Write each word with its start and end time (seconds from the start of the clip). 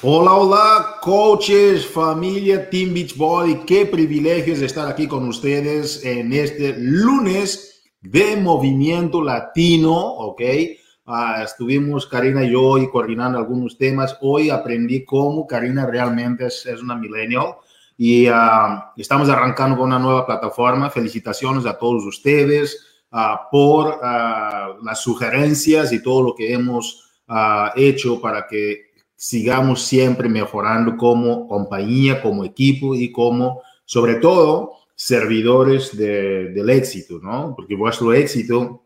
Hola, 0.00 0.32
hola, 0.32 0.96
coaches, 1.00 1.84
familia 1.84 2.70
Team 2.70 2.94
Beachbody. 2.94 3.64
Qué 3.66 3.84
privilegio 3.84 4.54
es 4.54 4.62
estar 4.62 4.86
aquí 4.86 5.08
con 5.08 5.26
ustedes 5.26 6.04
en 6.04 6.32
este 6.32 6.76
lunes 6.78 7.82
de 8.00 8.36
movimiento 8.36 9.20
latino, 9.20 9.96
¿ok? 9.96 10.40
Uh, 11.04 11.42
estuvimos 11.42 12.06
Karina 12.06 12.44
y 12.44 12.52
yo 12.52 12.78
y 12.78 12.88
coordinando 12.88 13.38
algunos 13.38 13.76
temas. 13.76 14.16
Hoy 14.20 14.50
aprendí 14.50 15.04
cómo 15.04 15.48
Karina 15.48 15.84
realmente 15.84 16.46
es, 16.46 16.64
es 16.64 16.80
una 16.80 16.94
millennial 16.94 17.56
y 17.96 18.28
uh, 18.28 18.80
estamos 18.96 19.28
arrancando 19.28 19.76
con 19.76 19.86
una 19.86 19.98
nueva 19.98 20.24
plataforma. 20.24 20.90
Felicitaciones 20.90 21.66
a 21.66 21.76
todos 21.76 22.04
ustedes 22.04 23.02
uh, 23.10 23.50
por 23.50 23.98
las 24.00 25.00
sugerencias 25.00 25.92
y 25.92 26.00
todo 26.00 26.22
lo 26.22 26.34
que 26.36 26.52
hemos 26.52 27.04
hecho 27.76 28.22
para 28.22 28.46
que 28.46 28.87
sigamos 29.20 29.82
siempre 29.82 30.28
mejorando 30.28 30.96
como 30.96 31.48
compañía, 31.48 32.22
como 32.22 32.44
equipo 32.44 32.94
y 32.94 33.10
como, 33.10 33.62
sobre 33.84 34.14
todo, 34.14 34.74
servidores 34.94 35.96
de, 35.96 36.50
del 36.50 36.70
éxito, 36.70 37.18
¿no? 37.20 37.52
Porque 37.56 37.74
vuestro 37.74 38.14
éxito 38.14 38.84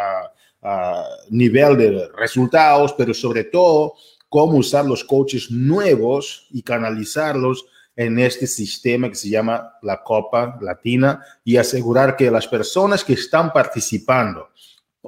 nivel 1.29 1.77
de 1.77 2.09
resultados, 2.15 2.93
pero 2.93 3.13
sobre 3.13 3.43
todo 3.43 3.93
cómo 4.29 4.57
usar 4.57 4.85
los 4.85 5.03
coaches 5.03 5.51
nuevos 5.51 6.47
y 6.51 6.61
canalizarlos 6.61 7.65
en 7.95 8.19
este 8.19 8.47
sistema 8.47 9.09
que 9.09 9.15
se 9.15 9.29
llama 9.29 9.73
la 9.81 10.03
Copa 10.03 10.57
Latina 10.61 11.23
y 11.43 11.57
asegurar 11.57 12.17
que 12.17 12.29
las 12.29 12.47
personas 12.47 13.03
que 13.03 13.13
están 13.13 13.53
participando 13.53 14.49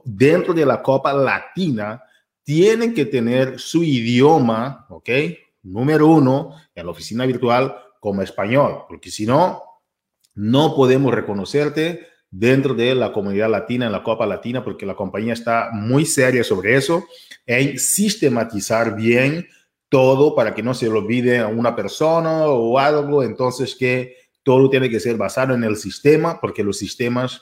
dentro 0.06 0.54
de 0.54 0.66
la 0.66 0.82
Copa 0.82 1.14
Latina 1.14 2.02
tienen 2.44 2.94
que 2.94 3.06
tener 3.06 3.60
su 3.60 3.84
idioma, 3.84 4.86
¿ok? 4.90 5.10
Número 5.64 6.08
uno, 6.08 6.56
en 6.74 6.86
la 6.86 6.92
oficina 6.92 7.26
virtual 7.26 7.76
como 8.00 8.22
español, 8.22 8.86
porque 8.88 9.12
si 9.12 9.26
no, 9.26 9.64
no 10.36 10.74
podemos 10.76 11.14
reconocerte 11.14 12.08
dentro 12.38 12.76
de 12.76 12.94
la 12.94 13.12
comunidad 13.12 13.50
latina, 13.50 13.88
en 13.88 13.92
la 13.92 14.04
Copa 14.04 14.28
Latina, 14.28 14.64
porque 14.64 14.86
la 14.86 14.96
compañía 14.96 15.34
está 15.34 15.70
muy 15.74 16.06
seria 16.06 16.44
sobre 16.44 16.76
eso, 16.76 17.06
en 17.46 17.80
sistematizar 17.80 18.96
bien 18.96 19.48
todo 19.90 20.36
para 20.36 20.54
que 20.54 20.62
no 20.62 20.74
se 20.74 20.88
lo 20.88 21.00
olvide 21.00 21.40
a 21.40 21.48
una 21.48 21.76
persona 21.76 22.46
o 22.46 22.78
algo, 22.78 23.24
entonces 23.24 23.76
que 23.76 24.16
todo 24.44 24.70
tiene 24.70 24.90
que 24.90 25.00
ser 25.00 25.18
basado 25.18 25.56
en 25.56 25.64
el 25.64 25.78
sistema, 25.78 26.40
porque 26.40 26.64
los 26.64 26.78
sistemas 26.78 27.42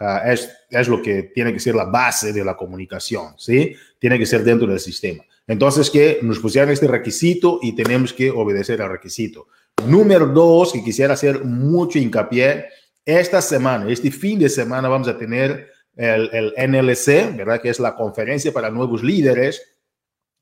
uh, 0.00 0.28
es, 0.30 0.50
es 0.68 0.88
lo 0.88 1.00
que 1.00 1.30
tiene 1.34 1.52
que 1.52 1.60
ser 1.60 1.74
la 1.74 1.84
base 1.84 2.32
de 2.32 2.44
la 2.44 2.56
comunicación, 2.56 3.34
¿sí? 3.38 3.74
Tiene 3.98 4.18
que 4.18 4.26
ser 4.26 4.44
dentro 4.44 4.66
del 4.66 4.80
sistema. 4.80 5.24
Entonces 5.46 5.90
que 5.90 6.18
nos 6.22 6.40
pusieron 6.40 6.70
este 6.70 6.88
requisito 6.88 7.58
y 7.62 7.74
tenemos 7.74 8.12
que 8.12 8.30
obedecer 8.30 8.82
al 8.82 8.90
requisito. 8.90 9.46
Número 9.86 10.26
dos, 10.26 10.72
que 10.72 10.84
quisiera 10.84 11.14
hacer 11.14 11.44
mucho 11.44 11.98
hincapié, 11.98 12.66
esta 13.06 13.40
semana, 13.40 13.90
este 13.90 14.10
fin 14.10 14.38
de 14.38 14.50
semana, 14.50 14.88
vamos 14.88 15.08
a 15.08 15.16
tener 15.16 15.70
el, 15.96 16.28
el 16.32 16.70
NLC, 16.70 17.36
¿verdad? 17.36 17.62
Que 17.62 17.70
es 17.70 17.80
la 17.80 17.94
conferencia 17.94 18.52
para 18.52 18.68
nuevos 18.68 19.02
líderes. 19.02 19.62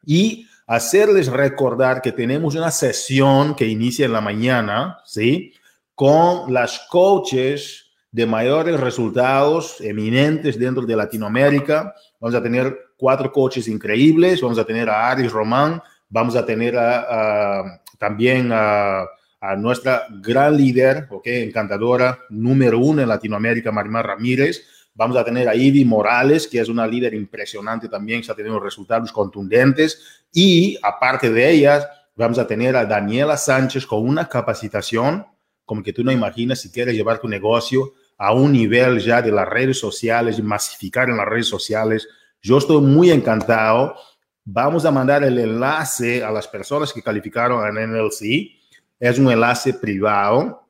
Y 0.04 0.48
hacerles 0.66 1.28
recordar 1.28 2.02
que 2.02 2.12
tenemos 2.12 2.54
una 2.54 2.70
sesión 2.70 3.54
que 3.54 3.66
inicia 3.66 4.06
en 4.06 4.12
la 4.12 4.20
mañana, 4.20 4.98
¿sí? 5.04 5.52
Con 5.94 6.52
las 6.52 6.80
coaches 6.90 7.84
de 8.10 8.26
mayores 8.26 8.78
resultados 8.78 9.80
eminentes 9.80 10.58
dentro 10.58 10.86
de 10.86 10.96
Latinoamérica. 10.96 11.94
Vamos 12.20 12.34
a 12.36 12.42
tener 12.42 12.78
cuatro 12.96 13.32
coaches 13.32 13.66
increíbles. 13.68 14.40
Vamos 14.40 14.58
a 14.58 14.64
tener 14.64 14.88
a 14.88 15.10
Aris 15.10 15.32
Román, 15.32 15.82
vamos 16.08 16.36
a 16.36 16.46
tener 16.46 16.76
a, 16.78 17.82
también 17.98 18.50
a 18.52 19.04
a 19.46 19.56
nuestra 19.56 20.06
gran 20.22 20.56
líder, 20.56 21.06
ok, 21.10 21.26
encantadora, 21.26 22.18
número 22.30 22.78
uno 22.78 23.02
en 23.02 23.08
Latinoamérica, 23.08 23.70
Marimar 23.70 24.06
Ramírez. 24.06 24.62
Vamos 24.94 25.18
a 25.18 25.24
tener 25.24 25.46
a 25.50 25.54
Ivy 25.54 25.84
Morales, 25.84 26.48
que 26.48 26.60
es 26.60 26.70
una 26.70 26.86
líder 26.86 27.12
impresionante 27.12 27.90
también, 27.90 28.20
está 28.20 28.34
teniendo 28.34 28.58
resultados 28.58 29.12
contundentes. 29.12 30.24
Y 30.32 30.78
aparte 30.82 31.30
de 31.30 31.50
ellas, 31.50 31.86
vamos 32.16 32.38
a 32.38 32.46
tener 32.46 32.74
a 32.74 32.86
Daniela 32.86 33.36
Sánchez 33.36 33.84
con 33.84 34.08
una 34.08 34.26
capacitación 34.30 35.26
como 35.66 35.82
que 35.82 35.92
tú 35.92 36.02
no 36.02 36.10
imaginas 36.10 36.62
si 36.62 36.70
quieres 36.70 36.94
llevar 36.94 37.18
tu 37.18 37.28
negocio 37.28 37.92
a 38.16 38.32
un 38.32 38.50
nivel 38.50 38.98
ya 38.98 39.20
de 39.20 39.30
las 39.30 39.46
redes 39.46 39.78
sociales 39.78 40.42
masificar 40.42 41.10
en 41.10 41.18
las 41.18 41.26
redes 41.26 41.48
sociales. 41.48 42.08
Yo 42.40 42.56
estoy 42.56 42.80
muy 42.80 43.10
encantado. 43.10 43.94
Vamos 44.42 44.86
a 44.86 44.90
mandar 44.90 45.22
el 45.22 45.38
enlace 45.38 46.24
a 46.24 46.30
las 46.30 46.48
personas 46.48 46.94
que 46.94 47.02
calificaron 47.02 47.76
en 47.76 47.92
NLC 47.92 48.63
es 48.98 49.18
un 49.18 49.30
enlace 49.30 49.74
privado 49.74 50.68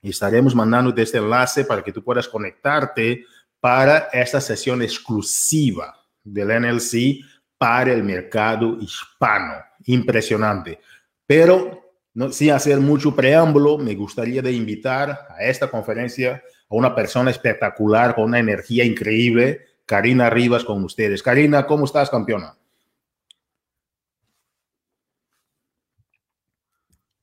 y 0.00 0.10
estaremos 0.10 0.54
mandando 0.54 0.94
este 0.96 1.18
enlace 1.18 1.64
para 1.64 1.82
que 1.82 1.92
tú 1.92 2.02
puedas 2.02 2.28
conectarte 2.28 3.24
para 3.60 4.08
esta 4.12 4.40
sesión 4.40 4.82
exclusiva 4.82 5.94
del 6.22 6.48
NLC 6.48 7.24
para 7.58 7.92
el 7.92 8.02
mercado 8.02 8.76
hispano. 8.80 9.54
Impresionante. 9.86 10.80
Pero 11.26 11.84
sin 12.30 12.50
hacer 12.50 12.78
mucho 12.80 13.14
preámbulo, 13.14 13.78
me 13.78 13.94
gustaría 13.94 14.42
de 14.42 14.52
invitar 14.52 15.26
a 15.30 15.42
esta 15.42 15.70
conferencia 15.70 16.42
a 16.68 16.74
una 16.74 16.94
persona 16.94 17.30
espectacular 17.30 18.14
con 18.14 18.24
una 18.24 18.38
energía 18.38 18.84
increíble, 18.84 19.66
Karina 19.86 20.30
Rivas 20.30 20.64
con 20.64 20.84
ustedes. 20.84 21.22
Karina, 21.22 21.66
¿cómo 21.66 21.86
estás, 21.86 22.10
campeona? 22.10 22.56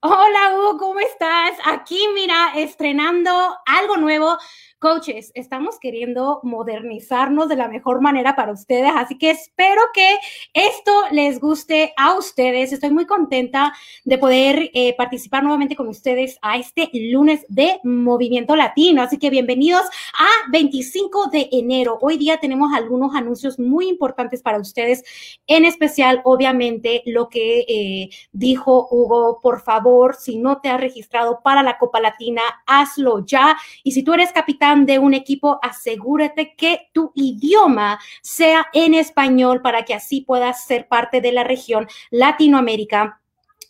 Hola 0.03 0.55
Hugo, 0.55 0.77
¿cómo 0.79 0.99
estás? 0.99 1.51
Aquí, 1.63 2.07
mira, 2.15 2.53
estrenando 2.55 3.31
algo 3.67 3.97
nuevo 3.97 4.35
Coaches, 4.81 5.31
estamos 5.35 5.77
queriendo 5.79 6.39
modernizarnos 6.41 7.47
de 7.47 7.55
la 7.55 7.67
mejor 7.67 8.01
manera 8.01 8.35
para 8.35 8.51
ustedes, 8.51 8.91
así 8.95 9.15
que 9.15 9.29
espero 9.29 9.79
que 9.93 10.17
esto 10.55 10.91
les 11.11 11.39
guste 11.39 11.93
a 11.97 12.17
ustedes. 12.17 12.73
Estoy 12.73 12.89
muy 12.89 13.05
contenta 13.05 13.73
de 14.05 14.17
poder 14.17 14.71
eh, 14.73 14.95
participar 14.97 15.43
nuevamente 15.43 15.75
con 15.75 15.87
ustedes 15.87 16.39
a 16.41 16.57
este 16.57 16.89
lunes 16.93 17.45
de 17.47 17.79
Movimiento 17.83 18.55
Latino. 18.55 19.03
Así 19.03 19.19
que 19.19 19.29
bienvenidos 19.29 19.83
a 20.17 20.49
25 20.51 21.27
de 21.27 21.47
enero. 21.51 21.99
Hoy 22.01 22.17
día 22.17 22.39
tenemos 22.39 22.73
algunos 22.73 23.13
anuncios 23.13 23.59
muy 23.59 23.87
importantes 23.87 24.41
para 24.41 24.57
ustedes, 24.57 25.03
en 25.45 25.63
especial, 25.63 26.21
obviamente, 26.23 27.03
lo 27.05 27.29
que 27.29 27.65
eh, 27.67 28.09
dijo 28.31 28.87
Hugo. 28.89 29.41
Por 29.43 29.61
favor, 29.61 30.15
si 30.15 30.39
no 30.39 30.59
te 30.59 30.69
has 30.69 30.81
registrado 30.81 31.41
para 31.43 31.61
la 31.61 31.77
Copa 31.77 31.99
Latina, 31.99 32.41
hazlo 32.65 33.23
ya. 33.23 33.55
Y 33.83 33.91
si 33.91 34.01
tú 34.01 34.15
eres 34.15 34.31
capitán, 34.31 34.70
de 34.75 34.99
un 34.99 35.13
equipo, 35.13 35.59
asegúrate 35.61 36.55
que 36.55 36.89
tu 36.93 37.11
idioma 37.15 37.99
sea 38.21 38.67
en 38.73 38.93
español 38.93 39.61
para 39.61 39.83
que 39.83 39.93
así 39.93 40.21
puedas 40.21 40.65
ser 40.65 40.87
parte 40.87 41.21
de 41.21 41.31
la 41.31 41.43
región 41.43 41.87
Latinoamérica 42.09 43.21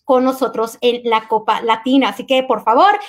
con 0.03 0.23
nosotros 0.23 0.77
en 0.81 1.09
la 1.09 1.27
Copa 1.27 1.61
Latina. 1.61 2.09
Así 2.09 2.25
que, 2.25 2.43
por 2.43 2.63
favor, 2.63 2.99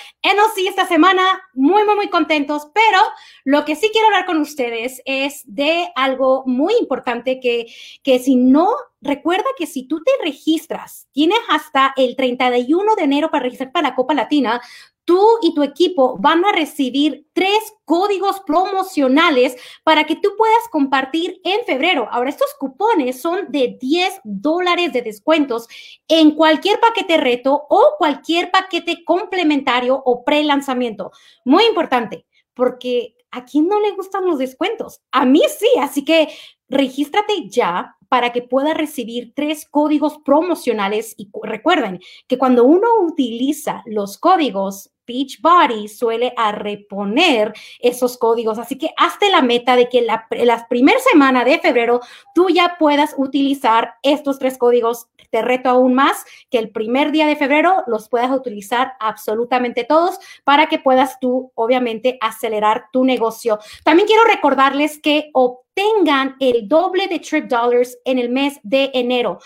sí 0.55 0.67
esta 0.67 0.87
semana, 0.87 1.21
muy, 1.53 1.83
muy, 1.83 1.95
muy 1.95 2.09
contentos, 2.09 2.67
pero 2.73 2.99
lo 3.43 3.65
que 3.65 3.75
sí 3.75 3.89
quiero 3.91 4.07
hablar 4.07 4.25
con 4.25 4.37
ustedes 4.37 5.01
es 5.05 5.43
de 5.45 5.87
algo 5.95 6.43
muy 6.45 6.73
importante 6.79 7.39
que, 7.39 7.65
que 8.03 8.19
si 8.19 8.35
no, 8.35 8.69
recuerda 9.01 9.45
que 9.57 9.65
si 9.65 9.83
tú 9.83 10.01
te 10.03 10.11
registras, 10.23 11.07
tienes 11.11 11.39
hasta 11.49 11.93
el 11.97 12.15
31 12.15 12.95
de 12.95 13.03
enero 13.03 13.31
para 13.31 13.43
registrar 13.43 13.71
para 13.71 13.89
la 13.89 13.95
Copa 13.95 14.13
Latina, 14.13 14.61
tú 15.05 15.21
y 15.41 15.53
tu 15.53 15.63
equipo 15.63 16.17
van 16.19 16.45
a 16.45 16.51
recibir 16.51 17.27
tres 17.33 17.73
códigos 17.85 18.39
promocionales 18.45 19.55
para 19.83 20.05
que 20.05 20.15
tú 20.15 20.29
puedas 20.37 20.67
compartir 20.71 21.39
en 21.43 21.65
febrero. 21.65 22.07
Ahora, 22.11 22.29
estos 22.29 22.53
cupones 22.59 23.21
son 23.21 23.47
de 23.49 23.77
10 23.79 24.21
dólares 24.23 24.93
de 24.93 25.01
descuentos 25.01 25.67
en 26.07 26.31
cualquier 26.31 26.79
paquete 26.79 27.17
reto 27.17 27.65
o 27.69 27.95
cualquier 27.97 28.51
paquete 28.51 29.03
complementario 29.03 30.01
o 30.05 30.23
pre-lanzamiento. 30.23 31.11
Muy 31.43 31.65
importante, 31.65 32.25
porque 32.53 33.15
¿a 33.31 33.45
quién 33.45 33.67
no 33.67 33.79
le 33.79 33.91
gustan 33.91 34.25
los 34.25 34.37
descuentos? 34.37 35.01
A 35.11 35.25
mí 35.25 35.41
sí, 35.57 35.67
así 35.79 36.05
que 36.05 36.29
regístrate 36.73 37.47
ya 37.47 37.95
para 38.09 38.31
que 38.31 38.41
pueda 38.43 38.73
recibir 38.73 39.33
tres 39.35 39.67
códigos 39.69 40.19
promocionales. 40.23 41.15
Y 41.17 41.29
recuerden 41.41 41.99
que 42.27 42.37
cuando 42.37 42.63
uno 42.63 42.87
utiliza 43.01 43.81
los 43.85 44.17
códigos, 44.17 44.91
Beachbody 45.07 45.87
suele 45.87 46.33
a 46.37 46.51
reponer 46.51 47.53
esos 47.79 48.17
códigos. 48.17 48.59
Así 48.59 48.77
que 48.77 48.91
hazte 48.97 49.29
la 49.29 49.41
meta 49.41 49.75
de 49.75 49.89
que 49.89 50.01
la, 50.01 50.27
la 50.29 50.67
primera 50.67 50.99
semana 50.99 51.43
de 51.43 51.59
febrero 51.59 52.01
tú 52.33 52.49
ya 52.49 52.75
puedas 52.79 53.15
utilizar 53.17 53.95
estos 54.03 54.39
tres 54.39 54.57
códigos. 54.57 55.07
Te 55.29 55.41
reto 55.41 55.69
aún 55.69 55.95
más 55.95 56.23
que 56.51 56.59
el 56.59 56.69
primer 56.69 57.11
día 57.11 57.25
de 57.25 57.35
febrero 57.35 57.83
los 57.87 58.07
puedas 58.07 58.29
utilizar 58.29 58.93
absolutamente 58.99 59.83
todos 59.83 60.19
para 60.43 60.67
que 60.67 60.77
puedas 60.77 61.19
tú, 61.19 61.51
obviamente, 61.55 62.19
acelerar 62.21 62.85
tu 62.93 63.03
negocio. 63.03 63.57
También 63.83 64.07
quiero 64.07 64.23
recordarles 64.25 64.99
que 64.99 65.31
tengan 65.73 66.35
el 66.39 66.67
doble 66.67 67.07
de 67.07 67.19
trip 67.19 67.45
dollars 67.45 67.97
en 68.05 68.19
el 68.19 68.29
mes 68.29 68.59
de 68.63 68.91
enero. 68.93 69.39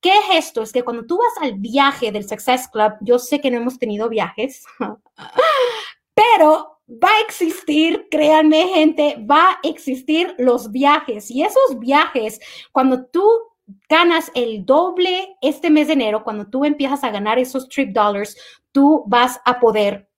¿Qué 0.00 0.10
es 0.10 0.46
esto? 0.46 0.62
Es 0.62 0.72
que 0.72 0.82
cuando 0.82 1.04
tú 1.06 1.18
vas 1.18 1.42
al 1.42 1.58
viaje 1.58 2.12
del 2.12 2.28
Success 2.28 2.68
Club, 2.68 2.92
yo 3.00 3.18
sé 3.18 3.40
que 3.40 3.50
no 3.50 3.58
hemos 3.58 3.78
tenido 3.78 4.08
viajes, 4.08 4.64
pero 6.14 6.80
va 6.88 7.08
a 7.08 7.20
existir, 7.20 8.08
créanme 8.10 8.68
gente, 8.68 9.16
va 9.28 9.52
a 9.52 9.58
existir 9.62 10.34
los 10.38 10.70
viajes 10.70 11.30
y 11.30 11.42
esos 11.42 11.78
viajes, 11.78 12.40
cuando 12.72 13.06
tú 13.06 13.24
ganas 13.88 14.30
el 14.34 14.64
doble 14.66 15.36
este 15.40 15.70
mes 15.70 15.86
de 15.86 15.94
enero, 15.94 16.22
cuando 16.22 16.46
tú 16.46 16.64
empiezas 16.64 17.02
a 17.04 17.10
ganar 17.10 17.38
esos 17.38 17.68
trip 17.68 17.94
dollars, 17.94 18.36
tú 18.72 19.04
vas 19.06 19.40
a 19.44 19.58
poder 19.58 20.08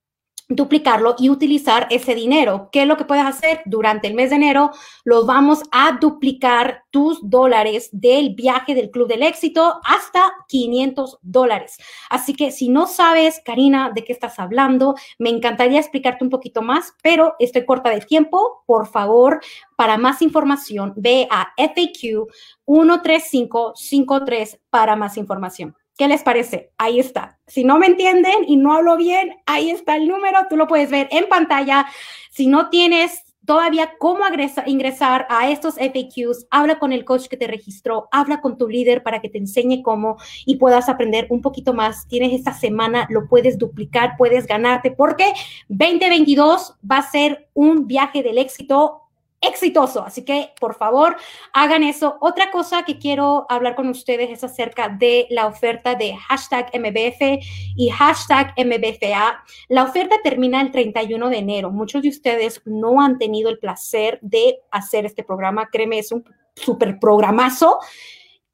duplicarlo 0.48 1.16
y 1.18 1.28
utilizar 1.28 1.88
ese 1.90 2.14
dinero. 2.14 2.68
¿Qué 2.70 2.82
es 2.82 2.88
lo 2.88 2.96
que 2.96 3.04
puedes 3.04 3.24
hacer? 3.24 3.62
Durante 3.64 4.06
el 4.06 4.14
mes 4.14 4.30
de 4.30 4.36
enero 4.36 4.70
los 5.04 5.26
vamos 5.26 5.62
a 5.72 5.98
duplicar 6.00 6.84
tus 6.90 7.18
dólares 7.28 7.88
del 7.92 8.34
viaje 8.34 8.74
del 8.74 8.90
Club 8.90 9.08
del 9.08 9.22
Éxito 9.24 9.80
hasta 9.84 10.32
500 10.48 11.18
dólares. 11.22 11.76
Así 12.10 12.34
que 12.34 12.52
si 12.52 12.68
no 12.68 12.86
sabes, 12.86 13.40
Karina, 13.44 13.90
de 13.94 14.04
qué 14.04 14.12
estás 14.12 14.38
hablando, 14.38 14.94
me 15.18 15.30
encantaría 15.30 15.80
explicarte 15.80 16.22
un 16.24 16.30
poquito 16.30 16.62
más, 16.62 16.94
pero 17.02 17.34
estoy 17.38 17.64
corta 17.64 17.90
de 17.90 18.00
tiempo. 18.00 18.62
Por 18.66 18.86
favor, 18.86 19.40
para 19.76 19.98
más 19.98 20.22
información, 20.22 20.92
ve 20.96 21.26
a 21.30 21.52
FAQ 21.56 22.28
13553 22.66 24.60
para 24.70 24.94
más 24.96 25.16
información. 25.16 25.74
¿Qué 25.96 26.08
les 26.08 26.22
parece? 26.22 26.72
Ahí 26.76 27.00
está. 27.00 27.38
Si 27.46 27.64
no 27.64 27.78
me 27.78 27.86
entienden 27.86 28.44
y 28.46 28.56
no 28.56 28.74
hablo 28.74 28.96
bien, 28.96 29.36
ahí 29.46 29.70
está 29.70 29.96
el 29.96 30.08
número, 30.08 30.40
tú 30.50 30.56
lo 30.56 30.66
puedes 30.66 30.90
ver 30.90 31.08
en 31.10 31.28
pantalla. 31.28 31.86
Si 32.30 32.46
no 32.46 32.68
tienes 32.68 33.22
todavía 33.46 33.94
cómo 33.98 34.24
ingresar 34.66 35.26
a 35.30 35.48
estos 35.48 35.76
FAQs, 35.76 36.48
habla 36.50 36.78
con 36.78 36.92
el 36.92 37.04
coach 37.04 37.28
que 37.28 37.36
te 37.36 37.46
registró, 37.46 38.08
habla 38.10 38.42
con 38.42 38.58
tu 38.58 38.68
líder 38.68 39.02
para 39.02 39.20
que 39.20 39.30
te 39.30 39.38
enseñe 39.38 39.82
cómo 39.82 40.18
y 40.44 40.56
puedas 40.56 40.88
aprender 40.88 41.28
un 41.30 41.40
poquito 41.40 41.72
más. 41.72 42.06
Tienes 42.08 42.32
esta 42.32 42.52
semana, 42.52 43.06
lo 43.08 43.26
puedes 43.28 43.56
duplicar, 43.56 44.16
puedes 44.18 44.46
ganarte, 44.46 44.90
porque 44.90 45.32
2022 45.68 46.74
va 46.90 46.98
a 46.98 47.10
ser 47.10 47.48
un 47.54 47.86
viaje 47.86 48.22
del 48.22 48.36
éxito 48.36 49.05
exitoso. 49.46 50.02
Así 50.04 50.24
que, 50.24 50.52
por 50.60 50.74
favor, 50.74 51.16
hagan 51.52 51.82
eso. 51.84 52.16
Otra 52.20 52.50
cosa 52.50 52.84
que 52.84 52.98
quiero 52.98 53.46
hablar 53.48 53.74
con 53.74 53.88
ustedes 53.88 54.30
es 54.30 54.44
acerca 54.44 54.88
de 54.88 55.26
la 55.30 55.46
oferta 55.46 55.94
de 55.94 56.16
hashtag 56.16 56.70
MBF 56.74 57.44
y 57.76 57.90
hashtag 57.90 58.54
MBFA. 58.56 59.42
La 59.68 59.84
oferta 59.84 60.16
termina 60.22 60.60
el 60.60 60.70
31 60.70 61.28
de 61.28 61.38
enero. 61.38 61.70
Muchos 61.70 62.02
de 62.02 62.08
ustedes 62.08 62.62
no 62.64 63.00
han 63.00 63.18
tenido 63.18 63.50
el 63.50 63.58
placer 63.58 64.18
de 64.22 64.58
hacer 64.70 65.06
este 65.06 65.22
programa. 65.24 65.68
Créeme, 65.70 65.98
es 65.98 66.12
un 66.12 66.24
super 66.54 66.98
programazo. 66.98 67.78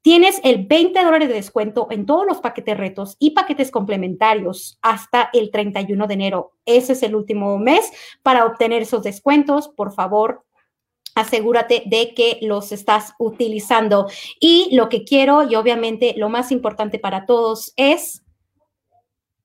Tienes 0.03 0.41
el 0.43 0.65
20 0.65 1.01
dólares 1.01 1.29
de 1.29 1.35
descuento 1.35 1.87
en 1.89 2.05
todos 2.05 2.25
los 2.27 2.41
paquetes 2.41 2.77
retos 2.77 3.15
y 3.19 3.31
paquetes 3.31 3.71
complementarios 3.71 4.77
hasta 4.81 5.29
el 5.31 5.49
31 5.49 6.07
de 6.07 6.13
enero. 6.13 6.51
Ese 6.65 6.91
es 6.91 7.03
el 7.03 7.15
último 7.15 7.57
mes 7.57 7.89
para 8.21 8.45
obtener 8.45 8.81
esos 8.81 9.01
descuentos. 9.01 9.69
Por 9.69 9.93
favor, 9.93 10.43
asegúrate 11.15 11.83
de 11.85 12.13
que 12.13 12.39
los 12.41 12.71
estás 12.71 13.13
utilizando. 13.19 14.07
Y 14.39 14.75
lo 14.75 14.89
que 14.89 15.03
quiero, 15.03 15.43
y 15.43 15.55
obviamente 15.55 16.13
lo 16.17 16.29
más 16.29 16.51
importante 16.51 16.99
para 16.99 17.25
todos, 17.25 17.73
es 17.75 18.23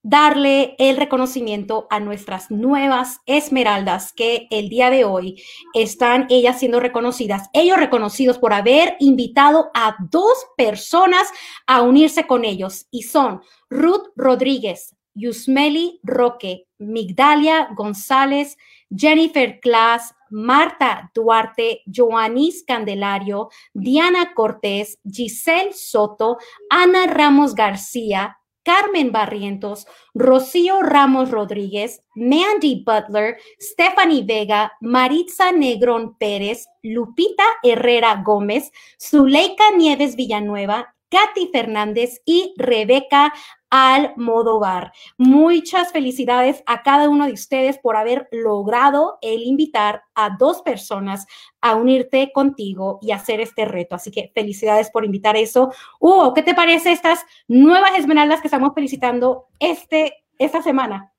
darle 0.03 0.77
el 0.79 0.97
reconocimiento 0.97 1.87
a 1.91 2.01
nuestras 2.01 2.51
nuevas 2.51 3.19
esmeraldas 3.27 4.13
que 4.13 4.47
el 4.51 4.69
día 4.69 4.91
de 4.91 5.05
hoy 5.05 5.43
están 5.75 6.27
ellas 6.31 6.59
siendo 6.59 6.81
reconocidas, 6.81 7.51
ellos 7.53 7.77
reconocidos 7.77 8.39
por 8.39 8.53
haber 8.53 8.97
invitado 9.01 9.71
a 9.75 9.97
dos 10.11 10.47
personas 10.57 11.29
a 11.67 11.83
unirse 11.83 12.27
con 12.27 12.45
ellos 12.45 12.87
y 12.91 13.03
son 13.03 13.43
Ruth 13.69 14.07
Rodríguez, 14.17 14.97
Yusmeli 15.15 16.01
Roque, 16.03 16.68
Migdalia 16.79 17.69
González, 17.75 18.57
Jennifer 18.95 19.61
Class, 19.61 20.15
Marta 20.31 21.11
Duarte, 21.15 21.83
Joanis 21.87 22.65
Candelario, 22.67 23.49
Diana 23.75 24.35
Cortés, 24.35 24.99
Giselle 25.05 25.73
Soto, 25.73 26.39
Ana 26.71 27.07
Ramos 27.07 27.55
García, 27.55 28.39
Carmen 28.63 29.13
Barrientos, 29.13 29.87
Rocío 30.13 30.83
Ramos 30.83 31.31
Rodríguez, 31.31 32.03
Mandy 32.15 32.85
Butler, 32.85 33.39
Stephanie 33.59 34.25
Vega, 34.25 34.73
Maritza 34.83 35.53
Negrón 35.53 36.19
Pérez, 36.19 36.67
Lupita 36.83 37.45
Herrera 37.63 38.23
Gómez, 38.23 38.71
Zuleika 39.01 39.71
Nieves 39.75 40.17
Villanueva, 40.17 40.95
Katy 41.11 41.49
Fernández 41.51 42.21
y 42.27 42.53
Rebeca 42.59 43.33
al 43.71 44.13
modo 44.17 44.59
bar. 44.59 44.93
Muchas 45.17 45.93
felicidades 45.93 46.63
a 46.67 46.83
cada 46.83 47.09
uno 47.09 47.27
de 47.27 47.33
ustedes 47.33 47.79
por 47.79 47.97
haber 47.97 48.29
logrado 48.33 49.19
el 49.23 49.43
invitar 49.43 50.03
a 50.15 50.31
dos 50.39 50.63
personas 50.63 51.27
a 51.61 51.75
unirte 51.75 52.31
contigo 52.33 52.99
y 53.03 53.13
hacer 53.13 53.41
este 53.41 53.65
reto. 53.65 53.95
Así 53.95 54.11
que 54.11 54.31
felicidades 54.35 54.91
por 54.91 55.05
invitar 55.05 55.37
eso. 55.37 55.73
Hugo, 56.01 56.35
¿qué 56.35 56.43
te 56.43 56.55
parece 56.55 56.93
estas 56.93 57.25
nuevas 57.47 57.93
esmeraldas 57.97 58.41
que 58.41 58.49
estamos 58.49 58.73
felicitando 58.75 59.47
este, 59.59 60.25
esta 60.39 60.63
semana? 60.63 61.13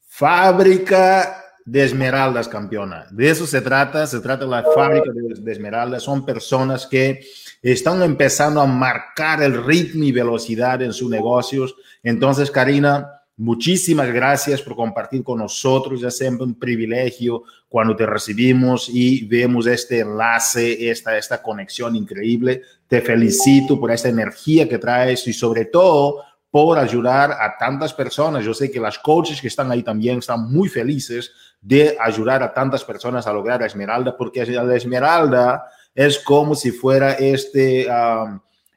Fábrica 0.00 1.39
de 1.64 1.84
esmeraldas, 1.84 2.48
campeona. 2.48 3.06
De 3.10 3.30
eso 3.30 3.46
se 3.46 3.60
trata, 3.60 4.06
se 4.06 4.20
trata 4.20 4.44
de 4.44 4.50
la 4.50 4.64
fábrica 4.74 5.10
de, 5.12 5.52
esmeraldas. 5.52 6.02
Son 6.02 6.24
personas 6.24 6.86
que 6.86 7.20
están 7.62 8.02
empezando 8.02 8.60
a 8.60 8.66
marcar 8.66 9.42
el 9.42 9.64
ritmo 9.64 10.04
y 10.04 10.12
velocidad 10.12 10.82
en 10.82 10.92
sus 10.92 11.10
negocios. 11.10 11.74
Entonces, 12.02 12.50
Karina, 12.50 13.20
Muchísimas 13.42 14.12
gracias 14.12 14.60
por 14.60 14.76
compartir 14.76 15.24
con 15.24 15.38
nosotros. 15.38 16.02
Es 16.02 16.18
siempre 16.18 16.44
un 16.44 16.58
privilegio 16.58 17.44
cuando 17.70 17.96
te 17.96 18.04
recibimos 18.04 18.90
y 18.92 19.24
vemos 19.24 19.66
este 19.66 20.00
enlace, 20.00 20.90
esta, 20.90 21.16
esta 21.16 21.40
conexión 21.40 21.96
increíble. 21.96 22.60
Te 22.86 23.00
felicito 23.00 23.80
por 23.80 23.92
esta 23.92 24.10
energía 24.10 24.68
que 24.68 24.76
traes 24.76 25.26
y 25.26 25.32
sobre 25.32 25.64
todo 25.64 26.22
por 26.50 26.78
ayudar 26.78 27.32
a 27.32 27.56
tantas 27.58 27.94
personas. 27.94 28.44
Yo 28.44 28.52
sé 28.52 28.70
que 28.70 28.80
las 28.80 28.98
coaches 28.98 29.40
que 29.40 29.48
están 29.48 29.70
ahí 29.70 29.82
también 29.82 30.18
están 30.18 30.50
muy 30.50 30.68
felices 30.68 31.32
de 31.60 31.96
ayudar 32.00 32.42
a 32.42 32.52
tantas 32.52 32.84
personas 32.84 33.26
a 33.26 33.32
lograr 33.32 33.60
la 33.60 33.66
esmeralda, 33.66 34.16
porque 34.16 34.44
la 34.46 34.74
esmeralda 34.74 35.64
es 35.94 36.18
como 36.18 36.54
si 36.54 36.72
fuera 36.72 37.12
este, 37.12 37.86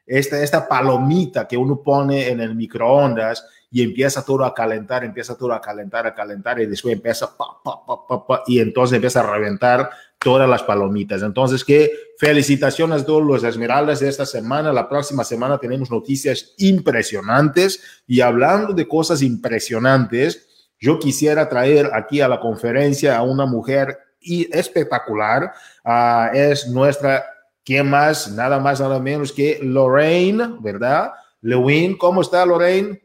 esta, 0.06 0.42
esta 0.42 0.68
palomita 0.68 1.48
que 1.48 1.56
uno 1.56 1.80
pone 1.82 2.28
en 2.28 2.40
el 2.40 2.54
microondas 2.54 3.46
y 3.70 3.82
empieza 3.82 4.24
todo 4.24 4.44
a 4.44 4.54
calentar, 4.54 5.02
empieza 5.02 5.36
todo 5.36 5.52
a 5.52 5.60
calentar, 5.60 6.06
a 6.06 6.14
calentar 6.14 6.60
y 6.60 6.66
después 6.66 6.94
empieza 6.94 7.36
pa, 7.36 8.44
y 8.46 8.60
entonces 8.60 8.94
empieza 8.94 9.18
a 9.18 9.32
reventar 9.32 9.90
todas 10.24 10.48
las 10.48 10.64
palomitas. 10.64 11.22
Entonces, 11.22 11.62
que 11.62 11.92
felicitaciones 12.18 13.02
a 13.02 13.06
todos 13.06 13.22
los 13.22 13.44
esmeraldas 13.44 14.00
de 14.00 14.08
esta 14.08 14.26
semana. 14.26 14.72
La 14.72 14.88
próxima 14.88 15.22
semana 15.22 15.58
tenemos 15.58 15.90
noticias 15.90 16.54
impresionantes 16.58 18.02
y 18.06 18.20
hablando 18.20 18.72
de 18.72 18.88
cosas 18.88 19.22
impresionantes, 19.22 20.70
yo 20.80 20.98
quisiera 20.98 21.48
traer 21.48 21.90
aquí 21.94 22.20
a 22.20 22.28
la 22.28 22.40
conferencia 22.40 23.16
a 23.16 23.22
una 23.22 23.46
mujer 23.46 23.98
espectacular. 24.20 25.52
Uh, 25.84 26.34
es 26.34 26.66
nuestra, 26.68 27.24
¿quién 27.64 27.88
más? 27.88 28.30
Nada 28.32 28.58
más, 28.58 28.80
nada 28.80 28.98
menos 28.98 29.30
que 29.30 29.60
Lorraine, 29.62 30.56
¿verdad? 30.60 31.12
Lewin, 31.42 31.96
¿cómo 31.96 32.22
está 32.22 32.44
Lorraine? 32.46 33.00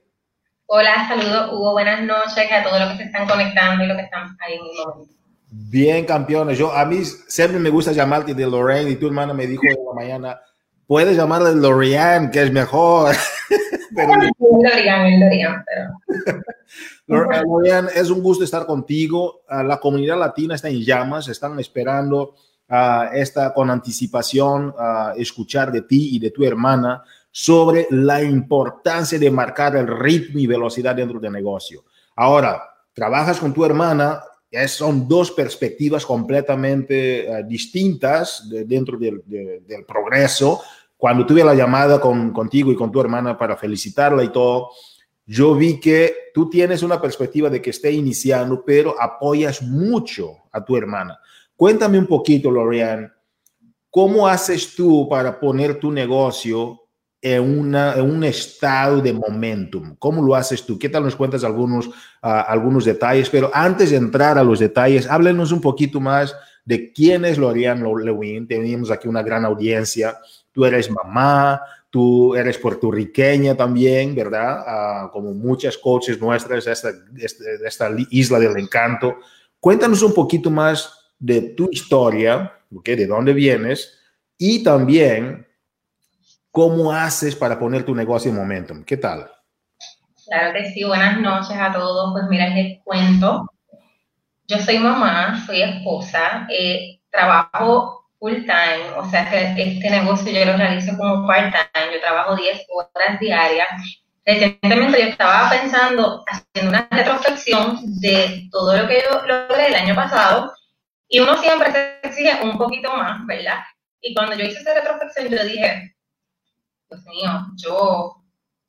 Hola, 0.67 1.07
saludos 1.07 1.51
Hugo, 1.51 1.71
buenas 1.71 2.01
noches 2.03 2.45
a 2.51 2.63
todos 2.63 2.79
los 2.79 2.91
que 2.91 2.97
se 2.97 3.03
están 3.03 3.27
conectando 3.27 3.83
y 3.83 3.87
los 3.87 3.97
que 3.97 4.03
están 4.03 4.37
ahí 4.39 4.53
en 4.53 4.59
el 4.59 4.87
momento. 4.87 5.18
Bien, 5.51 6.05
campeones. 6.05 6.57
Yo, 6.57 6.71
a 6.71 6.85
mí 6.85 7.03
siempre 7.03 7.59
me 7.59 7.69
gusta 7.69 7.91
llamarte 7.91 8.33
de 8.33 8.45
Lorraine 8.45 8.91
y 8.91 8.95
tu 8.95 9.07
hermana 9.07 9.33
me 9.33 9.47
dijo 9.47 9.63
en 9.65 9.77
la 9.85 9.93
mañana, 9.93 10.41
puedes 10.85 11.17
llamarle 11.17 11.55
Lorian, 11.55 12.29
que 12.29 12.43
es 12.43 12.51
mejor. 12.51 13.15
pero, 13.95 14.13
Lorian, 14.39 15.19
Lorian, 15.19 15.65
pero... 15.65 16.43
Lorian, 17.47 17.89
es 17.95 18.09
un 18.11 18.21
gusto 18.21 18.43
estar 18.43 18.65
contigo. 18.65 19.41
Ah, 19.47 19.63
la 19.63 19.79
comunidad 19.79 20.19
latina 20.19 20.55
está 20.55 20.69
en 20.69 20.81
llamas, 20.81 21.27
están 21.27 21.59
esperando 21.59 22.35
uh, 22.69 23.13
esta 23.13 23.53
con 23.53 23.71
anticipación 23.71 24.69
uh, 24.69 25.19
escuchar 25.19 25.71
de 25.71 25.81
ti 25.81 26.15
y 26.15 26.19
de 26.19 26.29
tu 26.29 26.43
hermana 26.43 27.03
sobre 27.31 27.87
la 27.89 28.21
importancia 28.21 29.17
de 29.17 29.31
marcar 29.31 29.75
el 29.75 29.87
ritmo 29.87 30.39
y 30.39 30.47
velocidad 30.47 30.95
dentro 30.95 31.19
del 31.19 31.31
negocio. 31.31 31.83
Ahora, 32.15 32.61
trabajas 32.93 33.39
con 33.39 33.53
tu 33.53 33.63
hermana, 33.63 34.21
son 34.67 35.07
dos 35.07 35.31
perspectivas 35.31 36.05
completamente 36.05 37.27
uh, 37.29 37.47
distintas 37.47 38.49
de, 38.49 38.65
dentro 38.65 38.97
del, 38.97 39.21
de, 39.25 39.61
del, 39.61 39.85
progreso. 39.85 40.61
Cuando 40.97 41.25
tuve 41.25 41.43
la 41.43 41.53
llamada 41.53 42.01
con, 42.01 42.31
contigo 42.31 42.71
y 42.71 42.75
con 42.75 42.91
tu 42.91 42.99
hermana 42.99 43.37
para 43.37 43.55
felicitarla 43.55 44.23
y 44.23 44.29
todo, 44.29 44.71
yo 45.25 45.53
vi 45.53 45.79
que 45.79 46.31
tú 46.33 46.49
tienes 46.49 46.81
una 46.81 46.99
perspectiva 46.99 47.49
de 47.49 47.61
que 47.61 47.69
esté 47.69 47.91
iniciando, 47.91 48.63
pero 48.65 48.99
apoyas 48.99 49.61
mucho 49.61 50.37
a 50.51 50.65
tu 50.65 50.75
hermana. 50.75 51.19
Cuéntame 51.55 51.99
un 51.99 52.07
poquito, 52.07 52.49
Lorian, 52.49 53.13
¿cómo 53.91 54.27
haces 54.27 54.75
tú 54.75 55.07
para 55.07 55.39
poner 55.39 55.79
tu 55.79 55.91
negocio 55.91 56.78
en, 57.21 57.59
una, 57.59 57.95
un 58.01 58.23
estado 58.23 59.01
de 59.01 59.13
momentum. 59.13 59.95
¿Cómo 59.97 60.21
lo 60.21 60.35
haces 60.35 60.65
tú? 60.65 60.79
¿Qué 60.79 60.89
tal 60.89 61.03
nos 61.03 61.15
cuentas 61.15 61.43
algunos, 61.43 61.87
uh, 61.87 61.91
algunos 62.21 62.85
detalles? 62.85 63.29
Pero 63.29 63.51
antes 63.53 63.91
de 63.91 63.97
entrar 63.97 64.37
a 64.37 64.43
los 64.43 64.59
detalles, 64.59 65.07
háblenos 65.07 65.51
un 65.51 65.61
poquito 65.61 65.99
más 65.99 66.35
de 66.65 66.93
quién 66.93 67.25
es 67.25 67.37
Lorian 67.37 67.83
Lewin. 67.83 68.47
Tenemos 68.47 68.91
aquí 68.91 69.07
una 69.07 69.23
gran 69.23 69.45
audiencia. 69.45 70.17
Tú 70.51 70.65
eres 70.65 70.89
mamá, 70.89 71.61
tú 71.89 72.35
eres 72.35 72.57
puertorriqueña 72.57 73.55
también, 73.55 74.15
¿verdad? 74.15 75.05
Uh, 75.05 75.11
como 75.11 75.33
muchas 75.33 75.77
coaches 75.77 76.19
nuestras 76.21 76.65
de 76.65 76.71
esta, 76.71 76.91
de 76.91 77.67
esta 77.67 77.89
isla 78.11 78.39
del 78.39 78.57
encanto. 78.57 79.17
Cuéntanos 79.59 80.01
un 80.03 80.13
poquito 80.13 80.49
más 80.49 81.11
de 81.19 81.41
tu 81.41 81.67
historia, 81.69 82.53
¿okay? 82.73 82.95
de 82.95 83.07
dónde 83.07 83.33
vienes 83.33 83.99
y 84.37 84.63
también 84.63 85.45
¿Cómo 86.51 86.91
haces 86.91 87.35
para 87.35 87.59
poner 87.59 87.85
tu 87.85 87.93
negocio 87.93 88.31
en 88.31 88.37
momentum? 88.37 88.83
¿Qué 88.83 88.97
tal? 88.97 89.29
Claro 90.25 90.53
que 90.53 90.71
sí, 90.71 90.83
buenas 90.83 91.19
noches 91.19 91.55
a 91.55 91.71
todos. 91.71 92.11
Pues 92.11 92.25
mira, 92.27 92.49
les 92.49 92.79
cuento. 92.83 93.51
Yo 94.47 94.57
soy 94.57 94.79
mamá, 94.79 95.43
soy 95.45 95.61
esposa, 95.61 96.47
eh, 96.49 96.99
trabajo 97.11 98.09
full 98.19 98.33
time, 98.33 98.89
o 98.97 99.09
sea 99.09 99.29
que 99.29 99.53
este 99.57 99.89
negocio 99.89 100.31
yo 100.31 100.45
lo 100.45 100.57
realizo 100.57 100.97
como 100.97 101.25
part 101.27 101.53
time, 101.53 101.93
yo 101.93 102.01
trabajo 102.01 102.35
10 102.35 102.65
horas 102.69 103.19
diarias. 103.19 103.69
Recientemente 104.25 105.01
yo 105.01 105.07
estaba 105.09 105.49
pensando, 105.49 106.23
haciendo 106.27 106.71
una 106.71 106.87
retrospección 106.91 107.79
de 108.01 108.47
todo 108.51 108.75
lo 108.75 108.87
que 108.87 109.03
yo 109.03 109.25
logré 109.25 109.67
el 109.67 109.75
año 109.75 109.95
pasado 109.95 110.51
y 111.07 111.19
uno 111.19 111.37
siempre 111.37 111.71
se 111.71 111.99
exige 112.03 112.43
un 112.43 112.57
poquito 112.57 112.91
más, 112.95 113.25
¿verdad? 113.25 113.59
Y 114.01 114.13
cuando 114.13 114.35
yo 114.35 114.45
hice 114.45 114.59
esa 114.59 114.73
retrospección 114.73 115.29
yo 115.29 115.43
dije, 115.43 115.95
Dios 116.89 117.05
mío, 117.05 117.47
yo 117.55 118.23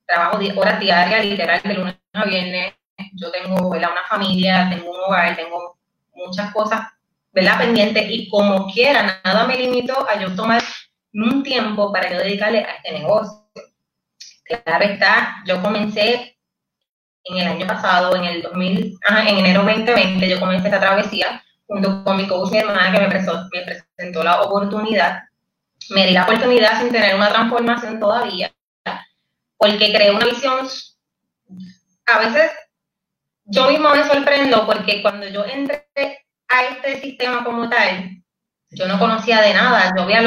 trabajo 0.06 0.38
10 0.38 0.56
horas 0.56 0.78
diarias, 0.78 1.24
literal, 1.24 1.60
de 1.62 1.74
lunes 1.74 1.96
a 2.12 2.24
viernes. 2.24 2.74
Yo 3.14 3.30
tengo 3.30 3.68
una 3.68 3.90
familia, 4.08 4.68
tengo 4.68 4.90
un 4.90 5.00
hogar, 5.00 5.34
tengo 5.36 5.78
muchas 6.12 6.52
cosas 6.52 6.86
¿verdad? 7.32 7.58
pendientes 7.58 8.04
y 8.10 8.28
como 8.28 8.70
quiera, 8.70 9.20
nada 9.24 9.46
me 9.46 9.56
limitó 9.56 10.06
a 10.08 10.18
yo 10.18 10.34
tomar 10.34 10.62
un 11.14 11.42
tiempo 11.42 11.92
para 11.92 12.10
yo 12.10 12.18
dedicarle 12.18 12.60
a 12.60 12.74
este 12.74 12.92
negocio. 12.92 13.48
Claro 14.44 14.84
está, 14.84 15.42
yo 15.46 15.62
comencé 15.62 16.36
en 17.24 17.38
el 17.38 17.48
año 17.48 17.66
pasado, 17.66 18.16
en 18.16 18.24
el 18.24 18.42
2000, 18.42 18.98
ajá, 19.06 19.28
en 19.28 19.38
enero 19.38 19.62
2020, 19.62 20.28
yo 20.28 20.40
comencé 20.40 20.68
esta 20.68 20.80
travesía 20.80 21.42
junto 21.66 22.04
con 22.04 22.16
mi 22.16 22.26
coach, 22.26 22.50
mi 22.50 22.58
hermana, 22.58 22.92
que 22.92 23.00
me 23.00 23.62
presentó 23.62 24.24
la 24.24 24.42
oportunidad 24.42 25.22
me 25.90 26.06
di 26.06 26.12
la 26.12 26.24
oportunidad 26.24 26.80
sin 26.80 26.92
tener 26.92 27.14
una 27.14 27.28
transformación 27.28 28.00
todavía, 28.00 28.52
porque 29.56 29.92
creé 29.92 30.10
una 30.10 30.24
visión, 30.24 30.68
a 32.06 32.18
veces 32.18 32.50
yo 33.44 33.68
misma 33.68 33.94
me 33.94 34.04
sorprendo 34.04 34.66
porque 34.66 35.02
cuando 35.02 35.28
yo 35.28 35.44
entré 35.44 35.88
a 36.48 36.64
este 36.64 37.00
sistema 37.00 37.44
como 37.44 37.68
tal, 37.68 38.22
yo 38.70 38.86
no 38.86 38.98
conocía 38.98 39.40
de 39.40 39.52
nada, 39.52 39.92
yo 39.96 40.02
había, 40.02 40.20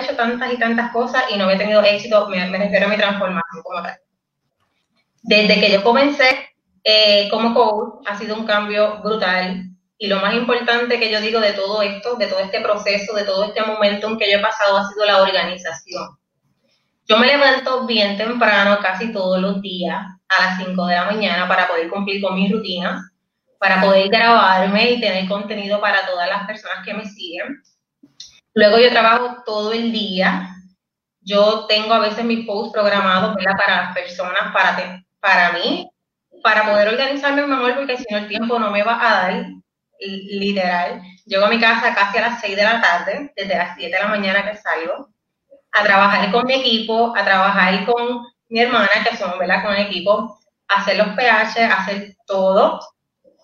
hecho 0.00 0.16
tantas 0.16 0.52
y 0.52 0.58
tantas 0.58 0.90
cosas 0.90 1.24
y 1.30 1.36
no 1.36 1.44
había 1.44 1.58
tenido 1.58 1.82
éxito, 1.82 2.28
me, 2.28 2.48
me 2.50 2.58
refiero 2.58 2.86
a 2.86 2.90
mi 2.90 2.96
transformación 2.96 3.62
como 3.62 3.82
tal. 3.82 3.96
Desde 5.22 5.60
que 5.60 5.72
yo 5.72 5.84
comencé 5.84 6.56
eh, 6.82 7.28
como 7.30 7.54
coach, 7.54 8.04
ha 8.06 8.16
sido 8.18 8.36
un 8.36 8.46
cambio 8.46 9.00
brutal. 9.02 9.75
Y 9.98 10.08
lo 10.08 10.20
más 10.20 10.34
importante 10.34 11.00
que 11.00 11.10
yo 11.10 11.20
digo 11.20 11.40
de 11.40 11.52
todo 11.54 11.80
esto, 11.80 12.16
de 12.16 12.26
todo 12.26 12.40
este 12.40 12.60
proceso, 12.60 13.14
de 13.14 13.24
todo 13.24 13.44
este 13.44 13.62
momento 13.62 14.08
en 14.08 14.18
que 14.18 14.30
yo 14.30 14.38
he 14.38 14.42
pasado, 14.42 14.76
ha 14.76 14.88
sido 14.88 15.06
la 15.06 15.22
organización. 15.22 16.18
Yo 17.06 17.18
me 17.18 17.26
levanto 17.26 17.86
bien 17.86 18.16
temprano, 18.16 18.78
casi 18.82 19.12
todos 19.12 19.40
los 19.40 19.62
días, 19.62 20.04
a 20.28 20.42
las 20.42 20.58
5 20.58 20.86
de 20.86 20.94
la 20.94 21.04
mañana, 21.04 21.48
para 21.48 21.66
poder 21.68 21.88
cumplir 21.88 22.20
con 22.20 22.34
mis 22.34 22.52
rutinas, 22.52 23.10
para 23.58 23.80
poder 23.80 24.08
grabarme 24.08 24.90
y 24.90 25.00
tener 25.00 25.26
contenido 25.28 25.80
para 25.80 26.04
todas 26.04 26.28
las 26.28 26.46
personas 26.46 26.84
que 26.84 26.92
me 26.92 27.06
siguen. 27.06 27.62
Luego 28.54 28.78
yo 28.78 28.90
trabajo 28.90 29.42
todo 29.46 29.72
el 29.72 29.92
día. 29.92 30.50
Yo 31.20 31.66
tengo 31.66 31.94
a 31.94 32.00
veces 32.00 32.24
mis 32.24 32.44
posts 32.44 32.72
programados 32.72 33.36
para 33.36 33.84
las 33.84 33.94
personas, 33.94 34.52
para, 34.52 35.02
para 35.20 35.52
mí, 35.52 35.88
para 36.42 36.64
poder 36.64 36.88
organizarme 36.88 37.46
mejor, 37.46 37.76
porque 37.76 37.96
si 37.96 38.04
no 38.10 38.18
el 38.18 38.28
tiempo 38.28 38.58
no 38.58 38.70
me 38.70 38.82
va 38.82 38.94
a 38.94 39.22
dar 39.22 39.46
literal. 40.00 41.02
Llego 41.24 41.46
a 41.46 41.50
mi 41.50 41.60
casa 41.60 41.94
casi 41.94 42.18
a 42.18 42.22
las 42.22 42.40
6 42.40 42.56
de 42.56 42.62
la 42.62 42.80
tarde, 42.80 43.32
desde 43.36 43.56
las 43.56 43.76
7 43.76 43.94
de 43.94 44.02
la 44.02 44.08
mañana 44.08 44.50
que 44.50 44.56
salgo, 44.56 45.08
a 45.72 45.82
trabajar 45.82 46.30
con 46.30 46.46
mi 46.46 46.54
equipo, 46.54 47.14
a 47.16 47.24
trabajar 47.24 47.84
con 47.84 48.24
mi 48.48 48.60
hermana, 48.60 48.88
que 49.08 49.16
son, 49.16 49.38
¿verdad? 49.38 49.64
Con 49.64 49.74
el 49.74 49.86
equipo, 49.86 50.38
hacer 50.68 50.96
los 50.96 51.08
pH, 51.08 51.64
hacer 51.64 52.16
todo. 52.26 52.80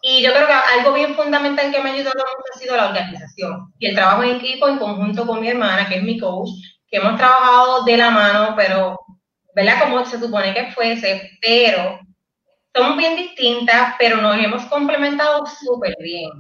Y 0.03 0.23
yo 0.23 0.33
creo 0.33 0.47
que 0.47 0.53
algo 0.53 0.95
bien 0.95 1.15
fundamental 1.15 1.71
que 1.71 1.81
me 1.81 1.91
ha 1.91 1.93
ayudado 1.93 2.17
mucho 2.17 2.53
ha 2.53 2.59
sido 2.59 2.77
la 2.77 2.89
organización 2.89 3.73
y 3.79 3.87
el 3.87 3.95
trabajo 3.95 4.25
en 4.25 4.37
equipo 4.37 4.69
en 4.69 4.79
conjunto 4.79 5.27
con 5.27 5.41
mi 5.41 5.49
hermana, 5.49 5.89
que 5.89 5.97
es 5.97 6.03
mi 6.03 6.19
coach, 6.19 6.49
que 6.89 6.97
hemos 6.97 7.17
trabajado 7.17 7.85
de 7.85 7.97
la 7.97 8.11
mano, 8.11 8.55
pero, 8.57 8.99
¿verdad? 9.55 9.81
Como 9.81 10.05
se 10.05 10.19
supone 10.19 10.53
que 10.55 10.73
fuese, 10.73 11.31
pero 11.41 12.01
somos 12.75 12.97
bien 12.97 13.17
distintas, 13.17 13.95
pero 13.99 14.21
nos 14.21 14.37
hemos 14.37 14.65
complementado 14.67 15.45
súper 15.47 15.97
bien. 16.01 16.31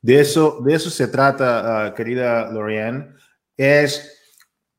De 0.00 0.20
eso, 0.20 0.60
de 0.64 0.74
eso 0.74 0.90
se 0.90 1.08
trata, 1.08 1.90
uh, 1.90 1.94
querida 1.94 2.50
Lorian, 2.50 3.16
es 3.56 4.16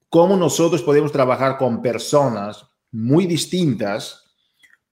cómo 0.10 0.36
nosotros 0.36 0.82
podemos 0.82 1.12
trabajar 1.12 1.58
con 1.58 1.82
personas 1.82 2.66
muy 2.92 3.28
distintas, 3.28 4.26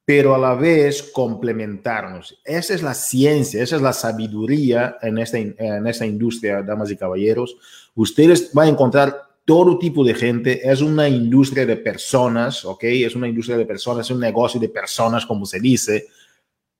pero 0.06 0.36
a 0.36 0.38
la 0.38 0.54
vez 0.54 1.12
complementarnos. 1.14 2.40
Esa 2.44 2.74
es 2.74 2.84
la 2.84 2.94
ciencia, 2.94 3.64
esa 3.64 3.78
es 3.78 3.82
la 3.82 3.94
sabiduría 3.94 4.98
en 5.02 5.18
esta, 5.18 5.38
en 5.38 5.88
esta 5.88 6.06
industria, 6.06 6.62
damas 6.62 6.92
y 6.92 6.98
caballeros. 6.98 7.58
Ustedes 7.96 8.54
van 8.54 8.68
a 8.68 8.72
encontrar 8.72 9.27
todo 9.48 9.80
tipo 9.80 10.04
de 10.04 10.14
gente, 10.14 10.70
es 10.70 10.82
una 10.82 11.08
industria 11.08 11.66
de 11.66 11.78
personas, 11.78 12.66
¿ok? 12.66 12.84
Es 12.84 13.16
una 13.16 13.30
industria 13.30 13.56
de 13.56 13.66
personas, 13.66 14.06
es 14.06 14.12
un 14.12 14.20
negocio 14.20 14.60
de 14.60 14.68
personas, 14.68 15.26
como 15.26 15.46
se 15.46 15.62
dice, 15.62 16.08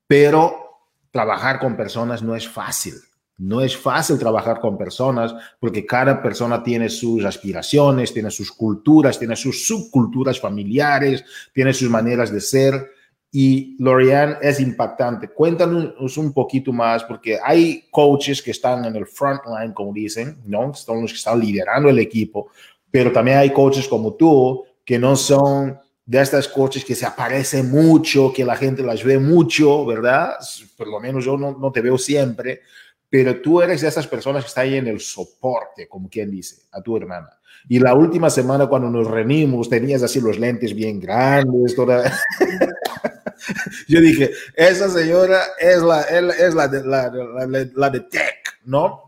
pero 0.06 0.82
trabajar 1.10 1.60
con 1.60 1.78
personas 1.78 2.22
no 2.22 2.36
es 2.36 2.46
fácil. 2.46 2.92
No 3.38 3.62
es 3.62 3.74
fácil 3.74 4.18
trabajar 4.18 4.60
con 4.60 4.76
personas 4.76 5.34
porque 5.58 5.86
cada 5.86 6.22
persona 6.22 6.62
tiene 6.62 6.90
sus 6.90 7.24
aspiraciones, 7.24 8.12
tiene 8.12 8.30
sus 8.30 8.52
culturas, 8.52 9.18
tiene 9.18 9.34
sus 9.34 9.66
subculturas 9.66 10.38
familiares, 10.38 11.24
tiene 11.54 11.72
sus 11.72 11.88
maneras 11.88 12.30
de 12.30 12.42
ser. 12.42 12.90
Y 13.30 13.76
Lorian 13.78 14.38
es 14.40 14.58
impactante. 14.58 15.28
Cuéntanos 15.28 16.16
un 16.16 16.32
poquito 16.32 16.72
más 16.72 17.04
porque 17.04 17.38
hay 17.42 17.86
coaches 17.90 18.40
que 18.40 18.52
están 18.52 18.84
en 18.86 18.96
el 18.96 19.06
front 19.06 19.42
line, 19.46 19.74
como 19.74 19.92
dicen, 19.92 20.38
¿no? 20.46 20.72
Son 20.74 21.02
los 21.02 21.10
que 21.10 21.18
están 21.18 21.38
liderando 21.38 21.90
el 21.90 21.98
equipo, 21.98 22.48
pero 22.90 23.12
también 23.12 23.38
hay 23.38 23.50
coaches 23.50 23.86
como 23.86 24.14
tú 24.14 24.64
que 24.84 24.98
no 24.98 25.14
son 25.16 25.78
de 26.06 26.22
estas 26.22 26.48
coaches 26.48 26.86
que 26.86 26.94
se 26.94 27.04
aparecen 27.04 27.70
mucho, 27.70 28.32
que 28.32 28.42
la 28.42 28.56
gente 28.56 28.82
las 28.82 29.04
ve 29.04 29.18
mucho, 29.18 29.84
¿verdad? 29.84 30.36
Por 30.74 30.88
lo 30.88 30.98
menos 30.98 31.22
yo 31.26 31.36
no, 31.36 31.58
no 31.58 31.70
te 31.70 31.82
veo 31.82 31.98
siempre, 31.98 32.62
pero 33.10 33.42
tú 33.42 33.60
eres 33.60 33.82
de 33.82 33.88
esas 33.88 34.06
personas 34.06 34.44
que 34.44 34.48
están 34.48 34.64
ahí 34.64 34.76
en 34.76 34.86
el 34.86 35.00
soporte, 35.00 35.86
como 35.86 36.08
quien 36.08 36.30
dice, 36.30 36.62
a 36.72 36.80
tu 36.80 36.96
hermana. 36.96 37.28
Y 37.68 37.78
la 37.78 37.94
última 37.94 38.30
semana 38.30 38.66
cuando 38.66 38.88
nos 38.88 39.06
reunimos, 39.06 39.68
tenías 39.68 40.02
así 40.02 40.18
los 40.20 40.38
lentes 40.38 40.74
bien 40.74 40.98
grandes, 40.98 41.76
toda... 41.76 42.10
Yo 43.88 44.00
dije, 44.00 44.30
esa 44.54 44.88
señora 44.88 45.42
es 45.58 45.82
la, 45.82 46.02
es 46.02 46.54
la, 46.54 46.68
de, 46.68 46.82
la, 46.84 47.10
la, 47.74 47.90
de 47.90 48.00
tech, 48.00 48.60
¿no? 48.64 49.04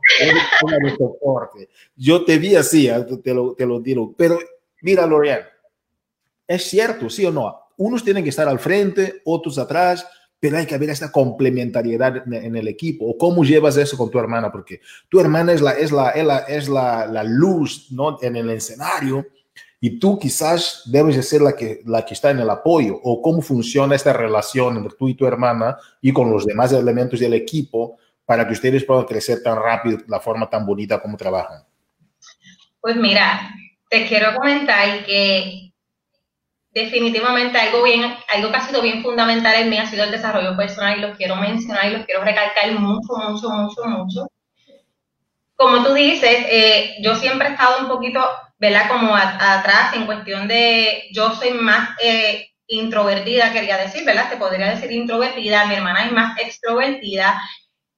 La 0.66 0.78
de 0.78 0.96
soporte. 0.96 1.68
Yo 1.96 2.24
te 2.24 2.38
vi 2.38 2.56
así, 2.56 2.88
¿eh? 2.88 3.06
te 3.22 3.34
lo, 3.34 3.54
te 3.54 3.66
lo 3.66 3.80
digo. 3.80 4.14
Pero 4.16 4.38
mira, 4.82 5.06
Lorian, 5.06 5.40
es 6.46 6.64
cierto, 6.64 7.08
sí 7.10 7.24
o 7.24 7.32
no. 7.32 7.56
Unos 7.76 8.04
tienen 8.04 8.24
que 8.24 8.30
estar 8.30 8.48
al 8.48 8.58
frente, 8.58 9.22
otros 9.24 9.58
atrás, 9.58 10.06
pero 10.38 10.56
hay 10.56 10.66
que 10.66 10.74
haber 10.74 10.90
esta 10.90 11.12
complementariedad 11.12 12.22
en 12.32 12.56
el 12.56 12.68
equipo. 12.68 13.06
¿O 13.06 13.18
cómo 13.18 13.44
llevas 13.44 13.76
eso 13.76 13.96
con 13.96 14.10
tu 14.10 14.18
hermana? 14.18 14.50
Porque 14.50 14.80
tu 15.08 15.20
hermana 15.20 15.52
es 15.52 15.60
la, 15.60 15.72
es 15.72 15.92
la, 15.92 16.10
es 16.10 16.24
la, 16.24 16.38
es 16.38 16.68
la, 16.68 17.06
la 17.06 17.24
luz 17.24 17.88
¿no? 17.90 18.18
en 18.22 18.36
el 18.36 18.50
escenario 18.50 19.26
y 19.80 19.98
tú 19.98 20.18
quizás 20.18 20.82
debes 20.84 21.16
de 21.16 21.22
ser 21.22 21.40
la 21.40 21.56
que, 21.56 21.80
la 21.86 22.04
que 22.04 22.12
está 22.12 22.30
en 22.30 22.40
el 22.40 22.50
apoyo. 22.50 23.00
¿O 23.02 23.22
cómo 23.22 23.40
funciona 23.40 23.96
esta 23.96 24.12
relación 24.12 24.76
entre 24.76 24.96
tú 24.96 25.08
y 25.08 25.14
tu 25.14 25.26
hermana 25.26 25.78
y 26.02 26.12
con 26.12 26.30
los 26.30 26.44
demás 26.44 26.70
elementos 26.72 27.18
del 27.18 27.32
equipo 27.32 27.96
para 28.26 28.46
que 28.46 28.52
ustedes 28.52 28.84
puedan 28.84 29.04
crecer 29.04 29.42
tan 29.42 29.56
rápido, 29.56 29.98
la 30.06 30.20
forma 30.20 30.50
tan 30.50 30.66
bonita 30.66 31.00
como 31.00 31.16
trabajan? 31.16 31.64
Pues 32.80 32.96
mira, 32.96 33.54
te 33.88 34.06
quiero 34.06 34.34
comentar 34.34 35.04
que 35.06 35.72
definitivamente 36.72 37.58
algo 37.58 37.82
bien, 37.82 38.02
algo 38.34 38.50
que 38.50 38.56
ha 38.56 38.66
sido 38.66 38.82
bien 38.82 39.02
fundamental 39.02 39.54
en 39.62 39.70
mí 39.70 39.78
ha 39.78 39.86
sido 39.86 40.04
el 40.04 40.10
desarrollo 40.10 40.56
personal 40.56 40.98
y 40.98 41.00
lo 41.00 41.16
quiero 41.16 41.36
mencionar 41.36 41.86
y 41.86 41.96
lo 41.96 42.04
quiero 42.04 42.22
recalcar 42.22 42.70
mucho, 42.78 43.14
mucho, 43.16 43.48
mucho, 43.48 43.84
mucho. 43.86 44.26
Como 45.60 45.84
tú 45.84 45.92
dices, 45.92 46.46
eh, 46.48 46.96
yo 47.02 47.14
siempre 47.16 47.48
he 47.48 47.50
estado 47.50 47.80
un 47.82 47.88
poquito, 47.88 48.26
¿verdad? 48.58 48.88
Como 48.88 49.14
atrás 49.14 49.92
en 49.92 50.06
cuestión 50.06 50.48
de, 50.48 51.10
yo 51.12 51.34
soy 51.34 51.50
más 51.50 51.90
eh, 52.02 52.48
introvertida, 52.66 53.52
quería 53.52 53.76
decir, 53.76 54.06
¿verdad? 54.06 54.30
Te 54.30 54.38
podría 54.38 54.70
decir 54.70 54.90
introvertida, 54.90 55.66
mi 55.66 55.74
hermana 55.74 56.06
es 56.06 56.12
más 56.12 56.38
extrovertida. 56.40 57.38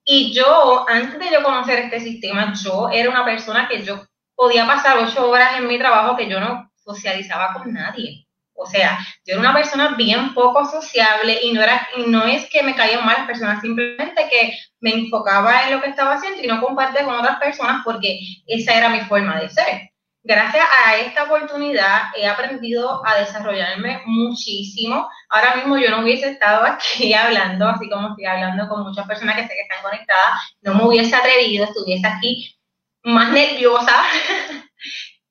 Y 0.04 0.34
yo, 0.34 0.84
antes 0.88 1.20
de 1.20 1.30
yo 1.30 1.44
conocer 1.44 1.78
este 1.78 2.00
sistema, 2.00 2.52
yo 2.60 2.88
era 2.90 3.08
una 3.08 3.24
persona 3.24 3.68
que 3.68 3.84
yo 3.84 4.04
podía 4.34 4.66
pasar 4.66 4.98
ocho 4.98 5.30
horas 5.30 5.56
en 5.58 5.68
mi 5.68 5.78
trabajo 5.78 6.16
que 6.16 6.28
yo 6.28 6.40
no 6.40 6.68
socializaba 6.74 7.52
con 7.52 7.72
nadie. 7.72 8.26
O 8.62 8.66
sea, 8.66 8.98
yo 9.24 9.34
era 9.34 9.40
una 9.40 9.54
persona 9.54 9.94
bien 9.96 10.34
poco 10.34 10.64
sociable 10.64 11.40
y 11.42 11.52
no, 11.52 11.62
era, 11.62 11.86
no 12.06 12.24
es 12.24 12.48
que 12.48 12.62
me 12.62 12.74
caían 12.74 13.04
mal 13.04 13.16
las 13.18 13.26
personas, 13.26 13.60
simplemente 13.60 14.28
que 14.30 14.56
me 14.80 14.94
enfocaba 14.94 15.64
en 15.64 15.72
lo 15.72 15.82
que 15.82 15.90
estaba 15.90 16.14
haciendo 16.14 16.42
y 16.42 16.46
no 16.46 16.60
compartía 16.60 17.04
con 17.04 17.14
otras 17.14 17.38
personas 17.38 17.82
porque 17.84 18.20
esa 18.46 18.74
era 18.74 18.88
mi 18.88 19.00
forma 19.00 19.40
de 19.40 19.48
ser. 19.48 19.92
Gracias 20.24 20.64
a 20.86 20.96
esta 20.98 21.24
oportunidad 21.24 22.02
he 22.16 22.28
aprendido 22.28 23.04
a 23.04 23.18
desarrollarme 23.18 24.02
muchísimo. 24.06 25.08
Ahora 25.28 25.56
mismo 25.56 25.76
yo 25.78 25.90
no 25.90 26.02
hubiese 26.02 26.30
estado 26.30 26.64
aquí 26.64 27.12
hablando, 27.14 27.66
así 27.68 27.90
como 27.90 28.10
estoy 28.10 28.26
hablando 28.26 28.68
con 28.68 28.84
muchas 28.84 29.06
personas 29.08 29.34
que 29.34 29.42
sé 29.42 29.48
que 29.48 29.62
están 29.62 29.82
conectadas, 29.82 30.40
no 30.60 30.74
me 30.74 30.84
hubiese 30.84 31.16
atrevido, 31.16 31.64
estuviese 31.64 32.06
aquí 32.06 32.56
más 33.02 33.32
nerviosa 33.32 34.04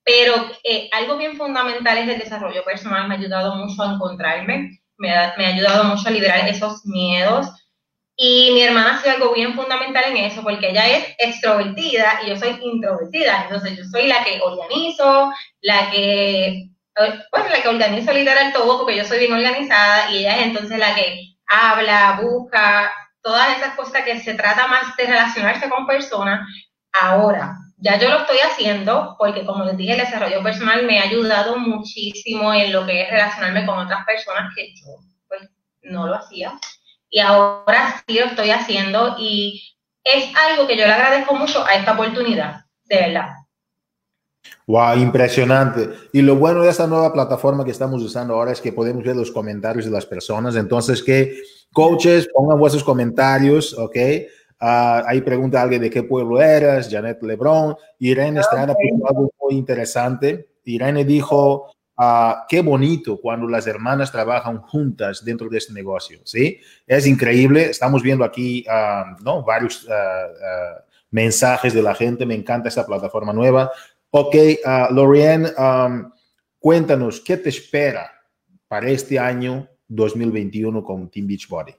Pero 0.03 0.49
eh, 0.63 0.89
algo 0.91 1.17
bien 1.17 1.37
fundamental 1.37 1.97
es 1.97 2.07
el 2.07 2.19
desarrollo 2.19 2.63
personal. 2.63 3.07
Me 3.07 3.15
ha 3.15 3.17
ayudado 3.17 3.55
mucho 3.55 3.81
a 3.83 3.93
encontrarme, 3.93 4.79
me 4.97 5.15
ha, 5.15 5.33
me 5.37 5.45
ha 5.45 5.49
ayudado 5.49 5.83
mucho 5.83 6.07
a 6.07 6.11
liberar 6.11 6.47
esos 6.47 6.85
miedos. 6.85 7.47
Y 8.15 8.51
mi 8.53 8.61
hermana 8.61 8.95
ha 8.95 9.01
sido 9.01 9.15
algo 9.15 9.33
bien 9.33 9.55
fundamental 9.55 10.03
en 10.07 10.17
eso, 10.17 10.43
porque 10.43 10.69
ella 10.69 10.87
es 10.87 11.15
extrovertida 11.17 12.19
y 12.23 12.29
yo 12.29 12.37
soy 12.37 12.57
introvertida. 12.61 13.43
Entonces 13.43 13.77
yo 13.77 13.83
soy 13.85 14.07
la 14.07 14.23
que 14.23 14.39
organizo, 14.41 15.31
la 15.61 15.89
que, 15.89 16.69
bueno, 17.31 17.49
la 17.49 17.61
que 17.61 17.69
organizo 17.69 18.13
literal 18.13 18.53
todo, 18.53 18.79
porque 18.79 18.97
yo 18.97 19.05
soy 19.05 19.19
bien 19.19 19.33
organizada, 19.33 20.11
y 20.11 20.19
ella 20.19 20.37
es 20.37 20.43
entonces 20.43 20.77
la 20.77 20.93
que 20.93 21.35
habla, 21.47 22.19
busca, 22.21 22.93
todas 23.21 23.57
esas 23.57 23.75
cosas 23.75 24.03
que 24.03 24.19
se 24.19 24.33
trata 24.33 24.67
más 24.67 24.95
de 24.97 25.05
relacionarse 25.05 25.69
con 25.69 25.87
personas. 25.87 26.47
Ahora, 26.93 27.55
ya 27.81 27.97
yo 27.99 28.09
lo 28.09 28.19
estoy 28.19 28.37
haciendo 28.37 29.15
porque, 29.17 29.43
como 29.43 29.65
les 29.65 29.75
dije, 29.75 29.93
el 29.93 29.99
desarrollo 29.99 30.43
personal 30.43 30.85
me 30.85 30.99
ha 30.99 31.03
ayudado 31.03 31.57
muchísimo 31.57 32.53
en 32.53 32.71
lo 32.71 32.85
que 32.85 33.01
es 33.01 33.09
relacionarme 33.09 33.65
con 33.65 33.79
otras 33.79 34.05
personas 34.05 34.53
que 34.55 34.73
yo 34.75 34.99
pues, 35.27 35.41
no 35.81 36.07
lo 36.07 36.15
hacía. 36.15 36.53
Y 37.09 37.19
ahora 37.19 38.03
sí 38.07 38.19
lo 38.19 38.25
estoy 38.25 38.51
haciendo 38.51 39.15
y 39.19 39.75
es 40.03 40.31
algo 40.47 40.67
que 40.67 40.77
yo 40.77 40.85
le 40.85 40.93
agradezco 40.93 41.35
mucho 41.35 41.65
a 41.65 41.73
esta 41.73 41.93
oportunidad, 41.93 42.65
de 42.85 42.97
verdad. 42.97 43.29
Wow, 44.67 44.97
impresionante. 44.97 45.89
Y 46.13 46.21
lo 46.21 46.35
bueno 46.35 46.61
de 46.61 46.69
esta 46.69 46.87
nueva 46.87 47.11
plataforma 47.11 47.65
que 47.65 47.71
estamos 47.71 48.01
usando 48.03 48.35
ahora 48.35 48.51
es 48.51 48.61
que 48.61 48.71
podemos 48.71 49.03
ver 49.03 49.15
los 49.15 49.31
comentarios 49.31 49.85
de 49.85 49.91
las 49.91 50.05
personas. 50.05 50.55
Entonces, 50.55 51.01
que 51.01 51.41
coaches 51.73 52.29
pongan 52.31 52.59
vuestros 52.59 52.83
comentarios, 52.83 53.73
¿ok? 53.77 53.97
Uh, 54.61 55.01
ahí 55.07 55.21
pregunta 55.21 55.59
alguien 55.59 55.81
de 55.81 55.89
qué 55.89 56.03
pueblo 56.03 56.39
eres, 56.39 56.87
Janet 56.87 57.23
Lebron. 57.23 57.75
Irene 57.97 58.41
Estrada 58.41 58.75
puso 58.75 59.07
algo 59.07 59.31
muy 59.41 59.55
interesante. 59.55 60.49
Irene 60.65 61.03
dijo, 61.03 61.71
uh, 61.97 62.33
qué 62.47 62.61
bonito 62.61 63.19
cuando 63.19 63.47
las 63.47 63.65
hermanas 63.65 64.11
trabajan 64.11 64.61
juntas 64.61 65.25
dentro 65.25 65.49
de 65.49 65.57
este 65.57 65.73
negocio, 65.73 66.19
¿sí? 66.25 66.59
Es 66.85 67.07
increíble. 67.07 67.71
Estamos 67.71 68.03
viendo 68.03 68.23
aquí, 68.23 68.63
uh, 68.67 69.23
¿no? 69.23 69.43
Varios 69.43 69.87
mensajes 71.09 71.73
de 71.73 71.81
la 71.81 71.95
gente. 71.95 72.27
Me 72.27 72.35
encanta 72.35 72.69
esta 72.69 72.85
plataforma 72.85 73.33
nueva. 73.33 73.71
Ok, 74.11 74.35
Lorian, 74.91 75.47
um, 75.57 76.11
cuéntanos, 76.59 77.19
¿qué 77.19 77.37
te 77.37 77.49
espera 77.49 78.11
para 78.67 78.89
este 78.89 79.17
año 79.17 79.67
2021 79.87 80.83
con 80.83 81.09
Team 81.09 81.27
Beachbody? 81.27 81.73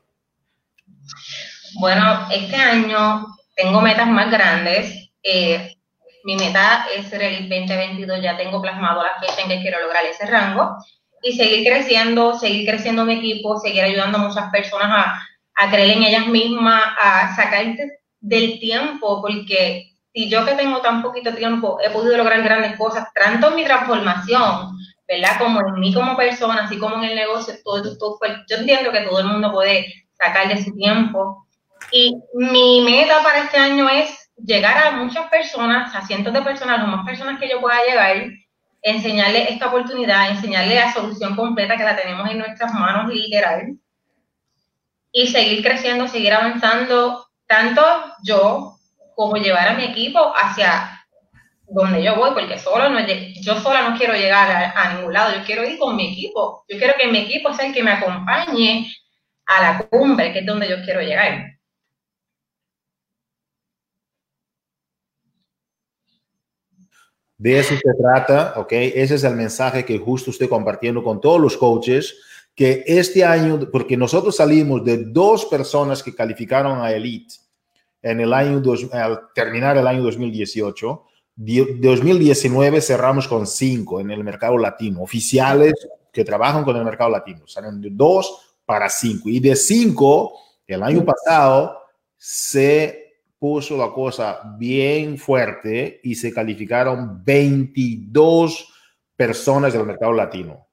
Bueno, 1.74 2.26
este 2.30 2.56
año 2.56 3.26
tengo 3.56 3.80
metas 3.80 4.06
más 4.06 4.30
grandes. 4.30 5.10
Eh, 5.22 5.74
mi 6.24 6.36
meta 6.36 6.86
es 6.94 7.06
ser 7.06 7.22
el 7.22 7.48
2022, 7.48 8.20
ya 8.22 8.36
tengo 8.36 8.60
plasmado 8.60 9.02
la 9.02 9.18
fecha 9.20 9.42
en 9.42 9.48
que 9.48 9.60
quiero 9.60 9.80
lograr 9.80 10.04
ese 10.04 10.26
rango 10.26 10.76
y 11.22 11.32
seguir 11.32 11.66
creciendo, 11.66 12.38
seguir 12.38 12.68
creciendo 12.68 13.04
mi 13.04 13.14
equipo, 13.14 13.58
seguir 13.58 13.82
ayudando 13.84 14.18
a 14.18 14.22
muchas 14.22 14.50
personas 14.50 15.06
a, 15.54 15.70
creer 15.70 15.96
en 15.96 16.02
ellas 16.02 16.26
mismas, 16.26 16.82
a 17.00 17.34
sacar 17.36 17.64
del 18.20 18.58
tiempo, 18.58 19.22
porque 19.22 19.92
si 20.12 20.28
yo 20.28 20.44
que 20.44 20.54
tengo 20.54 20.80
tan 20.80 21.02
poquito 21.02 21.32
tiempo 21.34 21.78
he 21.82 21.90
podido 21.90 22.16
lograr 22.16 22.42
grandes 22.42 22.76
cosas, 22.76 23.08
tanto 23.14 23.48
en 23.48 23.56
mi 23.56 23.64
transformación, 23.64 24.76
¿verdad? 25.06 25.38
Como 25.38 25.60
en 25.60 25.80
mí 25.80 25.94
como 25.94 26.16
persona, 26.16 26.64
así 26.64 26.78
como 26.78 26.96
en 26.96 27.04
el 27.04 27.14
negocio, 27.14 27.54
todo, 27.64 27.96
todo, 27.96 28.18
yo 28.48 28.56
entiendo 28.56 28.90
que 28.90 29.02
todo 29.02 29.20
el 29.20 29.26
mundo 29.26 29.52
puede 29.52 30.06
sacar 30.18 30.48
de 30.48 30.62
su 30.62 30.74
tiempo 30.76 31.46
y 31.92 32.22
mi 32.34 32.80
meta 32.80 33.22
para 33.22 33.40
este 33.44 33.58
año 33.58 33.88
es 33.88 34.30
llegar 34.36 34.76
a 34.78 34.90
muchas 34.92 35.28
personas, 35.28 35.94
a 35.94 36.06
cientos 36.06 36.32
de 36.32 36.42
personas, 36.42 36.80
a 36.80 36.86
más 36.86 37.06
personas 37.06 37.38
que 37.38 37.48
yo 37.48 37.60
pueda 37.60 37.84
llegar, 37.86 38.16
enseñarle 38.82 39.52
esta 39.52 39.68
oportunidad, 39.68 40.30
enseñarle 40.30 40.74
la 40.74 40.92
solución 40.92 41.36
completa 41.36 41.76
que 41.76 41.84
la 41.84 41.96
tenemos 41.96 42.28
en 42.30 42.38
nuestras 42.38 42.72
manos 42.74 43.12
literal 43.12 43.76
y 45.12 45.26
seguir 45.28 45.62
creciendo, 45.62 46.08
seguir 46.08 46.32
avanzando, 46.32 47.26
tanto 47.46 47.82
yo 48.24 48.74
como 49.14 49.36
llevar 49.36 49.68
a 49.68 49.74
mi 49.74 49.84
equipo 49.84 50.32
hacia 50.34 50.98
donde 51.66 52.02
yo 52.02 52.16
voy, 52.16 52.30
porque 52.32 52.58
solo 52.58 52.88
no, 52.88 53.00
yo 53.06 53.60
sola 53.60 53.88
no 53.88 53.96
quiero 53.96 54.14
llegar 54.14 54.72
a, 54.74 54.94
ningún 54.94 55.12
lado, 55.12 55.34
yo 55.34 55.44
quiero 55.44 55.64
ir 55.64 55.78
con 55.78 55.96
mi 55.96 56.12
equipo, 56.12 56.64
yo 56.68 56.78
quiero 56.78 56.94
que 56.98 57.08
mi 57.08 57.20
equipo 57.20 57.52
sea 57.54 57.66
el 57.66 57.74
que 57.74 57.82
me 57.82 57.92
acompañe 57.92 58.92
a 59.46 59.62
la 59.62 59.78
cumbre, 59.88 60.32
que 60.32 60.40
es 60.40 60.46
donde 60.46 60.68
yo 60.68 60.82
quiero 60.82 61.00
llegar. 61.00 61.51
De 67.42 67.58
eso 67.58 67.74
se 67.74 67.94
trata, 68.00 68.54
¿ok? 68.56 68.70
Ese 68.70 69.16
es 69.16 69.24
el 69.24 69.34
mensaje 69.34 69.84
que 69.84 69.98
justo 69.98 70.30
estoy 70.30 70.46
compartiendo 70.46 71.02
con 71.02 71.20
todos 71.20 71.40
los 71.40 71.56
coaches, 71.56 72.14
que 72.54 72.84
este 72.86 73.24
año, 73.24 73.68
porque 73.72 73.96
nosotros 73.96 74.36
salimos 74.36 74.84
de 74.84 74.98
dos 74.98 75.46
personas 75.46 76.04
que 76.04 76.14
calificaron 76.14 76.80
a 76.80 76.92
Elite 76.92 77.34
en 78.00 78.20
el 78.20 78.32
año, 78.32 78.60
dos, 78.60 78.86
al 78.92 79.22
terminar 79.34 79.76
el 79.76 79.88
año 79.88 80.04
2018, 80.04 81.02
2019 81.34 82.80
cerramos 82.80 83.26
con 83.26 83.48
cinco 83.48 83.98
en 83.98 84.12
el 84.12 84.22
mercado 84.22 84.56
latino, 84.56 85.02
oficiales 85.02 85.72
que 86.12 86.24
trabajan 86.24 86.62
con 86.62 86.76
el 86.76 86.84
mercado 86.84 87.10
latino. 87.10 87.48
Salen 87.48 87.80
de 87.80 87.88
dos 87.90 88.54
para 88.64 88.88
cinco. 88.88 89.28
Y 89.28 89.40
de 89.40 89.56
cinco, 89.56 90.32
el 90.64 90.80
año 90.84 91.04
pasado 91.04 91.76
se 92.16 93.01
puso 93.42 93.76
la 93.76 93.90
cosa 93.90 94.54
bien 94.56 95.18
fuerte 95.18 95.98
y 96.04 96.14
se 96.14 96.32
calificaron 96.32 97.24
22 97.24 98.72
personas 99.16 99.72
del 99.72 99.84
mercado 99.84 100.12
latino. 100.12 100.68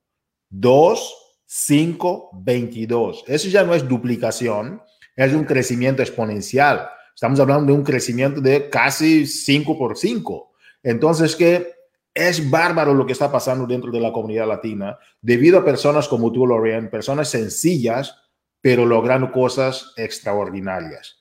2, 0.52 1.42
5, 1.48 2.30
22. 2.32 3.24
Eso 3.26 3.50
ya 3.50 3.64
no 3.64 3.74
es 3.74 3.88
duplicación, 3.88 4.84
es 5.16 5.34
un 5.34 5.46
crecimiento 5.46 6.04
exponencial. 6.04 6.88
Estamos 7.16 7.40
hablando 7.40 7.74
de 7.74 7.80
un 7.80 7.84
crecimiento 7.84 8.40
de 8.40 8.70
casi 8.70 9.26
5 9.26 9.76
por 9.76 9.98
5. 9.98 10.52
Entonces, 10.84 11.36
que 11.36 11.74
es 12.14 12.52
bárbaro 12.52 12.94
lo 12.94 13.04
que 13.04 13.14
está 13.14 13.32
pasando 13.32 13.66
dentro 13.66 13.92
de 13.92 14.00
la 14.00 14.12
comunidad 14.12 14.48
latina, 14.48 14.96
debido 15.20 15.58
a 15.58 15.66
personas 15.66 16.08
como 16.08 16.32
tú, 16.32 16.46
Lorraine, 16.46 16.90
personas 16.90 17.30
sencillas, 17.30 18.16
pero 18.62 18.86
logrando 18.86 19.32
cosas 19.32 19.92
extraordinarias 19.98 21.19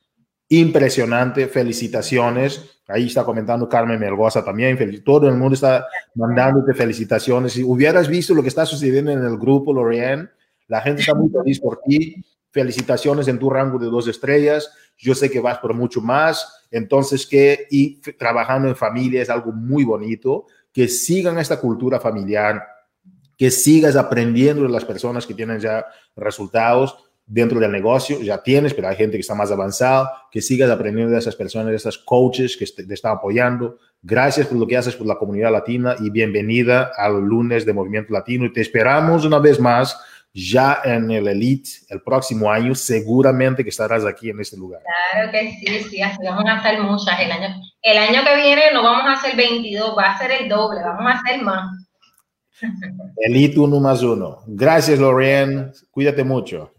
impresionante. 0.48 1.46
Felicitaciones. 1.48 2.80
Ahí 2.86 3.06
está 3.06 3.24
comentando 3.24 3.68
Carmen 3.68 4.00
Melgoza 4.00 4.44
también. 4.44 4.78
Todo 5.04 5.28
el 5.28 5.36
mundo 5.36 5.54
está 5.54 5.86
mandándote 6.14 6.72
felicitaciones. 6.72 7.52
Si 7.52 7.62
hubieras 7.62 8.08
visto 8.08 8.34
lo 8.34 8.42
que 8.42 8.48
está 8.48 8.64
sucediendo 8.64 9.10
en 9.10 9.22
el 9.22 9.36
grupo, 9.36 9.72
Lorian, 9.74 10.30
la 10.68 10.80
gente 10.80 11.02
está 11.02 11.14
muy 11.14 11.30
feliz 11.30 11.60
por 11.60 11.80
ti. 11.82 12.24
Felicitaciones 12.50 13.28
en 13.28 13.38
tu 13.38 13.50
rango 13.50 13.78
de 13.78 13.86
dos 13.86 14.08
estrellas. 14.08 14.72
Yo 14.96 15.14
sé 15.14 15.30
que 15.30 15.40
vas 15.40 15.58
por 15.58 15.74
mucho 15.74 16.00
más. 16.00 16.66
Entonces, 16.70 17.26
que 17.26 17.66
y 17.70 18.00
trabajando 18.18 18.68
en 18.68 18.76
familia 18.76 19.20
es 19.20 19.28
algo 19.28 19.52
muy 19.52 19.84
bonito. 19.84 20.46
Que 20.72 20.88
sigan 20.88 21.38
esta 21.38 21.60
cultura 21.60 22.00
familiar, 22.00 22.62
que 23.36 23.50
sigas 23.50 23.96
aprendiendo 23.96 24.62
de 24.62 24.70
las 24.70 24.84
personas 24.84 25.26
que 25.26 25.34
tienen 25.34 25.60
ya 25.60 25.84
resultados 26.16 27.07
dentro 27.28 27.60
del 27.60 27.70
negocio, 27.70 28.20
ya 28.22 28.42
tienes, 28.42 28.72
pero 28.72 28.88
hay 28.88 28.96
gente 28.96 29.16
que 29.16 29.20
está 29.20 29.34
más 29.34 29.52
avanzada, 29.52 30.10
que 30.30 30.40
sigas 30.40 30.70
aprendiendo 30.70 31.12
de 31.12 31.18
esas 31.18 31.36
personas, 31.36 31.68
de 31.68 31.76
esas 31.76 31.98
coaches 31.98 32.56
que 32.56 32.64
te, 32.64 32.92
están 32.92 33.12
apoyando. 33.12 33.76
Gracias 34.02 34.46
por 34.46 34.56
lo 34.56 34.66
que 34.66 34.78
haces 34.78 34.96
por 34.96 35.06
la 35.06 35.16
comunidad 35.16 35.52
latina 35.52 35.94
y 36.00 36.08
bienvenida 36.08 36.90
al 36.96 37.20
lunes 37.20 37.66
de 37.66 37.74
Movimiento 37.74 38.14
Latino. 38.14 38.46
Y 38.46 38.52
te 38.52 38.62
esperamos 38.62 39.26
una 39.26 39.38
vez 39.38 39.60
más 39.60 40.00
ya 40.32 40.80
en 40.84 41.10
el 41.10 41.28
Elite 41.28 41.68
el 41.90 42.00
próximo 42.00 42.50
año, 42.50 42.74
seguramente 42.74 43.62
que 43.62 43.70
estarás 43.70 44.06
aquí 44.06 44.30
en 44.30 44.40
este 44.40 44.56
lugar. 44.56 44.80
Claro 45.12 45.30
que 45.30 45.50
sí, 45.52 45.90
sí, 45.90 46.02
así 46.02 46.18
vamos 46.24 46.44
a 46.46 46.56
estar 46.56 46.80
muchas. 46.80 47.20
El 47.20 47.30
año, 47.30 47.54
el 47.82 47.98
año 47.98 48.24
que 48.24 48.36
viene 48.36 48.62
no 48.72 48.82
vamos 48.82 49.04
a 49.04 49.12
hacer 49.14 49.36
22, 49.36 49.94
va 49.98 50.12
a 50.12 50.18
ser 50.18 50.30
el 50.30 50.48
doble, 50.48 50.80
vamos 50.82 51.12
a 51.12 51.18
hacer 51.18 51.42
más. 51.42 51.88
Elite 53.18 53.60
uno 53.60 53.80
más 53.80 54.02
uno. 54.02 54.38
Gracias, 54.46 54.98
Lorraine. 54.98 55.72
Cuídate 55.90 56.24
mucho. 56.24 56.72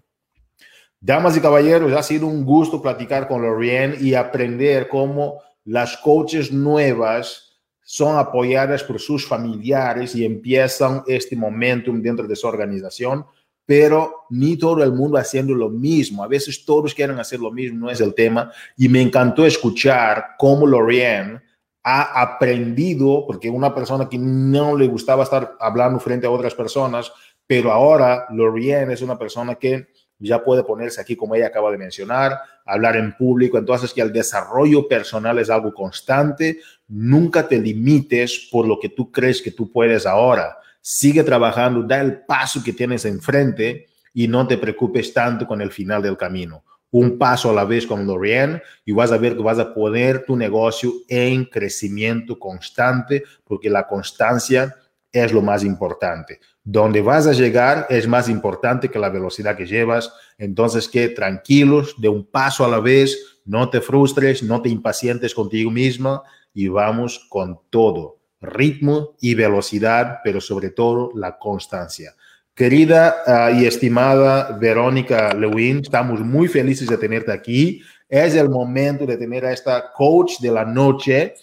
Damas 1.01 1.37
y 1.37 1.39
caballeros, 1.39 1.93
ha 1.93 2.03
sido 2.03 2.27
un 2.27 2.43
gusto 2.43 2.81
platicar 2.81 3.27
con 3.27 3.41
Lorien 3.41 3.95
y 4.01 4.15
aprender 4.15 4.89
cómo 4.89 5.39
las 5.63 5.95
coaches 5.97 6.51
nuevas 6.51 7.49
son 7.81 8.17
apoyadas 8.17 8.83
por 8.83 8.99
sus 8.99 9.25
familiares 9.25 10.13
y 10.13 10.25
empiezan 10.25 11.01
este 11.07 11.37
momentum 11.37 12.01
dentro 12.01 12.27
de 12.27 12.35
su 12.35 12.47
organización, 12.47 13.25
pero 13.65 14.25
ni 14.29 14.57
todo 14.57 14.83
el 14.83 14.91
mundo 14.91 15.17
haciendo 15.17 15.55
lo 15.55 15.69
mismo. 15.69 16.21
A 16.21 16.27
veces 16.27 16.65
todos 16.65 16.93
quieren 16.93 17.17
hacer 17.17 17.39
lo 17.39 17.51
mismo, 17.51 17.79
no 17.79 17.89
es 17.89 18.01
el 18.01 18.13
tema. 18.13 18.51
Y 18.75 18.89
me 18.89 19.01
encantó 19.01 19.45
escuchar 19.45 20.31
cómo 20.37 20.67
Lorien 20.67 21.41
ha 21.81 22.21
aprendido, 22.21 23.25
porque 23.25 23.49
una 23.49 23.73
persona 23.73 24.09
que 24.09 24.17
no 24.17 24.77
le 24.77 24.87
gustaba 24.87 25.23
estar 25.23 25.55
hablando 25.59 25.99
frente 25.99 26.27
a 26.27 26.31
otras 26.31 26.53
personas, 26.53 27.11
pero 27.47 27.71
ahora 27.71 28.25
Lorien 28.31 28.91
es 28.91 29.01
una 29.01 29.17
persona 29.17 29.55
que 29.55 29.87
ya 30.19 30.43
puede 30.43 30.63
ponerse 30.63 30.99
aquí, 30.99 31.15
como 31.15 31.35
ella 31.35 31.47
acaba 31.47 31.71
de 31.71 31.77
mencionar, 31.77 32.37
hablar 32.65 32.97
en 32.97 33.15
público. 33.15 33.57
Entonces, 33.57 33.93
que 33.93 34.01
el 34.01 34.11
desarrollo 34.11 34.87
personal 34.87 35.39
es 35.39 35.49
algo 35.49 35.73
constante. 35.73 36.59
Nunca 36.87 37.47
te 37.47 37.57
limites 37.57 38.49
por 38.51 38.67
lo 38.67 38.79
que 38.79 38.89
tú 38.89 39.11
crees 39.11 39.41
que 39.41 39.51
tú 39.51 39.71
puedes 39.71 40.05
ahora. 40.05 40.57
Sigue 40.81 41.23
trabajando, 41.23 41.83
da 41.83 42.01
el 42.01 42.21
paso 42.25 42.61
que 42.63 42.73
tienes 42.73 43.05
enfrente 43.05 43.87
y 44.13 44.27
no 44.27 44.45
te 44.45 44.57
preocupes 44.57 45.13
tanto 45.13 45.47
con 45.47 45.61
el 45.61 45.71
final 45.71 46.01
del 46.01 46.17
camino. 46.17 46.63
Un 46.91 47.17
paso 47.17 47.51
a 47.51 47.53
la 47.53 47.65
vez 47.65 47.85
con 47.85 48.05
Lorien 48.05 48.61
y 48.83 48.91
vas 48.91 49.11
a 49.11 49.17
ver 49.17 49.35
que 49.35 49.43
vas 49.43 49.59
a 49.59 49.73
poner 49.73 50.25
tu 50.25 50.35
negocio 50.35 50.91
en 51.07 51.45
crecimiento 51.45 52.39
constante 52.39 53.23
porque 53.43 53.69
la 53.69 53.87
constancia 53.87 54.75
es 55.11 55.31
lo 55.31 55.41
más 55.41 55.63
importante. 55.63 56.39
Donde 56.71 57.01
vas 57.01 57.25
a 57.25 57.33
llegar 57.33 57.87
es 57.89 58.07
más 58.07 58.29
importante 58.29 58.89
que 58.89 58.99
la 58.99 59.09
velocidad 59.09 59.57
que 59.57 59.65
llevas. 59.65 60.13
Entonces, 60.37 60.87
que 60.87 61.09
tranquilos, 61.09 61.95
de 61.97 62.09
un 62.09 62.23
paso 62.23 62.63
a 62.63 62.67
la 62.67 62.79
vez, 62.79 63.39
no 63.43 63.71
te 63.71 63.81
frustres, 63.81 64.43
no 64.43 64.61
te 64.61 64.69
impacientes 64.69 65.33
contigo 65.33 65.71
misma 65.71 66.21
y 66.53 66.67
vamos 66.67 67.25
con 67.27 67.59
todo. 67.71 68.19
Ritmo 68.39 69.15
y 69.19 69.33
velocidad, 69.33 70.19
pero 70.23 70.39
sobre 70.39 70.69
todo 70.69 71.09
la 71.15 71.39
constancia. 71.39 72.13
Querida 72.53 73.15
ah, 73.25 73.51
y 73.51 73.65
estimada 73.65 74.55
Verónica 74.55 75.33
Lewin, 75.33 75.79
estamos 75.79 76.19
muy 76.19 76.47
felices 76.47 76.87
de 76.87 76.97
tenerte 76.97 77.31
aquí. 77.31 77.81
Es 78.07 78.35
el 78.35 78.47
momento 78.47 79.07
de 79.07 79.17
tener 79.17 79.43
a 79.43 79.53
esta 79.53 79.91
coach 79.91 80.33
de 80.39 80.51
la 80.51 80.65
noche 80.65 81.33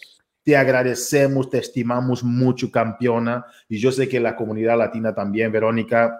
te 0.46 0.56
agradecemos, 0.56 1.50
te 1.50 1.58
estimamos 1.58 2.22
mucho, 2.22 2.70
campeona. 2.70 3.44
Y 3.68 3.78
yo 3.78 3.90
sé 3.90 4.08
que 4.08 4.20
la 4.20 4.36
comunidad 4.36 4.78
latina 4.78 5.12
también, 5.12 5.50
Verónica, 5.50 6.16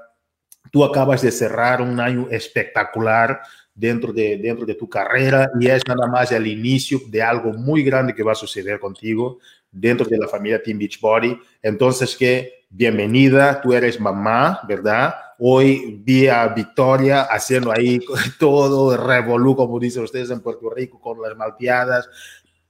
tú 0.73 0.83
acabas 0.83 1.23
de 1.23 1.31
cerrar 1.31 1.81
un 1.81 2.01
año 2.01 2.27
espectacular 2.29 3.41
dentro 3.73 4.13
de, 4.13 4.37
dentro 4.39 4.67
de 4.67 4.75
tu 4.75 4.89
carrera 4.89 5.49
y 5.61 5.69
es 5.69 5.87
nada 5.87 6.09
más 6.09 6.33
el 6.33 6.49
inicio 6.49 6.99
de 7.09 7.23
algo 7.23 7.53
muy 7.53 7.85
grande 7.85 8.17
que 8.17 8.25
va 8.25 8.33
a 8.33 8.35
suceder 8.35 8.81
contigo 8.81 9.39
dentro 9.71 10.05
de 10.09 10.19
la 10.19 10.27
familia 10.27 10.61
Team 10.61 10.79
Beachbody. 10.79 11.39
Entonces, 11.63 12.17
que 12.17 12.67
bienvenida, 12.69 13.61
tú 13.61 13.75
eres 13.75 14.01
mamá, 14.01 14.59
¿verdad? 14.67 15.15
Hoy 15.39 16.03
vi 16.03 16.27
a 16.27 16.49
Victoria 16.49 17.23
haciendo 17.31 17.71
ahí 17.71 18.01
todo 18.41 18.97
revolú, 18.97 19.55
como 19.55 19.79
dicen 19.79 20.03
ustedes 20.03 20.31
en 20.31 20.41
Puerto 20.41 20.69
Rico, 20.69 21.01
con 21.01 21.23
las 21.23 21.37
malteadas. 21.37 22.09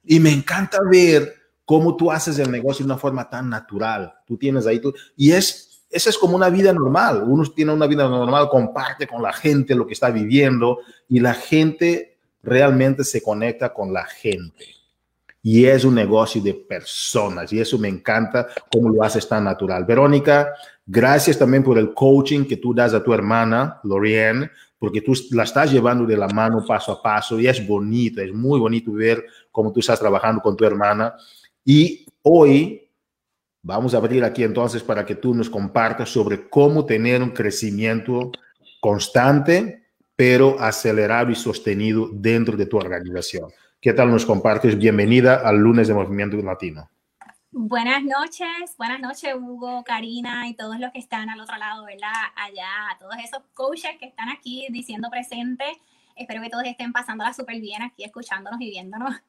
Y 0.04 0.20
me 0.20 0.30
encanta 0.30 0.80
ver 0.88 1.45
cómo 1.66 1.96
tú 1.96 2.10
haces 2.10 2.38
el 2.38 2.50
negocio 2.50 2.86
de 2.86 2.92
una 2.92 2.98
forma 2.98 3.28
tan 3.28 3.50
natural. 3.50 4.14
Tú 4.24 4.38
tienes 4.38 4.66
ahí 4.66 4.78
tú, 4.78 4.94
y 5.16 5.32
es, 5.32 5.84
esa 5.90 6.08
es 6.08 6.16
como 6.16 6.36
una 6.36 6.48
vida 6.48 6.72
normal. 6.72 7.24
Uno 7.26 7.44
tiene 7.50 7.72
una 7.72 7.88
vida 7.88 8.08
normal, 8.08 8.48
comparte 8.48 9.06
con 9.06 9.20
la 9.20 9.32
gente 9.32 9.74
lo 9.74 9.86
que 9.86 9.92
está 9.92 10.10
viviendo 10.10 10.78
y 11.08 11.20
la 11.20 11.34
gente 11.34 12.16
realmente 12.42 13.04
se 13.04 13.20
conecta 13.20 13.74
con 13.74 13.92
la 13.92 14.04
gente. 14.04 14.64
Y 15.42 15.64
es 15.66 15.84
un 15.84 15.94
negocio 15.94 16.40
de 16.40 16.54
personas 16.54 17.52
y 17.52 17.60
eso 17.60 17.78
me 17.78 17.88
encanta 17.88 18.48
cómo 18.72 18.88
lo 18.88 19.02
haces 19.02 19.28
tan 19.28 19.44
natural. 19.44 19.84
Verónica, 19.84 20.52
gracias 20.86 21.38
también 21.38 21.62
por 21.62 21.78
el 21.78 21.94
coaching 21.94 22.44
que 22.44 22.56
tú 22.56 22.74
das 22.74 22.94
a 22.94 23.02
tu 23.02 23.12
hermana, 23.12 23.80
Lorienne, 23.84 24.50
porque 24.78 25.00
tú 25.00 25.14
la 25.30 25.44
estás 25.44 25.72
llevando 25.72 26.04
de 26.04 26.16
la 26.16 26.28
mano 26.28 26.64
paso 26.66 26.92
a 26.92 27.02
paso 27.02 27.38
y 27.40 27.46
es 27.46 27.66
bonito, 27.66 28.20
es 28.20 28.32
muy 28.32 28.58
bonito 28.58 28.92
ver 28.92 29.24
cómo 29.50 29.72
tú 29.72 29.80
estás 29.80 29.98
trabajando 29.98 30.40
con 30.42 30.56
tu 30.56 30.64
hermana 30.64 31.14
y 31.66 32.06
hoy 32.22 32.88
vamos 33.60 33.92
a 33.92 33.96
abrir 33.96 34.22
aquí 34.22 34.44
entonces 34.44 34.84
para 34.84 35.04
que 35.04 35.16
tú 35.16 35.34
nos 35.34 35.50
compartas 35.50 36.08
sobre 36.08 36.48
cómo 36.48 36.86
tener 36.86 37.20
un 37.20 37.30
crecimiento 37.30 38.30
constante, 38.80 39.84
pero 40.14 40.60
acelerado 40.60 41.32
y 41.32 41.34
sostenido 41.34 42.08
dentro 42.12 42.56
de 42.56 42.66
tu 42.66 42.76
organización. 42.76 43.50
¿Qué 43.80 43.92
tal 43.92 44.12
nos 44.12 44.24
compartes? 44.24 44.78
Bienvenida 44.78 45.42
al 45.44 45.56
lunes 45.56 45.88
de 45.88 45.94
Movimiento 45.94 46.36
Latino. 46.36 46.88
Buenas 47.50 48.04
noches, 48.04 48.76
buenas 48.78 49.00
noches 49.00 49.34
Hugo, 49.34 49.82
Karina 49.82 50.46
y 50.46 50.54
todos 50.54 50.78
los 50.78 50.92
que 50.92 51.00
están 51.00 51.30
al 51.30 51.40
otro 51.40 51.56
lado, 51.56 51.84
¿verdad? 51.84 52.12
Allá, 52.36 52.96
todos 53.00 53.16
esos 53.24 53.42
coaches 53.54 53.96
que 53.98 54.06
están 54.06 54.28
aquí 54.28 54.68
diciendo 54.70 55.08
presente. 55.10 55.64
Espero 56.16 56.40
que 56.42 56.48
todos 56.48 56.64
estén 56.64 56.92
pasándola 56.92 57.34
súper 57.34 57.60
bien 57.60 57.82
aquí, 57.82 58.02
escuchándonos 58.02 58.60
y 58.60 58.70
viéndonos. 58.70 59.14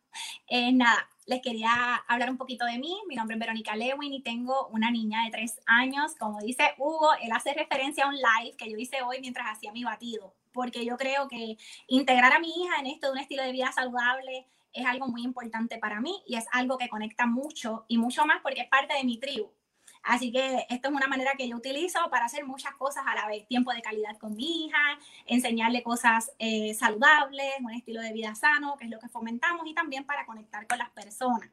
Eh, 0.50 0.72
nada, 0.72 1.08
les 1.28 1.44
quería 1.44 1.96
hablar 2.08 2.32
un 2.32 2.38
poquito 2.38 2.66
de 2.66 2.80
mí. 2.80 2.98
Mi 3.08 3.16
nombre 3.16 3.36
es 3.36 3.40
Verónica 3.40 3.76
Lewin 3.76 4.14
y 4.14 4.24
tengo 4.24 4.68
una 4.70 4.90
niña 4.90 5.26
de 5.26 5.30
tres 5.30 5.60
años. 5.68 6.16
Como 6.16 6.40
dice 6.40 6.74
Hugo, 6.80 7.10
él 7.22 7.32
hace 7.34 7.54
referencia 7.54 8.06
a 8.06 8.08
un 8.08 8.16
live 8.16 8.56
que 8.58 8.72
yo 8.72 8.78
hice 8.78 9.04
hoy 9.04 9.20
mientras 9.22 9.46
hacía 9.46 9.72
mi 9.72 9.84
batido, 9.84 10.34
porque 10.54 10.86
yo 10.86 10.98
creo 10.98 11.28
que 11.28 11.58
integrar 11.86 12.34
a 12.34 12.40
mi 12.40 12.50
hija 12.50 12.80
en 12.80 12.88
esto 12.88 13.08
de 13.08 13.14
un 13.14 13.20
estilo 13.20 13.44
de 13.44 13.52
vida 13.52 13.72
saludable 13.72 14.48
es 14.74 14.86
algo 14.86 15.08
muy 15.08 15.24
importante 15.24 15.78
para 15.78 16.02
mí 16.02 16.24
y 16.26 16.36
es 16.36 16.46
algo 16.52 16.80
que 16.80 16.90
conecta 16.90 17.28
mucho 17.28 17.86
y 17.88 17.98
mucho 17.98 18.26
más 18.26 18.42
porque 18.42 18.62
es 18.62 18.70
parte 18.70 18.96
de 18.96 19.04
mi 19.04 19.20
tribu. 19.20 19.52
Así 20.08 20.32
que 20.32 20.66
esto 20.70 20.88
es 20.88 20.96
una 20.96 21.08
manera 21.08 21.34
que 21.38 21.50
yo 21.50 21.58
utilizo 21.58 22.00
para 22.10 22.26
hacer 22.26 22.46
muchas 22.46 22.74
cosas 22.76 23.04
a 23.06 23.14
la 23.14 23.28
vez. 23.28 23.46
Tiempo 23.46 23.74
de 23.74 23.82
calidad 23.82 24.18
con 24.18 24.38
mi 24.38 24.66
hija, 24.66 24.98
enseñarle 25.26 25.84
cosas 25.84 26.32
eh, 26.40 26.74
saludables, 26.76 27.56
un 27.60 27.74
estilo 27.74 28.00
de 28.00 28.14
vida 28.14 28.34
sano, 28.34 28.78
que 28.78 28.86
es 28.86 28.90
lo 28.90 29.00
que 29.00 29.10
fomentamos, 29.10 29.68
y 29.68 29.74
también 29.74 30.06
para 30.06 30.26
conectar 30.26 30.66
con 30.66 30.78
las 30.78 30.90
personas. 30.92 31.50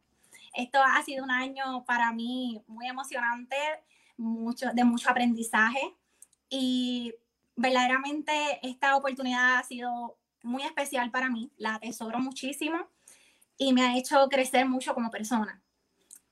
Esto 0.54 0.80
ha 0.80 1.02
sido 1.02 1.24
un 1.24 1.32
año 1.32 1.84
para 1.84 2.12
mí 2.12 2.62
muy 2.68 2.86
emocionante, 2.86 3.56
mucho, 4.16 4.70
de 4.72 4.84
mucho 4.84 5.10
aprendizaje 5.10 5.92
y 6.48 7.12
verdaderamente 7.56 8.60
esta 8.62 8.94
oportunidad 8.94 9.58
ha 9.58 9.64
sido 9.64 10.16
muy 10.44 10.62
especial 10.62 11.10
para 11.10 11.28
mí, 11.28 11.50
la 11.56 11.74
atesoro 11.74 12.20
muchísimo 12.20 12.86
y 13.58 13.72
me 13.72 13.82
ha 13.82 13.98
hecho 13.98 14.28
crecer 14.28 14.68
mucho 14.68 14.94
como 14.94 15.10
persona. 15.10 15.60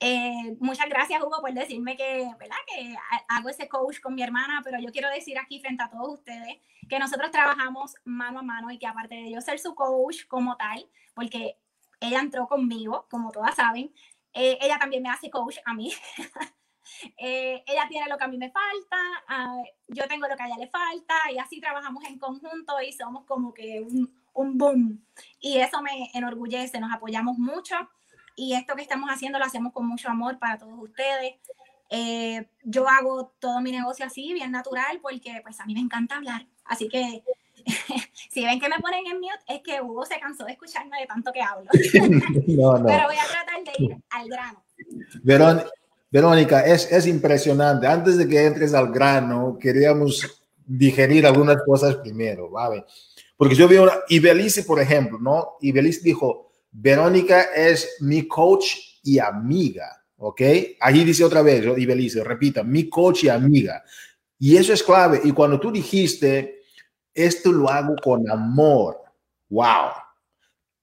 Eh, 0.05 0.57
muchas 0.59 0.89
gracias, 0.89 1.23
Hugo, 1.23 1.41
por 1.41 1.53
decirme 1.53 1.97
que, 1.97 2.29
¿verdad? 2.37 2.57
que 2.67 2.97
hago 3.29 3.49
ese 3.49 3.69
coach 3.69 4.01
con 4.01 4.17
mi 4.17 4.23
hermana, 4.25 4.61
pero 4.65 4.81
yo 4.81 4.91
quiero 4.91 5.09
decir 5.09 5.39
aquí 5.39 5.61
frente 5.61 5.85
a 5.85 5.89
todos 5.89 6.19
ustedes 6.19 6.57
que 6.89 6.99
nosotros 6.99 7.31
trabajamos 7.31 7.95
mano 8.05 8.41
a 8.41 8.43
mano 8.43 8.73
y 8.73 8.81
que 8.81 8.87
aparte 8.89 9.15
de 9.15 9.31
yo 9.31 9.41
ser 9.41 9.61
su 9.61 9.77
coach 9.77 10.27
como 10.27 10.57
tal, 10.57 10.85
porque 11.15 11.57
ella 12.01 12.19
entró 12.19 12.49
conmigo, 12.49 13.07
como 13.13 13.31
todas 13.31 13.55
saben, 13.55 13.95
eh, 14.33 14.59
ella 14.61 14.77
también 14.77 15.05
me 15.05 15.09
hace 15.09 15.31
coach 15.31 15.59
a 15.65 15.73
mí. 15.73 15.93
Eh, 17.17 17.65
ella 17.67 17.87
tiene 17.89 18.09
lo 18.09 18.19
que 18.19 18.25
a 18.25 18.29
mí 18.29 18.37
me 18.37 18.51
falta, 18.51 18.97
ah, 19.27 19.63
yo 19.89 20.07
tengo 20.07 20.29
lo 20.29 20.37
que 20.37 20.43
a 20.43 20.47
ella 20.47 20.59
le 20.59 20.69
falta 20.69 21.15
y 21.33 21.39
así 21.39 21.59
trabajamos 21.59 22.05
en 22.05 22.19
conjunto 22.19 22.81
y 22.81 22.93
somos 22.93 23.25
como 23.25 23.55
que 23.55 23.81
un, 23.81 24.13
un 24.35 24.59
boom. 24.59 25.05
Y 25.41 25.59
eso 25.59 25.81
me 25.81 26.11
enorgullece, 26.13 26.79
nos 26.81 26.93
apoyamos 26.93 27.39
mucho 27.39 27.77
y 28.37 28.55
esto 28.55 28.75
que 28.75 28.83
estamos 28.83 29.11
haciendo 29.11 29.39
lo 29.39 29.45
hacemos 29.45 29.73
con 29.73 29.87
mucho 29.87 30.09
amor 30.09 30.39
para 30.39 30.59
todos 30.59 30.79
ustedes. 30.79 31.35
Eh, 31.91 32.49
yo 32.65 32.89
hago 32.89 33.33
todo 33.39 33.61
mi 33.61 33.71
negocio 33.71 34.07
así, 34.07 34.33
bien 34.33 34.51
natural, 34.51 34.99
porque 35.03 35.41
pues 35.43 35.61
a 35.61 35.67
mí 35.67 35.75
me 35.75 35.81
encanta 35.81 36.17
hablar. 36.17 36.47
Así 36.65 36.89
que 36.89 37.23
si 38.31 38.45
ven 38.45 38.61
que 38.61 38.69
me 38.69 38.79
ponen 38.79 39.07
en 39.07 39.21
mute, 39.21 39.39
es 39.47 39.61
que 39.63 39.81
Hugo 39.81 40.07
se 40.07 40.19
cansó 40.19 40.45
de 40.45 40.53
escucharme 40.53 41.01
de 41.01 41.07
tanto 41.07 41.33
que 41.33 41.43
hablo. 41.43 41.69
Pero 41.93 42.77
voy 42.79 43.17
a 43.17 43.27
tratar 43.31 43.65
de 43.65 43.85
ir 43.85 43.97
al 44.11 44.29
grano. 44.29 44.65
Verónica, 46.11 46.61
es, 46.67 46.91
es 46.93 47.07
impresionante. 47.07 47.87
Antes 47.87 48.19
de 48.19 48.29
que 48.29 48.45
entres 48.45 48.75
al 48.75 48.93
grano, 48.93 49.59
queríamos 49.59 50.43
digerir 50.67 51.27
algunas 51.27 51.63
cosas 51.65 51.97
primero, 51.97 52.51
¿vale? 52.51 52.85
Porque 53.37 53.55
yo 53.55 53.67
veo, 53.67 53.91
y 54.09 54.19
Belice, 54.19 54.63
por 54.63 54.81
ejemplo, 54.81 55.19
¿no? 55.19 55.57
Y 55.61 55.73
Belice 55.73 56.03
dijo, 56.03 56.52
Verónica 56.73 57.43
es 57.55 57.97
mi 58.01 58.27
coach 58.27 58.77
y 59.03 59.19
amiga, 59.19 60.05
¿ok? 60.17 60.41
Allí 60.81 61.05
dice 61.05 61.23
otra 61.23 61.43
vez, 61.43 61.65
y 61.77 61.87
Belice, 61.87 62.25
repita, 62.25 62.65
mi 62.65 62.89
coach 62.89 63.25
y 63.25 63.29
amiga. 63.29 63.85
Y 64.39 64.57
eso 64.57 64.73
es 64.73 64.83
clave. 64.83 65.21
Y 65.23 65.33
cuando 65.33 65.61
tú 65.61 65.71
dijiste, 65.71 66.63
esto 67.13 67.53
lo 67.53 67.69
hago 67.69 67.95
con 68.03 68.29
amor, 68.31 68.99
wow. 69.51 69.91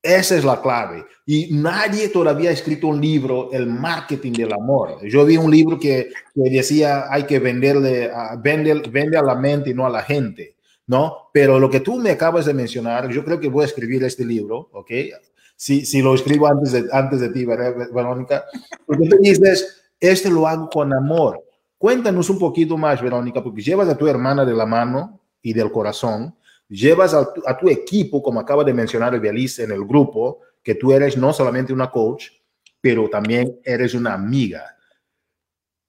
Esa 0.01 0.37
es 0.37 0.45
la 0.45 0.61
clave. 0.61 1.05
Y 1.25 1.49
nadie 1.51 2.07
todavía 2.07 2.51
ha 2.51 2.53
escrito 2.53 2.87
un 2.87 3.01
libro, 3.01 3.51
El 3.51 3.65
marketing 3.65 4.31
del 4.31 4.53
amor. 4.53 5.05
Yo 5.05 5.25
vi 5.25 5.35
un 5.35 5.51
libro 5.51 5.77
que, 5.77 6.09
decía, 6.35 7.11
hay 7.11 7.23
que 7.23 7.39
venderle, 7.39 8.09
a, 8.09 8.37
vender, 8.37 8.89
vende 8.89 9.17
a 9.17 9.23
la 9.23 9.35
mente 9.35 9.71
y 9.71 9.73
no 9.73 9.85
a 9.85 9.89
la 9.89 10.03
gente, 10.03 10.55
¿no? 10.87 11.29
Pero 11.33 11.59
lo 11.59 11.69
que 11.69 11.81
tú 11.81 11.97
me 11.97 12.11
acabas 12.11 12.45
de 12.45 12.53
mencionar, 12.53 13.09
yo 13.09 13.25
creo 13.25 13.39
que 13.41 13.49
voy 13.49 13.63
a 13.63 13.67
escribir 13.67 14.03
este 14.05 14.23
libro, 14.23 14.69
¿ok? 14.71 14.91
Si, 15.59 15.85
si 15.85 16.01
lo 16.01 16.15
escribo 16.15 16.47
antes 16.47 16.71
de, 16.71 16.85
antes 16.93 17.19
de 17.19 17.29
ti, 17.31 17.43
Verónica, 17.43 18.45
porque 18.85 19.09
tú 19.09 19.17
dices, 19.19 19.91
este 19.99 20.29
lo 20.31 20.47
hago 20.47 20.69
con 20.69 20.93
amor. 20.93 21.43
Cuéntanos 21.77 22.29
un 22.29 22.39
poquito 22.39 22.77
más, 22.77 23.01
Verónica, 23.01 23.43
porque 23.43 23.61
llevas 23.61 23.89
a 23.89 23.97
tu 23.97 24.07
hermana 24.07 24.45
de 24.45 24.53
la 24.53 24.65
mano 24.65 25.19
y 25.41 25.51
del 25.51 25.69
corazón, 25.69 26.33
llevas 26.69 27.13
a 27.13 27.33
tu, 27.33 27.43
a 27.45 27.57
tu 27.57 27.67
equipo, 27.67 28.23
como 28.23 28.39
acaba 28.39 28.63
de 28.63 28.73
mencionar 28.73 29.13
el 29.13 29.19
Belice 29.19 29.65
en 29.65 29.71
el 29.71 29.83
grupo, 29.83 30.39
que 30.63 30.75
tú 30.75 30.93
eres 30.93 31.17
no 31.17 31.33
solamente 31.33 31.73
una 31.73 31.91
coach, 31.91 32.27
pero 32.79 33.09
también 33.09 33.59
eres 33.65 33.93
una 33.93 34.13
amiga. 34.13 34.77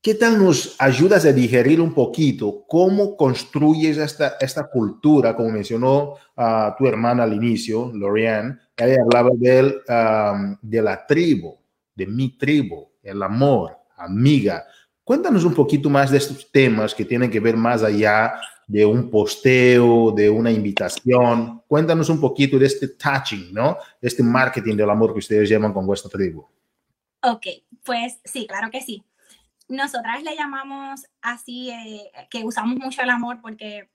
¿Qué 0.03 0.15
tal 0.15 0.43
nos 0.43 0.77
ayudas 0.79 1.27
a 1.27 1.33
digerir 1.33 1.79
un 1.79 1.93
poquito 1.93 2.65
cómo 2.67 3.19
construyes 3.19 3.99
esta, 3.99 4.39
esta 4.41 4.71
cultura, 4.71 5.37
como 5.37 5.51
mencionó 5.51 6.15
uh, 6.39 6.75
tu 6.79 6.87
hermana 6.87 7.25
al 7.25 7.35
inicio, 7.35 7.93
Lorianne? 7.93 8.57
Ella 8.79 9.03
hablaba 9.03 9.29
de, 9.35 9.77
um, 9.91 10.57
de 10.63 10.81
la 10.81 11.07
tribu, 11.07 11.59
de 11.95 12.07
mi 12.07 12.31
tribu, 12.31 12.93
el 13.03 13.23
amor, 13.23 13.77
amiga. 13.99 14.65
Cuéntanos 15.05 15.45
un 15.45 15.53
poquito 15.53 15.91
más 15.91 16.11
de 16.11 16.17
estos 16.17 16.51
temas 16.51 16.95
que 16.95 17.05
tienen 17.05 17.31
que 17.31 17.41
ver 17.41 17.59
más 17.59 17.83
allá 17.83 18.41
de 18.67 18.87
un 18.87 19.11
posteo, 19.11 20.13
de 20.13 20.31
una 20.31 20.51
invitación. 20.51 21.63
Cuéntanos 21.69 22.09
un 22.09 22.23
poquito 22.23 22.59
de 22.59 22.65
este 22.65 22.89
touching, 22.89 23.53
¿no? 23.53 23.77
Este 24.01 24.23
marketing 24.23 24.77
del 24.77 24.89
amor 24.89 25.13
que 25.13 25.19
ustedes 25.19 25.47
llaman 25.47 25.75
con 25.75 25.87
vuestra 25.87 26.09
tribu. 26.09 26.47
Ok, 27.23 27.47
pues 27.85 28.19
sí, 28.25 28.47
claro 28.47 28.71
que 28.71 28.81
sí 28.81 29.05
nosotras 29.71 30.23
le 30.23 30.35
llamamos 30.35 31.07
así, 31.23 31.71
eh, 31.71 32.11
que 32.29 32.45
usamos 32.45 32.77
mucho 32.79 33.03
el 33.03 33.11
amor 33.11 33.41
porque 33.41 33.89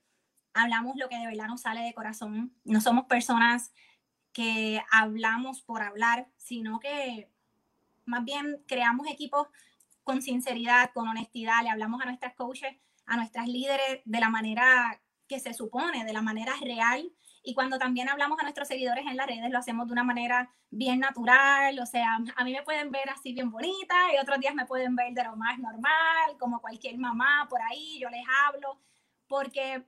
hablamos 0.54 0.96
lo 0.96 1.08
que 1.08 1.18
de 1.18 1.26
verdad 1.26 1.48
nos 1.48 1.60
sale 1.60 1.82
de 1.82 1.92
corazón. 1.92 2.52
No 2.64 2.80
somos 2.80 3.04
personas 3.04 3.72
que 4.32 4.82
hablamos 4.90 5.60
por 5.60 5.82
hablar, 5.82 6.28
sino 6.38 6.80
que 6.80 7.30
más 8.06 8.24
bien 8.24 8.62
creamos 8.66 9.06
equipos 9.08 9.48
con 10.02 10.22
sinceridad, 10.22 10.92
con 10.94 11.08
honestidad, 11.08 11.62
le 11.62 11.68
hablamos 11.68 12.00
a 12.00 12.06
nuestras 12.06 12.34
coaches, 12.34 12.74
a 13.04 13.16
nuestras 13.16 13.46
líderes 13.46 14.00
de 14.04 14.20
la 14.20 14.30
manera 14.30 15.00
que 15.28 15.40
se 15.40 15.52
supone, 15.52 16.04
de 16.04 16.12
la 16.12 16.22
manera 16.22 16.54
real 16.62 17.12
y 17.46 17.54
cuando 17.54 17.78
también 17.78 18.08
hablamos 18.08 18.40
a 18.40 18.42
nuestros 18.42 18.66
seguidores 18.66 19.06
en 19.06 19.16
las 19.16 19.28
redes, 19.28 19.52
lo 19.52 19.58
hacemos 19.58 19.86
de 19.86 19.92
una 19.92 20.02
manera 20.02 20.50
bien 20.68 20.98
natural. 20.98 21.78
O 21.78 21.86
sea, 21.86 22.18
a 22.34 22.44
mí 22.44 22.52
me 22.52 22.64
pueden 22.64 22.90
ver 22.90 23.08
así 23.08 23.32
bien 23.32 23.52
bonita 23.52 23.94
y 24.12 24.18
otros 24.20 24.40
días 24.40 24.52
me 24.52 24.66
pueden 24.66 24.96
ver 24.96 25.14
de 25.14 25.22
lo 25.22 25.36
más 25.36 25.56
normal, 25.60 26.36
como 26.40 26.60
cualquier 26.60 26.98
mamá 26.98 27.46
por 27.48 27.62
ahí, 27.62 28.00
yo 28.00 28.10
les 28.10 28.24
hablo, 28.46 28.80
porque 29.28 29.86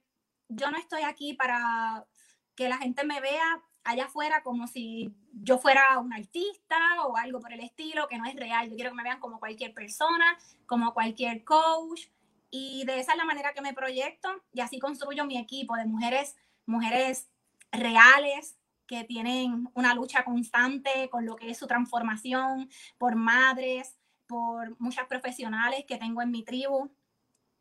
yo 0.49 0.71
no 0.71 0.79
estoy 0.79 1.03
aquí 1.03 1.35
para 1.35 2.07
que 2.55 2.69
la 2.69 2.79
gente 2.79 3.05
me 3.05 3.21
vea 3.21 3.61
allá 3.83 4.05
afuera 4.05 4.45
como 4.45 4.69
si 4.69 5.13
yo 5.33 5.59
fuera 5.59 5.99
un 5.99 6.13
artista 6.13 6.79
o 7.07 7.17
algo 7.17 7.41
por 7.41 7.53
el 7.53 7.61
estilo, 7.61 8.07
que 8.07 8.19
no 8.19 8.27
es 8.27 8.37
real. 8.37 8.71
Yo 8.71 8.77
quiero 8.77 8.93
que 8.93 8.97
me 8.99 9.03
vean 9.03 9.19
como 9.19 9.41
cualquier 9.41 9.75
persona, 9.75 10.39
como 10.67 10.95
cualquier 10.95 11.43
coach. 11.43 12.03
Y 12.51 12.85
de 12.85 13.01
esa 13.01 13.13
es 13.13 13.19
la 13.19 13.25
manera 13.25 13.53
que 13.53 13.63
me 13.63 13.75
proyecto 13.75 14.29
y 14.53 14.61
así 14.61 14.79
construyo 14.79 15.25
mi 15.25 15.39
equipo 15.39 15.75
de 15.75 15.87
mujeres, 15.87 16.37
mujeres 16.67 17.29
reales 17.73 18.59
que 18.87 19.05
tienen 19.05 19.69
una 19.75 19.95
lucha 19.95 20.25
constante 20.25 21.09
con 21.11 21.27
lo 21.27 21.37
que 21.37 21.51
es 21.51 21.59
su 21.59 21.67
transformación, 21.67 22.71
por 22.97 23.17
madres, 23.17 23.97
por 24.27 24.81
muchas 24.81 25.07
profesionales 25.07 25.85
que 25.87 25.99
tengo 25.99 26.23
en 26.23 26.31
mi 26.31 26.43
tribu 26.43 26.91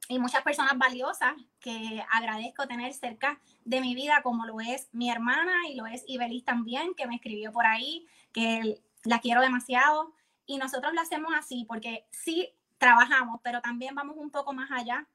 y 0.09 0.19
muchas 0.19 0.41
personas 0.41 0.77
valiosas 0.77 1.33
que 1.59 2.03
agradezco 2.11 2.65
tener 2.65 2.93
cerca 2.93 3.41
de 3.65 3.81
mi 3.81 3.93
vida, 3.93 4.21
como 4.23 4.45
lo 4.45 4.61
es 4.61 4.87
mi 4.93 5.11
hermana 5.11 5.67
y 5.69 5.75
lo 5.75 5.85
es 5.85 6.03
Ibelis 6.07 6.45
también, 6.45 6.93
que 6.95 7.07
me 7.07 7.15
escribió 7.15 7.51
por 7.51 7.65
ahí, 7.65 8.07
que 8.31 8.81
la 9.03 9.19
quiero 9.19 9.41
demasiado. 9.41 10.13
Y 10.45 10.57
nosotros 10.57 10.93
lo 10.93 11.01
hacemos 11.01 11.33
así 11.37 11.65
porque 11.67 12.05
sí 12.09 12.53
trabajamos, 12.77 13.41
pero 13.43 13.61
también 13.61 13.95
vamos 13.95 14.15
un 14.17 14.31
poco 14.31 14.53
más 14.53 14.71
allá 14.71 15.07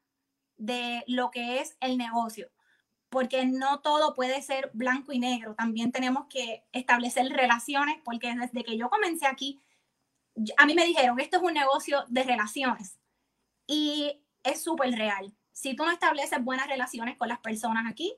de 0.58 1.04
lo 1.06 1.30
que 1.30 1.60
es 1.60 1.76
el 1.80 1.96
negocio 1.96 2.50
porque 3.12 3.44
no 3.44 3.80
todo 3.80 4.14
puede 4.14 4.40
ser 4.40 4.70
blanco 4.72 5.12
y 5.12 5.18
negro. 5.18 5.54
También 5.54 5.92
tenemos 5.92 6.24
que 6.28 6.64
establecer 6.72 7.28
relaciones, 7.28 8.00
porque 8.02 8.34
desde 8.34 8.64
que 8.64 8.78
yo 8.78 8.88
comencé 8.88 9.26
aquí, 9.26 9.60
a 10.56 10.64
mí 10.64 10.74
me 10.74 10.86
dijeron, 10.86 11.20
esto 11.20 11.36
es 11.36 11.42
un 11.42 11.52
negocio 11.52 12.06
de 12.08 12.22
relaciones. 12.22 12.98
Y 13.66 14.24
es 14.42 14.64
súper 14.64 14.92
real. 14.92 15.30
Si 15.52 15.76
tú 15.76 15.84
no 15.84 15.90
estableces 15.90 16.42
buenas 16.42 16.68
relaciones 16.68 17.18
con 17.18 17.28
las 17.28 17.38
personas 17.40 17.84
aquí, 17.86 18.14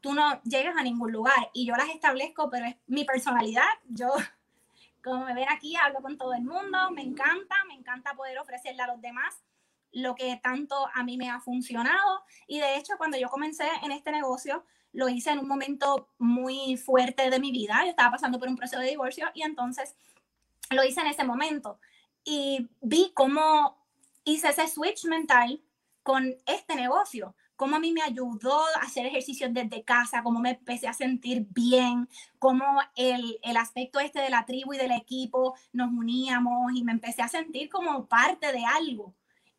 tú 0.00 0.14
no 0.14 0.40
llegas 0.44 0.78
a 0.78 0.82
ningún 0.82 1.12
lugar. 1.12 1.50
Y 1.52 1.66
yo 1.66 1.76
las 1.76 1.90
establezco, 1.90 2.48
pero 2.48 2.64
es 2.64 2.76
mi 2.86 3.04
personalidad. 3.04 3.68
Yo, 3.84 4.08
como 5.04 5.26
me 5.26 5.34
ven 5.34 5.50
aquí, 5.50 5.76
hablo 5.76 6.00
con 6.00 6.16
todo 6.16 6.32
el 6.32 6.42
mundo, 6.42 6.90
me 6.90 7.02
encanta, 7.02 7.56
me 7.68 7.74
encanta 7.74 8.14
poder 8.14 8.38
ofrecerle 8.38 8.80
a 8.80 8.86
los 8.86 9.00
demás 9.02 9.42
lo 9.92 10.14
que 10.14 10.40
tanto 10.42 10.74
a 10.94 11.04
mí 11.04 11.16
me 11.16 11.30
ha 11.30 11.40
funcionado. 11.40 12.24
Y 12.46 12.58
de 12.58 12.76
hecho, 12.76 12.94
cuando 12.98 13.18
yo 13.18 13.28
comencé 13.28 13.68
en 13.82 13.92
este 13.92 14.10
negocio, 14.10 14.64
lo 14.92 15.08
hice 15.08 15.30
en 15.30 15.38
un 15.38 15.48
momento 15.48 16.08
muy 16.18 16.76
fuerte 16.76 17.30
de 17.30 17.40
mi 17.40 17.50
vida. 17.50 17.80
Yo 17.84 17.90
estaba 17.90 18.12
pasando 18.12 18.38
por 18.38 18.48
un 18.48 18.56
proceso 18.56 18.80
de 18.80 18.90
divorcio 18.90 19.26
y 19.34 19.42
entonces 19.42 19.96
lo 20.70 20.84
hice 20.84 21.00
en 21.00 21.06
ese 21.08 21.24
momento. 21.24 21.78
Y 22.24 22.68
vi 22.80 23.12
cómo 23.14 23.78
hice 24.24 24.48
ese 24.50 24.68
switch 24.68 25.04
mental 25.06 25.62
con 26.02 26.34
este 26.46 26.74
negocio, 26.74 27.34
cómo 27.56 27.76
a 27.76 27.78
mí 27.78 27.92
me 27.92 28.02
ayudó 28.02 28.60
a 28.76 28.80
hacer 28.82 29.06
ejercicios 29.06 29.52
desde 29.52 29.84
casa, 29.84 30.22
cómo 30.22 30.40
me 30.40 30.50
empecé 30.50 30.88
a 30.88 30.92
sentir 30.92 31.46
bien, 31.50 32.08
cómo 32.38 32.64
el, 32.96 33.38
el, 33.42 33.56
aspecto 33.56 34.00
este 34.00 34.20
de 34.20 34.30
la 34.30 34.44
tribu 34.44 34.74
y 34.74 34.78
del 34.78 34.92
equipo 34.92 35.54
nos 35.72 35.90
uníamos 35.92 36.72
y 36.74 36.82
me 36.82 36.92
empecé 36.92 37.22
a 37.22 37.28
sentir 37.28 37.68
como 37.68 38.06
parte 38.06 38.52
de 38.52 38.64
algo. 38.64 39.14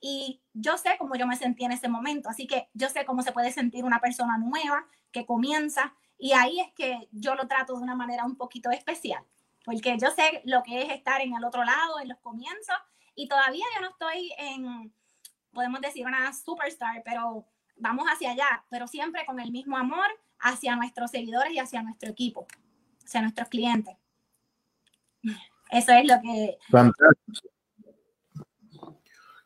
Y 0.06 0.42
yo 0.54 0.78
sé 0.78 0.98
cómo 1.00 1.16
yo 1.16 1.26
me 1.26 1.38
sentí 1.38 1.64
en 1.64 1.72
ese 1.72 1.88
momento, 1.88 2.28
así 2.28 2.46
que 2.46 2.68
yo 2.74 2.90
sé 2.90 3.06
cómo 3.06 3.22
se 3.22 3.32
puede 3.32 3.54
sentir 3.54 3.86
una 3.86 4.02
persona 4.02 4.38
nueva 4.38 4.86
que 5.14 5.26
comienza 5.26 5.96
y 6.18 6.34
ahí 6.34 6.60
es 6.60 6.74
que 6.74 7.08
yo 7.14 7.36
lo 7.36 7.48
trato 7.48 7.78
de 7.78 7.84
una 7.84 7.96
manera 7.96 8.26
un 8.26 8.36
poquito 8.36 8.70
especial, 8.70 9.24
porque 9.64 9.98
yo 9.98 10.12
sé 10.12 10.42
lo 10.44 10.62
que 10.62 10.82
es 10.82 10.92
estar 10.92 11.22
en 11.22 11.34
el 11.34 11.46
otro 11.46 11.64
lado, 11.64 12.02
en 12.02 12.10
los 12.10 12.20
comienzos, 12.20 12.76
y 13.16 13.30
todavía 13.30 13.64
yo 13.76 13.82
no 13.82 13.92
estoy 13.92 14.34
en, 14.38 14.94
podemos 15.54 15.80
decir, 15.80 16.06
una 16.06 16.34
superstar, 16.34 17.02
pero 17.06 17.48
vamos 17.78 18.06
hacia 18.12 18.32
allá, 18.32 18.66
pero 18.70 18.88
siempre 18.88 19.26
con 19.26 19.40
el 19.40 19.54
mismo 19.54 19.78
amor 19.78 20.08
hacia 20.38 20.76
nuestros 20.76 21.12
seguidores 21.12 21.54
y 21.54 21.60
hacia 21.60 21.82
nuestro 21.82 22.10
equipo, 22.10 22.46
hacia 23.06 23.22
nuestros 23.22 23.48
clientes. 23.48 23.96
Eso 25.72 25.94
es 25.94 26.06
lo 26.06 26.20
que... 26.22 26.58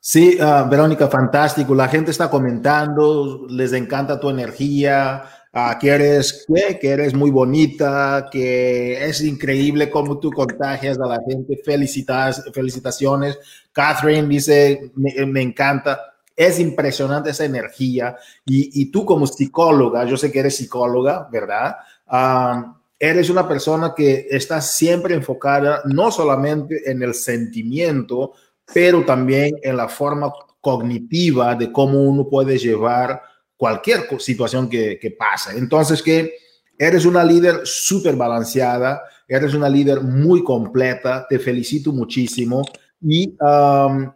Sí, 0.10 0.38
uh, 0.40 0.70
Verónica, 0.70 1.10
fantástico. 1.10 1.76
La 1.76 1.90
gente 1.90 2.12
está 2.12 2.30
comentando, 2.30 3.46
les 3.50 3.74
encanta 3.74 4.18
tu 4.18 4.30
energía, 4.30 5.22
uh, 5.54 5.78
que, 5.78 5.90
eres, 5.90 7.14
muy 7.14 7.30
bonita, 7.30 8.30
que 8.32 9.06
es 9.06 9.20
increíble 9.20 9.90
cómo 9.90 10.18
tú 10.18 10.32
contagias 10.32 10.98
a 10.98 11.08
la 11.08 11.20
gente. 11.28 11.60
Felicitas, 11.62 12.42
felicitaciones. 12.54 13.38
Catherine 13.74 14.30
dice, 14.30 14.94
me, 14.96 15.42
encanta. 15.42 16.00
Es 16.34 16.58
impresionante 16.62 17.32
esa 17.32 17.44
energía. 17.44 18.16
Y, 18.46 18.90
tú 18.90 19.04
como 19.04 19.28
psicóloga, 19.28 20.06
yo 20.06 20.16
sé 20.16 20.32
que 20.32 20.40
eres 20.40 20.56
psicóloga, 20.56 21.28
¿verdad? 21.30 21.76
Uh, 22.10 22.78
eres 22.98 23.30
una 23.30 23.46
persona 23.46 23.94
que 23.94 24.28
está 24.30 24.62
siempre 24.62 25.16
enfocada 25.16 25.82
no 25.84 26.12
solamente 26.12 26.90
en 26.90 27.04
el 27.04 27.14
sentimiento, 27.14 28.32
pero 28.74 29.06
también 29.06 29.56
en 29.62 29.78
la 29.78 29.88
forma 29.88 30.32
cognitiva 30.62 31.56
de 31.56 31.72
cómo 31.72 32.02
uno 32.02 32.28
puede 32.28 32.58
llevar 32.58 33.22
cualquier 33.56 34.08
situación 34.20 34.70
que, 34.70 35.00
que 35.00 35.12
pasa. 35.12 35.54
Entonces, 35.54 36.02
que 36.04 36.34
eres 36.78 37.06
una 37.06 37.24
líder 37.24 37.62
súper 37.64 38.16
balanceada, 38.16 39.02
eres 39.28 39.54
una 39.54 39.70
líder 39.70 40.02
muy 40.02 40.44
completa, 40.44 41.26
te 41.28 41.40
felicito 41.40 41.92
muchísimo. 41.92 42.62
Y 43.02 43.36
um, 43.40 44.12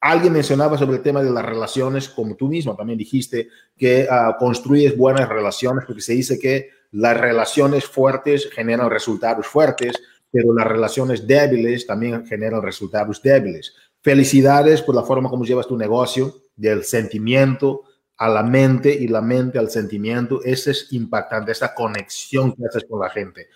alguien 0.00 0.32
mencionaba 0.32 0.78
sobre 0.78 0.96
el 0.96 1.02
tema 1.02 1.22
de 1.22 1.30
las 1.30 1.44
relaciones, 1.44 2.08
como 2.08 2.34
tú 2.34 2.48
mismo 2.48 2.74
también 2.74 2.98
dijiste, 2.98 3.48
que 3.76 4.08
uh, 4.10 4.38
construyes 4.38 4.96
buenas 4.96 5.28
relaciones, 5.28 5.84
porque 5.86 6.02
se 6.02 6.14
dice 6.14 6.38
que 6.38 6.70
las 6.92 7.18
relaciones 7.18 7.86
fuertes 7.86 8.50
generan 8.52 8.90
resultados 8.90 9.46
fuertes 9.46 9.96
pero 10.32 10.54
las 10.54 10.66
relaciones 10.66 11.26
débiles 11.26 11.86
también 11.86 12.26
generan 12.26 12.62
resultados 12.62 13.22
débiles. 13.22 13.74
Felicidades 14.00 14.82
por 14.82 14.94
la 14.94 15.02
forma 15.02 15.28
como 15.28 15.44
llevas 15.44 15.68
tu 15.68 15.76
negocio, 15.76 16.34
del 16.56 16.84
sentimiento 16.84 17.82
a 18.16 18.28
la 18.28 18.42
mente 18.42 18.92
y 18.92 19.08
la 19.08 19.20
mente 19.20 19.58
al 19.58 19.70
sentimiento. 19.70 20.42
Ese 20.42 20.72
es 20.72 20.92
impactante, 20.92 21.52
esa 21.52 21.74
conexión 21.74 22.52
que 22.54 22.64
haces 22.66 22.84
con 22.88 23.00
la 23.00 23.10
gente. 23.10 23.48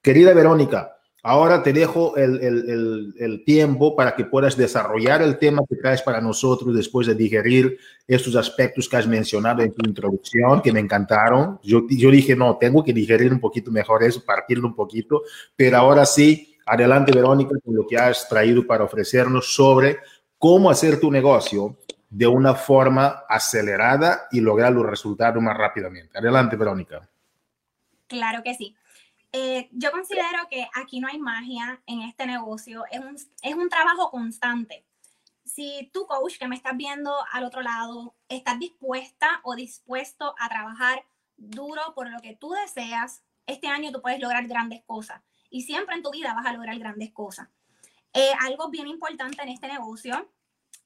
Querida 0.00 0.32
Verónica, 0.32 0.96
Ahora 1.24 1.62
te 1.62 1.72
dejo 1.72 2.16
el, 2.16 2.42
el, 2.42 3.14
el, 3.16 3.44
tiempo 3.44 3.94
para 3.94 4.16
que 4.16 4.24
puedas 4.24 4.56
desarrollar 4.56 5.22
el 5.22 5.38
tema 5.38 5.62
que 5.68 5.76
traes 5.76 6.02
para 6.02 6.20
nosotros 6.20 6.74
después 6.74 7.06
de 7.06 7.14
digerir 7.14 7.78
estos 8.08 8.34
aspectos 8.34 8.88
que 8.88 8.96
has 8.96 9.06
mencionado 9.06 9.62
en 9.62 9.72
tu 9.72 9.88
introducción, 9.88 10.60
que 10.60 10.72
me 10.72 10.80
encantaron. 10.80 11.60
Yo, 11.62 11.86
yo 11.88 12.10
dije, 12.10 12.34
no, 12.34 12.56
tengo 12.58 12.82
que 12.82 12.92
digerir 12.92 13.32
un 13.32 13.38
poquito 13.38 13.70
mejor 13.70 14.02
eso, 14.02 14.24
partirlo 14.24 14.66
un 14.66 14.74
poquito, 14.74 15.22
pero 15.54 15.76
ahora 15.76 16.04
sí, 16.06 16.56
adelante 16.66 17.12
Verónica 17.12 17.54
con 17.64 17.76
lo 17.76 17.86
que 17.86 17.96
has 17.96 18.28
traído 18.28 18.66
para 18.66 18.82
ofrecernos 18.82 19.54
sobre 19.54 19.98
cómo 20.38 20.70
hacer 20.70 20.98
tu 20.98 21.08
negocio 21.08 21.76
de 22.10 22.26
una 22.26 22.54
forma 22.54 23.22
acelerada 23.28 24.26
y 24.32 24.40
lograr 24.40 24.72
los 24.72 24.84
resultados 24.84 25.40
más 25.40 25.56
rápidamente. 25.56 26.18
Adelante, 26.18 26.56
Verónica. 26.56 27.08
Claro 28.08 28.42
que 28.42 28.54
sí. 28.54 28.74
Eh, 29.32 29.70
yo 29.72 29.90
considero 29.90 30.46
que 30.50 30.68
aquí 30.74 31.00
no 31.00 31.08
hay 31.08 31.18
magia 31.18 31.82
en 31.86 32.02
este 32.02 32.26
negocio, 32.26 32.84
es 32.90 33.00
un, 33.00 33.16
es 33.16 33.54
un 33.54 33.68
trabajo 33.70 34.10
constante. 34.10 34.84
Si 35.44 35.90
tu 35.92 36.06
coach 36.06 36.38
que 36.38 36.48
me 36.48 36.56
estás 36.56 36.76
viendo 36.76 37.14
al 37.32 37.44
otro 37.44 37.62
lado, 37.62 38.14
estás 38.28 38.58
dispuesta 38.58 39.40
o 39.42 39.54
dispuesto 39.54 40.34
a 40.38 40.48
trabajar 40.48 41.04
duro 41.36 41.80
por 41.94 42.10
lo 42.10 42.20
que 42.20 42.36
tú 42.36 42.50
deseas, 42.50 43.22
este 43.46 43.68
año 43.68 43.90
tú 43.90 44.02
puedes 44.02 44.20
lograr 44.20 44.46
grandes 44.46 44.82
cosas 44.84 45.22
y 45.50 45.62
siempre 45.62 45.96
en 45.96 46.02
tu 46.02 46.10
vida 46.10 46.34
vas 46.34 46.46
a 46.46 46.52
lograr 46.52 46.78
grandes 46.78 47.12
cosas. 47.12 47.48
Eh, 48.12 48.32
algo 48.40 48.68
bien 48.68 48.86
importante 48.86 49.42
en 49.42 49.48
este 49.48 49.68
negocio 49.68 50.30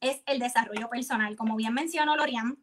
es 0.00 0.22
el 0.26 0.38
desarrollo 0.38 0.88
personal. 0.88 1.36
Como 1.36 1.56
bien 1.56 1.74
mencionó 1.74 2.16
Lorian, 2.16 2.58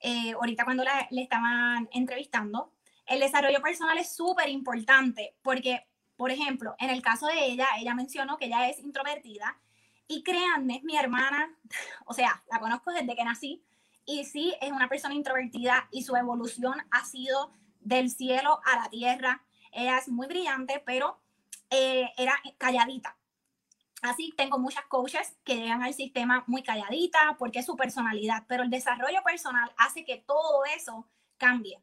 eh, 0.00 0.32
ahorita 0.32 0.64
cuando 0.64 0.84
le 1.10 1.22
estaban 1.22 1.88
entrevistando, 1.92 2.72
el 3.06 3.20
desarrollo 3.20 3.60
personal 3.60 3.98
es 3.98 4.14
súper 4.14 4.48
importante 4.48 5.36
porque, 5.42 5.86
por 6.16 6.30
ejemplo, 6.30 6.74
en 6.78 6.90
el 6.90 7.02
caso 7.02 7.26
de 7.26 7.44
ella, 7.44 7.66
ella 7.78 7.94
mencionó 7.94 8.36
que 8.36 8.46
ella 8.46 8.68
es 8.68 8.80
introvertida 8.80 9.58
y 10.08 10.22
créanme, 10.22 10.76
es 10.76 10.84
mi 10.84 10.96
hermana, 10.96 11.54
o 12.06 12.14
sea, 12.14 12.42
la 12.50 12.60
conozco 12.60 12.92
desde 12.92 13.16
que 13.16 13.24
nací 13.24 13.64
y 14.04 14.24
sí 14.24 14.54
es 14.60 14.70
una 14.70 14.88
persona 14.88 15.14
introvertida 15.14 15.88
y 15.90 16.04
su 16.04 16.16
evolución 16.16 16.76
ha 16.90 17.04
sido 17.04 17.52
del 17.80 18.10
cielo 18.10 18.60
a 18.64 18.76
la 18.76 18.88
tierra. 18.88 19.42
Ella 19.72 20.00
muy 20.06 20.26
brillante, 20.26 20.82
pero 20.84 21.20
eh, 21.70 22.08
era 22.16 22.34
calladita. 22.56 23.16
Así 24.02 24.32
tengo 24.36 24.58
muchas 24.58 24.84
coaches 24.86 25.36
que 25.42 25.56
llegan 25.56 25.82
al 25.82 25.94
sistema 25.94 26.44
muy 26.46 26.62
calladita 26.62 27.36
porque 27.38 27.60
es 27.60 27.66
su 27.66 27.76
personalidad, 27.76 28.44
pero 28.46 28.62
el 28.62 28.70
desarrollo 28.70 29.22
personal 29.24 29.72
hace 29.76 30.04
que 30.04 30.18
todo 30.18 30.64
eso 30.76 31.08
cambie. 31.38 31.82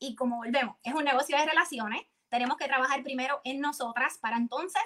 Y 0.00 0.16
como 0.16 0.38
volvemos, 0.38 0.76
es 0.82 0.94
un 0.94 1.04
negocio 1.04 1.36
de 1.36 1.44
relaciones, 1.44 2.02
tenemos 2.30 2.56
que 2.56 2.66
trabajar 2.66 3.02
primero 3.02 3.40
en 3.44 3.60
nosotras 3.60 4.18
para 4.18 4.38
entonces 4.38 4.82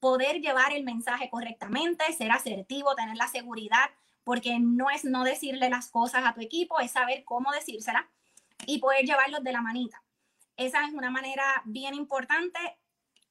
poder 0.00 0.40
llevar 0.40 0.72
el 0.72 0.84
mensaje 0.84 1.30
correctamente, 1.30 2.04
ser 2.12 2.30
asertivo, 2.30 2.94
tener 2.94 3.16
la 3.16 3.26
seguridad, 3.26 3.90
porque 4.22 4.58
no 4.60 4.90
es 4.90 5.04
no 5.04 5.24
decirle 5.24 5.70
las 5.70 5.90
cosas 5.90 6.24
a 6.26 6.34
tu 6.34 6.42
equipo, 6.42 6.78
es 6.78 6.92
saber 6.92 7.24
cómo 7.24 7.50
decírsela 7.52 8.08
y 8.66 8.78
poder 8.78 9.06
llevarlos 9.06 9.42
de 9.42 9.52
la 9.52 9.62
manita. 9.62 10.02
Esa 10.56 10.84
es 10.86 10.92
una 10.92 11.10
manera 11.10 11.62
bien 11.64 11.94
importante. 11.94 12.58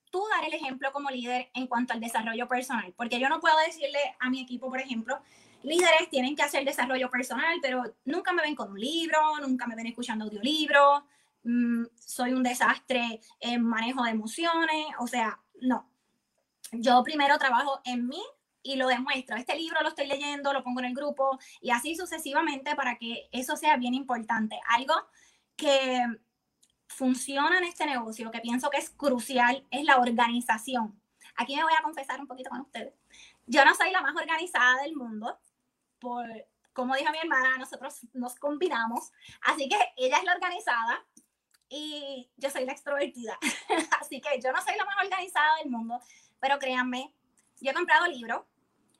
Tú 0.09 0.23
dar 0.31 0.43
el 0.45 0.53
ejemplo 0.53 0.91
como 0.91 1.11
líder 1.11 1.51
en 1.53 1.67
cuanto 1.67 1.93
al 1.93 1.99
desarrollo 1.99 2.47
personal, 2.47 2.91
porque 2.97 3.19
yo 3.19 3.29
no 3.29 3.39
puedo 3.39 3.55
decirle 3.59 3.99
a 4.19 4.31
mi 4.31 4.41
equipo, 4.41 4.67
por 4.67 4.79
ejemplo, 4.79 5.21
líderes 5.61 6.09
tienen 6.09 6.35
que 6.35 6.41
hacer 6.41 6.65
desarrollo 6.65 7.09
personal, 7.09 7.59
pero 7.61 7.83
nunca 8.05 8.33
me 8.33 8.41
ven 8.41 8.55
con 8.55 8.71
un 8.71 8.79
libro, 8.79 9.19
nunca 9.41 9.67
me 9.67 9.75
ven 9.75 9.87
escuchando 9.87 10.25
audiolibros, 10.25 11.03
Mm, 11.49 11.85
soy 11.95 12.33
un 12.33 12.43
desastre 12.43 13.21
en 13.39 13.63
manejo 13.63 14.03
de 14.03 14.11
emociones, 14.11 14.85
o 14.99 15.07
sea, 15.07 15.41
no. 15.61 15.89
Yo 16.71 17.03
primero 17.03 17.39
trabajo 17.39 17.81
en 17.85 18.07
mí 18.07 18.21
y 18.61 18.75
lo 18.75 18.87
demuestro. 18.87 19.35
Este 19.35 19.55
libro 19.55 19.81
lo 19.81 19.89
estoy 19.89 20.05
leyendo, 20.05 20.53
lo 20.53 20.63
pongo 20.63 20.81
en 20.81 20.85
el 20.85 20.93
grupo 20.93 21.39
y 21.59 21.71
así 21.71 21.95
sucesivamente 21.95 22.75
para 22.75 22.99
que 22.99 23.29
eso 23.31 23.55
sea 23.55 23.77
bien 23.77 23.95
importante. 23.95 24.59
Algo 24.67 24.93
que 25.55 26.05
funciona 26.87 27.57
en 27.57 27.63
este 27.63 27.87
negocio, 27.87 28.29
que 28.29 28.41
pienso 28.41 28.69
que 28.69 28.77
es 28.77 28.91
crucial, 28.91 29.65
es 29.71 29.85
la 29.85 29.97
organización. 29.97 31.01
Aquí 31.35 31.55
me 31.55 31.63
voy 31.63 31.73
a 31.73 31.81
confesar 31.81 32.19
un 32.19 32.27
poquito 32.27 32.51
con 32.51 32.61
ustedes. 32.61 32.93
Yo 33.47 33.65
no 33.65 33.73
soy 33.73 33.89
la 33.89 34.01
más 34.01 34.15
organizada 34.15 34.83
del 34.83 34.95
mundo, 34.95 35.39
por, 35.97 36.27
como 36.73 36.95
dijo 36.95 37.11
mi 37.11 37.17
hermana, 37.17 37.57
nosotros 37.57 38.01
nos 38.13 38.35
combinamos, 38.35 39.11
así 39.41 39.67
que 39.67 39.77
ella 39.97 40.17
es 40.17 40.23
la 40.23 40.33
organizada, 40.33 41.05
y 41.69 42.29
yo 42.37 42.49
soy 42.49 42.65
la 42.65 42.73
extrovertida. 42.73 43.37
Así 44.01 44.19
que 44.21 44.41
yo 44.41 44.51
no 44.51 44.61
soy 44.61 44.75
la 44.75 44.85
más 44.85 44.95
organizada 45.03 45.57
del 45.61 45.71
mundo, 45.71 45.99
pero 46.39 46.59
créanme, 46.59 47.13
yo 47.61 47.71
he 47.71 47.73
comprado 47.73 48.07
libros, 48.07 48.43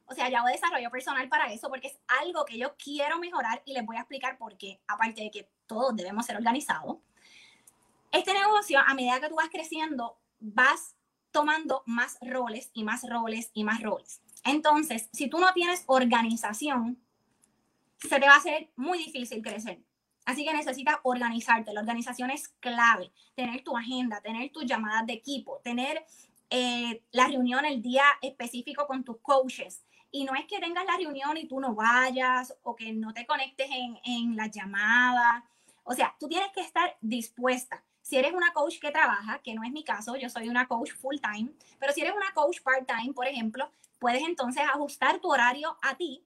o 0.05 0.13
sea, 0.13 0.29
yo 0.29 0.37
hago 0.37 0.47
desarrollo 0.47 0.89
personal 0.89 1.27
para 1.29 1.51
eso 1.51 1.69
porque 1.69 1.87
es 1.87 1.99
algo 2.21 2.45
que 2.45 2.57
yo 2.57 2.75
quiero 2.77 3.19
mejorar 3.19 3.61
y 3.65 3.73
les 3.73 3.85
voy 3.85 3.97
a 3.97 4.01
explicar 4.01 4.37
por 4.37 4.57
qué, 4.57 4.81
aparte 4.87 5.21
de 5.21 5.31
que 5.31 5.49
todos 5.67 5.95
debemos 5.95 6.25
ser 6.25 6.35
organizados. 6.35 6.97
Este 8.11 8.33
negocio, 8.33 8.79
a 8.79 8.93
medida 8.95 9.19
que 9.19 9.29
tú 9.29 9.35
vas 9.35 9.49
creciendo, 9.49 10.17
vas 10.39 10.95
tomando 11.31 11.83
más 11.85 12.17
roles 12.21 12.71
y 12.73 12.83
más 12.83 13.07
roles 13.07 13.51
y 13.53 13.63
más 13.63 13.83
roles. 13.83 14.21
Entonces, 14.43 15.09
si 15.13 15.29
tú 15.29 15.39
no 15.39 15.53
tienes 15.53 15.83
organización, 15.85 16.99
se 17.99 18.19
te 18.19 18.25
va 18.25 18.33
a 18.33 18.37
hacer 18.37 18.71
muy 18.75 18.97
difícil 18.97 19.43
crecer. 19.43 19.83
Así 20.25 20.45
que 20.45 20.53
necesitas 20.53 20.97
organizarte. 21.03 21.73
La 21.73 21.81
organización 21.81 22.29
es 22.31 22.49
clave. 22.59 23.11
Tener 23.35 23.63
tu 23.63 23.75
agenda, 23.75 24.21
tener 24.21 24.51
tus 24.51 24.65
llamadas 24.65 25.05
de 25.07 25.13
equipo, 25.13 25.59
tener 25.63 26.05
eh, 26.49 27.03
la 27.11 27.27
reunión 27.27 27.65
el 27.65 27.81
día 27.81 28.03
específico 28.21 28.87
con 28.87 29.03
tus 29.03 29.17
coaches. 29.21 29.83
Y 30.11 30.23
no 30.23 30.33
es 30.35 30.45
que 30.45 30.59
tengas 30.59 30.85
la 30.85 30.97
reunión 30.97 31.37
y 31.37 31.47
tú 31.47 31.59
no 31.59 31.75
vayas 31.75 32.55
o 32.63 32.75
que 32.75 32.93
no 32.93 33.13
te 33.13 33.25
conectes 33.25 33.69
en, 33.71 33.99
en 34.03 34.35
la 34.35 34.47
llamada. 34.47 35.45
O 35.83 35.93
sea, 35.93 36.15
tú 36.19 36.27
tienes 36.27 36.51
que 36.51 36.61
estar 36.61 36.97
dispuesta. 37.01 37.83
Si 38.01 38.17
eres 38.17 38.33
una 38.33 38.53
coach 38.53 38.79
que 38.79 38.91
trabaja, 38.91 39.39
que 39.43 39.53
no 39.53 39.63
es 39.63 39.71
mi 39.71 39.83
caso, 39.83 40.15
yo 40.15 40.29
soy 40.29 40.49
una 40.49 40.67
coach 40.67 40.91
full 40.93 41.17
time, 41.21 41.51
pero 41.79 41.93
si 41.93 42.01
eres 42.01 42.15
una 42.15 42.33
coach 42.33 42.61
part 42.61 42.87
time, 42.87 43.13
por 43.13 43.27
ejemplo, 43.27 43.69
puedes 43.99 44.23
entonces 44.23 44.63
ajustar 44.63 45.19
tu 45.19 45.31
horario 45.31 45.77
a 45.83 45.95
ti, 45.95 46.25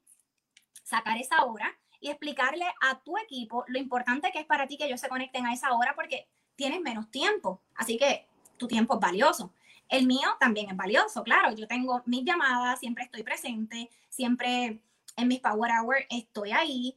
sacar 0.84 1.18
esa 1.18 1.44
hora 1.44 1.78
y 2.04 2.10
explicarle 2.10 2.66
a 2.82 2.99
tu 2.99 3.18
equipo 3.18 3.64
lo 3.68 3.80
importante 3.80 4.30
que 4.34 4.39
es 4.39 4.45
para 4.45 4.68
ti 4.68 4.76
que 4.76 4.86
ellos 4.86 4.99
se 4.99 5.08
conecten 5.08 5.45
a 5.45 5.54
esa 5.54 5.72
hora 5.72 5.93
porque 5.95 6.28
tienes 6.58 6.82
menos 6.82 7.10
tiempo. 7.10 7.62
Así 7.76 7.97
que 7.97 8.28
tu 8.58 8.68
tiempo 8.68 8.95
es 8.95 8.99
valioso. 8.99 9.54
El 9.88 10.06
mío 10.06 10.36
también 10.38 10.70
es 10.70 10.76
valioso, 10.76 11.24
claro. 11.24 11.56
Yo 11.56 11.66
tengo 11.66 12.04
mis 12.06 12.26
llamadas, 12.26 12.82
siempre 12.82 13.06
estoy 13.06 13.24
presente, 13.24 13.89
siempre 14.10 14.82
en 15.16 15.28
mis 15.30 15.39
Power 15.39 15.72
Hour 15.80 15.95
estoy 16.10 16.51
ahí. 16.51 16.93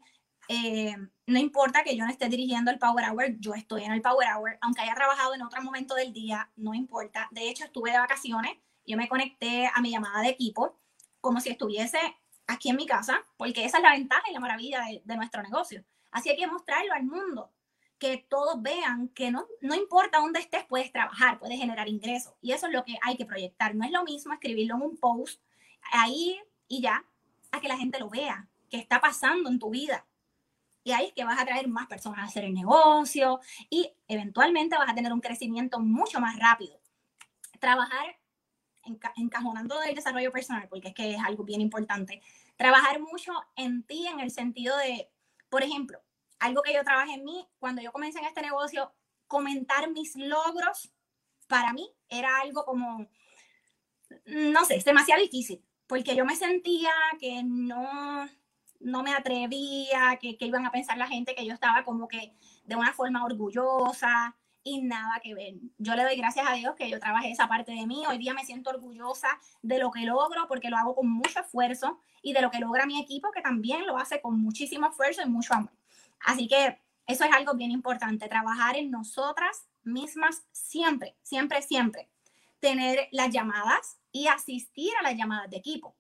Eh, 0.49 0.97
no 1.27 1.39
importa 1.39 1.85
que 1.85 1.97
yo 1.97 2.05
no 2.05 2.11
esté 2.11 2.29
dirigiendo 2.29 2.73
el 2.73 2.81
Power 2.81 3.05
Hour, 3.09 3.39
yo 3.39 3.55
estoy 3.55 3.85
en 3.85 3.93
el 3.93 4.03
Power 4.03 4.27
Hour, 4.35 4.59
aunque 4.61 4.83
haya 4.83 4.95
trabajado 4.97 5.35
en 5.35 5.43
otro 5.43 5.63
momento 5.63 5.95
del 5.95 6.13
día, 6.13 6.51
no 6.57 6.75
importa. 6.75 7.29
De 7.31 7.49
hecho, 7.49 7.65
estuve 7.65 7.93
de 7.93 7.99
vacaciones, 7.99 8.57
yo 8.85 8.97
me 8.97 9.09
conecté 9.09 9.71
a 9.73 9.81
mi 9.81 9.93
llamada 9.93 10.23
de 10.23 10.31
equipo 10.31 10.77
como 11.21 11.41
si 11.41 11.51
estuviese 11.51 11.99
aquí 12.47 12.71
en 12.71 12.77
mi 12.77 12.87
casa, 12.87 13.25
porque 13.37 13.65
esa 13.65 13.79
es 13.79 13.83
la 13.83 13.93
ventaja 13.93 14.23
y 14.29 14.33
la 14.33 14.41
maravilla 14.41 14.81
de, 15.05 15.17
nuestro 15.17 15.43
negocio. 15.43 15.85
Así 16.11 16.31
hay 16.31 16.37
que 16.37 16.47
mostrarlo 16.47 16.93
al 16.95 17.05
mundo, 17.05 17.51
que 17.99 18.25
todos 18.29 18.61
vean 18.63 19.09
que 19.09 19.31
no, 19.31 19.47
no 19.61 19.75
importa 19.75 20.19
dónde 20.19 20.41
estés, 20.41 20.65
puedes 20.65 20.93
trabajar, 20.93 21.39
puedes 21.39 21.59
generar 21.59 21.89
ingresos. 21.89 22.35
Y 22.41 22.53
eso 22.53 22.67
es 22.67 22.73
lo 22.73 22.85
que 22.85 22.97
hay 23.03 23.17
que 23.17 23.27
proyectar. 23.27 23.75
No 23.75 23.85
es 23.85 23.91
lo 23.91 24.05
mismo 24.05 24.33
escribirlo 24.33 24.77
en 24.77 24.83
un 24.83 24.97
post 24.97 25.41
ahí 25.93 26.41
y 26.69 26.81
ya, 26.81 27.05
a 27.53 27.61
que 27.61 27.69
la 27.69 27.77
gente 27.77 27.99
lo 27.99 28.09
vea, 28.09 28.49
que 28.71 28.77
está 28.77 29.01
pasando 29.01 29.51
en 29.51 29.59
tu 29.59 29.71
vida. 29.71 30.07
Y 30.85 30.93
ahí 30.93 31.07
es 31.07 31.13
que 31.15 31.25
vas 31.25 31.41
a 31.41 31.45
traer 31.45 31.67
más 31.67 31.89
personas 31.89 32.21
a 32.21 32.25
hacer 32.25 32.45
el 32.45 32.55
negocio 32.55 33.41
y 33.69 33.93
eventualmente 34.07 34.77
vas 34.77 34.89
a 34.89 34.95
tener 34.95 35.13
un 35.13 35.21
crecimiento 35.21 35.81
mucho 35.81 36.21
más 36.21 36.39
rápido. 36.39 36.79
Trabajar 37.59 38.17
encajonando 39.17 39.83
el 39.83 39.95
desarrollo 39.95 40.33
personal, 40.33 40.69
porque 40.69 40.89
es 40.89 40.95
que 40.95 41.15
es 41.15 41.21
algo 41.25 41.45
bien 41.45 41.61
importante, 41.61 42.23
trabajar 42.57 43.01
mucho 43.01 43.33
en 43.57 43.83
ti 43.83 44.07
en 44.07 44.21
el 44.21 44.31
sentido 44.31 44.77
de, 44.77 45.11
por 45.49 45.63
ejemplo, 45.63 46.01
algo 46.39 46.63
que 46.63 46.75
yo 46.75 46.85
trabajé 46.85 47.15
en 47.15 47.25
mí, 47.25 47.47
cuando 47.59 47.83
yo 47.83 47.93
comencé 47.93 48.19
en 48.19 48.27
este 48.27 48.43
negocio, 48.43 48.93
comentar 49.27 49.91
mis 49.91 50.17
logros, 50.17 50.93
para 51.49 51.73
mí 51.73 51.89
era 52.09 52.41
algo 52.41 52.65
como, 52.65 53.07
no 54.27 54.65
sé, 54.65 54.77
es 54.77 54.85
demasiado 54.85 55.23
difícil, 55.23 55.65
porque 55.87 56.17
yo 56.17 56.25
me 56.25 56.37
sentía 56.37 56.93
que 57.19 57.43
no, 57.45 58.29
no 58.81 59.03
me 59.03 59.15
atrevía, 59.15 60.19
que, 60.21 60.37
que 60.37 60.47
iban 60.47 60.67
a 60.67 60.73
pensar 60.73 60.99
la 60.99 61.09
gente 61.09 61.35
que 61.35 61.47
yo 61.47 61.55
estaba 61.55 61.85
como 61.85 62.09
que 62.09 62.35
de 62.65 62.77
una 62.77 62.93
forma 62.93 63.25
orgullosa, 63.25 64.37
y 64.67 64.83
nada 64.83 65.21
que 65.23 65.33
ver. 65.33 65.55
Yo 65.79 65.95
le 65.95 66.03
doy 66.03 66.17
gracias 66.17 66.45
a 66.49 66.55
Dios 66.55 66.75
que 66.75 66.91
yo 66.91 66.99
trabajé 66.99 67.31
esa 67.31 67.47
parte 67.47 67.71
de 67.71 67.87
mí. 67.87 68.03
Hoy 68.09 68.19
día 68.19 68.35
me 68.35 68.45
siento 68.45 68.71
orgullosa 68.71 69.29
de 69.63 69.79
lo 69.79 69.93
que 69.93 70.01
logro 70.01 70.49
porque 70.49 70.71
lo 70.71 70.77
hago 70.77 70.97
con 70.97 71.09
mucho 71.09 71.39
esfuerzo 71.39 72.01
y 72.21 72.33
de 72.33 72.43
lo 72.43 72.51
que 72.51 72.59
logra 72.59 72.85
mi 72.85 73.01
equipo 73.01 73.31
que 73.31 73.43
también 73.43 73.87
lo 73.87 73.97
hace 73.97 74.21
con 74.21 74.41
muchísimo 74.41 74.89
esfuerzo 74.89 75.23
y 75.23 75.27
mucho 75.27 75.55
amor. 75.55 75.71
Así 76.19 76.49
que 76.49 76.81
eso 77.07 77.25
es 77.25 77.33
algo 77.33 77.55
bien 77.55 77.71
importante, 77.71 78.27
trabajar 78.27 78.77
en 78.77 78.91
nosotras 78.91 79.69
mismas 79.85 80.43
siempre, 80.51 81.15
siempre, 81.23 81.63
siempre. 81.63 82.09
Tener 82.59 83.07
las 83.13 83.31
llamadas 83.31 83.99
y 84.11 84.27
asistir 84.27 84.91
a 84.99 85.05
las 85.05 85.17
llamadas 85.17 85.49
de 85.49 85.59
equipo, 85.59 85.95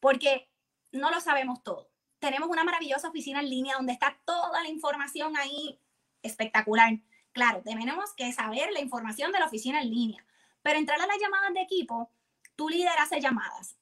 porque 0.00 0.50
no 0.90 1.10
lo 1.10 1.18
sabemos 1.18 1.62
todo. 1.62 1.88
Tenemos 2.18 2.50
una 2.50 2.62
maravillosa 2.62 3.08
oficina 3.08 3.40
en 3.40 3.48
línea 3.48 3.76
donde 3.76 3.94
está 3.94 4.18
toda 4.26 4.62
la 4.62 4.68
información 4.68 5.34
ahí 5.38 5.80
espectacular 6.22 7.00
Claro, 7.32 7.62
tenemos 7.62 8.12
que 8.14 8.30
saber 8.32 8.72
la 8.72 8.80
información 8.80 9.32
de 9.32 9.38
la 9.38 9.46
oficina 9.46 9.80
en 9.80 9.90
línea, 9.90 10.24
pero 10.62 10.78
entrar 10.78 11.00
a 11.00 11.06
las 11.06 11.18
llamadas 11.18 11.54
de 11.54 11.62
equipo, 11.62 12.10
tu 12.56 12.68
líder 12.68 12.92
hace 12.98 13.20
llamadas 13.20 13.76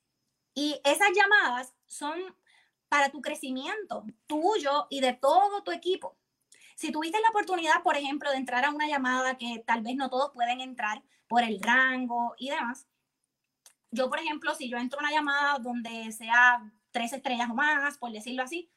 y 0.54 0.80
esas 0.84 1.10
llamadas 1.14 1.74
son 1.86 2.18
para 2.88 3.10
tu 3.10 3.20
crecimiento 3.20 4.04
tuyo 4.26 4.86
y 4.88 5.00
de 5.00 5.14
todo 5.14 5.62
tu 5.62 5.72
equipo. 5.72 6.16
Si 6.76 6.92
tuviste 6.92 7.20
la 7.20 7.28
oportunidad, 7.30 7.82
por 7.82 7.96
ejemplo, 7.96 8.30
de 8.30 8.36
entrar 8.36 8.64
a 8.64 8.70
una 8.70 8.86
llamada 8.86 9.36
que 9.36 9.62
tal 9.66 9.82
vez 9.82 9.96
no 9.96 10.08
todos 10.10 10.32
pueden 10.32 10.60
entrar 10.60 11.02
por 11.28 11.42
el 11.42 11.60
rango 11.60 12.34
y 12.38 12.50
demás, 12.50 12.86
yo, 13.90 14.08
por 14.08 14.20
ejemplo, 14.20 14.54
si 14.54 14.68
yo 14.68 14.78
entro 14.78 15.00
a 15.00 15.02
una 15.02 15.12
llamada 15.12 15.58
donde 15.58 16.12
sea 16.12 16.62
tres 16.92 17.12
estrellas 17.12 17.50
o 17.50 17.54
más, 17.54 17.98
por 17.98 18.12
decirlo 18.12 18.44
así, 18.44 18.70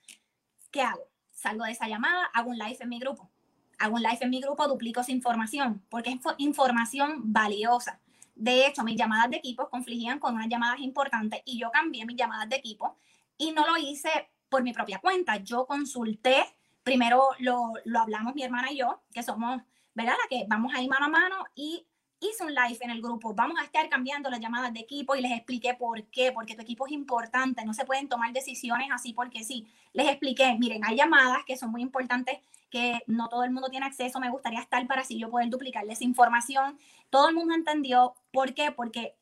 ¿qué 0.71 0.81
hago? 0.81 1.07
Salgo 1.31 1.65
de 1.65 1.71
esa 1.71 1.87
llamada, 1.87 2.25
hago 2.33 2.49
un 2.49 2.57
live 2.57 2.77
en 2.79 2.89
mi 2.89 2.99
grupo 2.99 3.32
hago 3.79 3.95
un 3.95 4.01
live 4.01 4.19
en 4.21 4.29
mi 4.29 4.41
grupo, 4.41 4.67
duplico 4.67 5.01
esa 5.01 5.11
información, 5.11 5.83
porque 5.89 6.11
es 6.11 6.19
información 6.37 7.33
valiosa. 7.33 7.99
De 8.35 8.65
hecho, 8.65 8.83
mis 8.83 8.97
llamadas 8.97 9.29
de 9.29 9.37
equipo 9.37 9.69
confligían 9.69 10.19
con 10.19 10.35
unas 10.35 10.49
llamadas 10.49 10.79
importantes 10.79 11.41
y 11.45 11.59
yo 11.59 11.71
cambié 11.71 12.05
mis 12.05 12.17
llamadas 12.17 12.49
de 12.49 12.55
equipo 12.55 12.95
y 13.37 13.51
no 13.51 13.65
lo 13.65 13.77
hice 13.77 14.09
por 14.49 14.63
mi 14.63 14.73
propia 14.73 14.99
cuenta. 14.99 15.37
Yo 15.37 15.65
consulté, 15.65 16.43
primero 16.83 17.29
lo, 17.39 17.73
lo 17.85 17.99
hablamos 17.99 18.35
mi 18.35 18.43
hermana 18.43 18.71
y 18.71 18.77
yo, 18.77 19.01
que 19.13 19.23
somos, 19.23 19.61
¿verdad? 19.93 20.13
La 20.21 20.29
que 20.29 20.45
vamos 20.47 20.73
ahí 20.73 20.87
mano 20.87 21.05
a 21.05 21.09
mano 21.09 21.35
y 21.55 21.85
hice 22.19 22.43
un 22.43 22.53
live 22.53 22.77
en 22.81 22.89
el 22.89 23.01
grupo, 23.01 23.33
vamos 23.33 23.59
a 23.59 23.63
estar 23.63 23.87
cambiando 23.89 24.29
las 24.29 24.39
llamadas 24.39 24.73
de 24.73 24.79
equipo 24.79 25.15
y 25.15 25.21
les 25.21 25.31
expliqué 25.31 25.73
por 25.73 26.03
qué, 26.05 26.31
porque 26.31 26.55
tu 26.55 26.61
equipo 26.61 26.87
es 26.87 26.93
importante, 26.93 27.65
no 27.65 27.73
se 27.73 27.85
pueden 27.85 28.07
tomar 28.07 28.31
decisiones 28.31 28.89
así 28.91 29.13
porque 29.13 29.43
sí. 29.43 29.67
Les 29.91 30.07
expliqué, 30.07 30.55
miren, 30.57 30.83
hay 30.85 30.95
llamadas 30.95 31.43
que 31.45 31.57
son 31.57 31.71
muy 31.71 31.81
importantes 31.81 32.39
que 32.73 33.03
no 33.05 33.29
todo 33.29 33.43
el 33.43 33.51
mundo 33.51 33.69
tiene 33.69 33.85
acceso, 33.85 34.19
me 34.19 34.31
gustaría 34.31 34.59
estar 34.59 34.87
para 34.87 35.01
así 35.01 35.19
yo 35.19 35.29
poder 35.29 35.47
duplicarles 35.47 36.01
información. 36.01 36.79
Todo 37.11 37.29
el 37.29 37.35
mundo 37.35 37.53
entendió 37.53 38.15
por 38.31 38.55
qué, 38.55 38.71
porque 38.71 39.15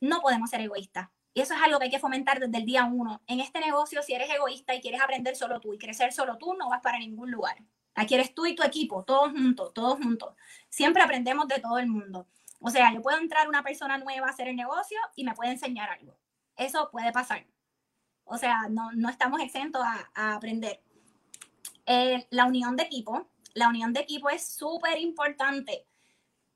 no 0.00 0.22
podemos 0.22 0.48
ser 0.48 0.62
egoístas. 0.62 1.10
Y 1.34 1.42
eso 1.42 1.52
es 1.52 1.60
algo 1.60 1.78
que 1.78 1.84
hay 1.84 1.90
que 1.90 1.98
fomentar 1.98 2.40
desde 2.40 2.56
el 2.56 2.64
día 2.64 2.86
uno. 2.86 3.20
En 3.26 3.40
este 3.40 3.60
negocio, 3.60 4.02
si 4.02 4.14
eres 4.14 4.30
egoísta 4.30 4.74
y 4.74 4.80
quieres 4.80 5.02
aprender 5.02 5.36
solo 5.36 5.60
tú 5.60 5.74
y 5.74 5.78
crecer 5.78 6.14
solo 6.14 6.38
tú, 6.38 6.54
no 6.54 6.70
vas 6.70 6.80
para 6.80 6.98
ningún 6.98 7.30
lugar. 7.30 7.58
Aquí 7.94 8.14
eres 8.14 8.34
tú 8.34 8.46
y 8.46 8.54
tu 8.54 8.62
equipo, 8.62 9.04
todos 9.04 9.32
juntos, 9.32 9.74
todos 9.74 9.98
juntos. 9.98 10.34
Siempre 10.70 11.02
aprendemos 11.02 11.46
de 11.46 11.60
todo 11.60 11.76
el 11.76 11.88
mundo. 11.88 12.26
O 12.58 12.70
sea, 12.70 12.90
yo 12.94 13.02
puedo 13.02 13.18
entrar 13.18 13.50
una 13.50 13.62
persona 13.62 13.98
nueva 13.98 14.28
a 14.28 14.30
hacer 14.30 14.48
el 14.48 14.56
negocio 14.56 14.98
y 15.14 15.24
me 15.24 15.34
puede 15.34 15.50
enseñar 15.50 15.90
algo. 15.90 16.16
Eso 16.56 16.88
puede 16.90 17.12
pasar. 17.12 17.46
O 18.24 18.38
sea, 18.38 18.66
no, 18.70 18.92
no 18.92 19.10
estamos 19.10 19.42
exentos 19.42 19.82
a, 19.84 20.10
a 20.14 20.36
aprender. 20.36 20.80
Eh, 21.90 22.26
la 22.30 22.44
unión 22.44 22.76
de 22.76 22.82
equipo. 22.82 23.26
La 23.54 23.68
unión 23.68 23.94
de 23.94 24.00
equipo 24.00 24.28
es 24.28 24.46
súper 24.46 24.98
importante. 25.00 25.86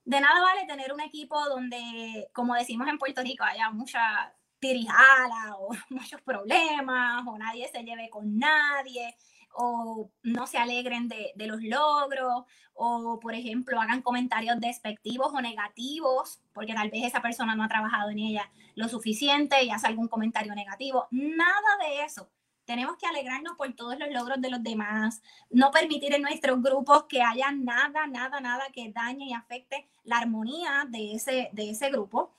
De 0.05 0.20
nada 0.20 0.43
vale 0.43 0.66
tener 0.66 0.93
un 0.93 1.01
equipo 1.01 1.43
donde, 1.49 2.28
como 2.35 2.55
decimos 2.55 2.87
en 2.89 2.99
Puerto 2.99 3.22
Rico, 3.22 3.43
haya 3.43 3.70
mucha 3.70 4.35
tirijala 4.59 5.57
o 5.59 5.70
muchos 5.91 6.20
problemas 6.20 7.24
o 7.26 7.39
nadie 7.39 7.66
se 7.68 7.83
lleve 7.83 8.11
con 8.11 8.39
nadie 8.39 9.16
o 9.55 10.11
no 10.22 10.47
se 10.47 10.59
alegren 10.59 11.09
de, 11.09 11.33
de, 11.35 11.47
los 11.47 11.62
logros, 11.62 12.45
o 12.74 13.18
por 13.20 13.35
ejemplo 13.35 13.80
hagan 13.80 14.01
comentarios 14.01 14.59
despectivos 14.61 15.33
o 15.35 15.43
negativos, 15.43 16.41
porque 16.55 16.72
tal 16.74 16.91
vez 16.91 17.05
esa 17.05 17.20
persona 17.20 17.55
no 17.55 17.62
ha 17.62 17.68
trabajado 17.68 18.11
en 18.11 18.18
ella 18.18 18.51
lo 18.74 18.89
suficiente 18.89 19.62
y 19.62 19.70
hace 19.70 19.87
algún 19.87 20.09
comentario 20.09 20.55
negativo. 20.55 21.07
Nada 21.11 21.76
de 21.80 22.05
eso. 22.05 22.30
Tenemos 22.64 22.96
que 22.96 23.06
alegrarnos 23.06 23.56
por 23.56 23.72
todos 23.74 23.98
los 23.98 24.10
logros 24.10 24.40
de 24.40 24.50
los 24.50 24.62
demás, 24.62 25.22
no 25.50 25.70
permitir 25.70 26.14
en 26.14 26.22
nuestros 26.22 26.62
grupos 26.62 27.04
que 27.04 27.22
haya 27.22 27.50
nada, 27.50 28.06
nada, 28.06 28.40
nada 28.40 28.64
que 28.72 28.92
dañe 28.92 29.26
y 29.26 29.32
afecte 29.32 29.88
la 30.04 30.18
armonía 30.18 30.86
de 30.88 31.14
ese, 31.14 31.50
de 31.52 31.70
ese 31.70 31.90
grupo. 31.90 32.32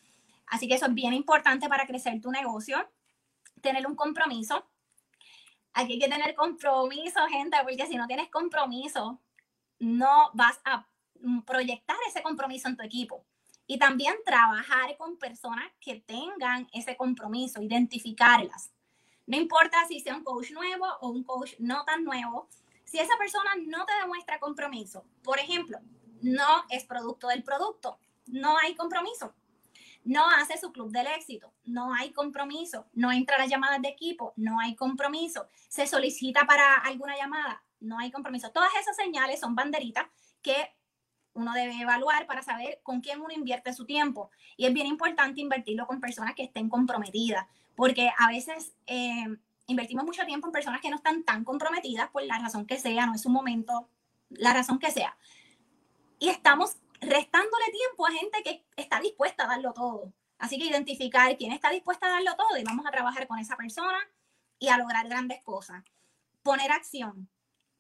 Así 0.48 0.68
que 0.68 0.76
eso 0.76 0.86
es 0.86 0.94
bien 0.94 1.14
importante 1.14 1.68
para 1.68 1.86
crecer 1.86 2.22
tu 2.22 2.32
negocio, 2.32 2.78
tener 3.62 3.86
un 3.88 3.96
compromiso 3.96 4.66
Aquí 5.74 5.94
hay 5.94 6.00
que 6.00 6.08
tener 6.08 6.36
compromiso, 6.36 7.20
gente, 7.30 7.58
porque 7.64 7.88
si 7.88 7.96
no 7.96 8.06
tienes 8.06 8.30
compromiso, 8.30 9.20
no 9.80 10.30
vas 10.34 10.60
a 10.64 10.88
proyectar 11.46 11.98
ese 12.08 12.22
compromiso 12.22 12.68
en 12.68 12.78
tu 12.78 12.84
equipo. 12.84 13.26
Y 13.66 13.80
también 13.80 14.14
trabajar 14.24 14.96
con 14.98 15.18
personas 15.18 15.66
que 15.80 15.96
tengan 16.02 16.68
ese 16.74 16.96
compromiso, 16.96 17.62
identificarlas. 17.62 18.72
No 19.26 19.38
importa 19.38 19.86
si 19.88 20.00
sea 20.00 20.16
un 20.16 20.24
coach 20.24 20.52
nuevo 20.52 20.86
o 21.02 21.10
un 21.10 21.24
coach 21.24 21.54
no 21.60 21.84
tan 21.86 22.04
nuevo, 22.04 22.50
si 22.84 23.00
esa 23.00 23.18
persona 23.18 23.52
no 23.66 23.86
te 23.86 23.94
demuestra 24.02 24.40
compromiso, 24.40 25.06
por 25.24 25.40
ejemplo, 25.40 25.80
no 26.22 26.66
es 26.70 26.84
producto 26.86 27.28
del 27.28 27.44
producto, 27.44 27.98
no 28.28 28.58
hay 28.58 28.76
compromiso 28.76 29.34
no 30.04 30.30
hace 30.30 30.58
su 30.58 30.72
club 30.72 30.92
del 30.92 31.08
éxito, 31.08 31.54
no 31.66 31.94
hay 31.94 32.12
compromiso, 32.12 32.88
no 32.94 33.12
entra 33.12 33.36
a 33.36 33.40
las 33.40 33.50
llamadas 33.50 33.82
de 33.82 33.90
equipo, 33.90 34.34
no 34.36 34.60
hay 34.60 34.76
compromiso, 34.76 35.48
se 35.70 35.88
solicita 35.88 36.46
para 36.46 36.76
alguna 36.76 37.16
llamada, 37.18 37.64
no 37.80 38.00
hay 38.00 38.12
compromiso. 38.12 38.52
Todas 38.52 38.72
esas 38.80 38.96
señales 38.96 39.40
son 39.40 39.56
banderitas 39.56 40.06
que 40.42 40.76
uno 41.34 41.54
debe 41.54 41.80
evaluar 41.80 42.28
para 42.28 42.44
saber 42.44 42.80
con 42.84 43.02
quién 43.02 43.22
uno 43.22 43.34
invierte 43.34 43.74
su 43.74 43.86
tiempo. 43.86 44.30
Y 44.58 44.66
es 44.66 44.74
bien 44.74 44.88
importante 44.88 45.42
invertirlo 45.42 45.88
con 45.88 46.00
personas 46.00 46.36
que 46.36 46.44
estén 46.44 46.70
comprometidas, 46.70 47.48
porque 47.76 48.12
a 48.18 48.28
veces 48.28 48.74
eh, 48.88 49.26
invertimos 49.68 50.06
mucho 50.06 50.26
tiempo 50.26 50.48
en 50.48 50.54
personas 50.54 50.82
que 50.82 50.90
no 50.90 50.98
están 50.98 51.24
tan 51.24 51.44
comprometidas 51.44 52.10
por 52.10 52.24
la 52.24 52.40
razón 52.40 52.66
que 52.66 52.80
sea, 52.80 53.06
no 53.06 53.16
es 53.16 53.26
un 53.26 53.34
momento, 53.34 53.90
la 54.30 54.54
razón 54.54 54.80
que 54.80 54.92
sea. 54.92 55.18
Y 56.20 56.30
estamos 56.30 56.78
restándole 57.02 57.66
tiempo 57.72 58.08
a 58.08 58.12
gente 58.12 58.44
que 58.44 58.66
está 58.76 59.00
dispuesta 59.00 59.44
a 59.44 59.48
darlo 59.48 59.74
todo. 59.74 60.14
Así 60.38 60.58
que 60.58 60.66
identificar 60.66 61.38
quién 61.38 61.52
está 61.52 61.70
dispuesta 61.70 62.08
a 62.08 62.12
darlo 62.12 62.36
todo 62.36 62.58
y 62.58 62.64
vamos 62.64 62.86
a 62.86 62.92
trabajar 62.92 63.28
con 63.28 63.40
esa 63.40 63.56
persona 63.56 64.00
y 64.60 64.68
a 64.70 64.78
lograr 64.78 65.08
grandes 65.08 65.42
cosas. 65.44 65.84
Poner 66.42 66.72
acción. 66.72 67.30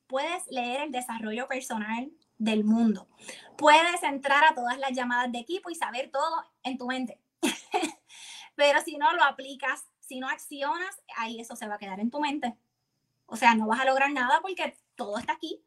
Puedes 0.07 0.47
leer 0.47 0.81
el 0.81 0.91
desarrollo 0.91 1.47
personal 1.47 2.11
del 2.37 2.63
mundo. 2.63 3.07
Puedes 3.57 4.03
entrar 4.03 4.43
a 4.45 4.53
todas 4.53 4.77
las 4.77 4.91
llamadas 4.91 5.31
de 5.31 5.39
equipo 5.39 5.69
y 5.69 5.75
saber 5.75 6.11
todo 6.11 6.43
en 6.63 6.77
tu 6.77 6.87
mente. 6.87 7.19
Pero 8.55 8.81
si 8.81 8.97
no 8.97 9.13
lo 9.13 9.23
aplicas, 9.23 9.85
si 9.99 10.19
no 10.19 10.29
accionas, 10.29 11.01
ahí 11.17 11.39
eso 11.39 11.55
se 11.55 11.67
va 11.67 11.75
a 11.75 11.79
quedar 11.79 11.99
en 11.99 12.11
tu 12.11 12.19
mente. 12.19 12.55
O 13.25 13.35
sea, 13.35 13.55
no 13.55 13.67
vas 13.67 13.79
a 13.79 13.85
lograr 13.85 14.11
nada 14.11 14.41
porque 14.41 14.77
todo 14.95 15.17
está 15.17 15.33
aquí 15.33 15.63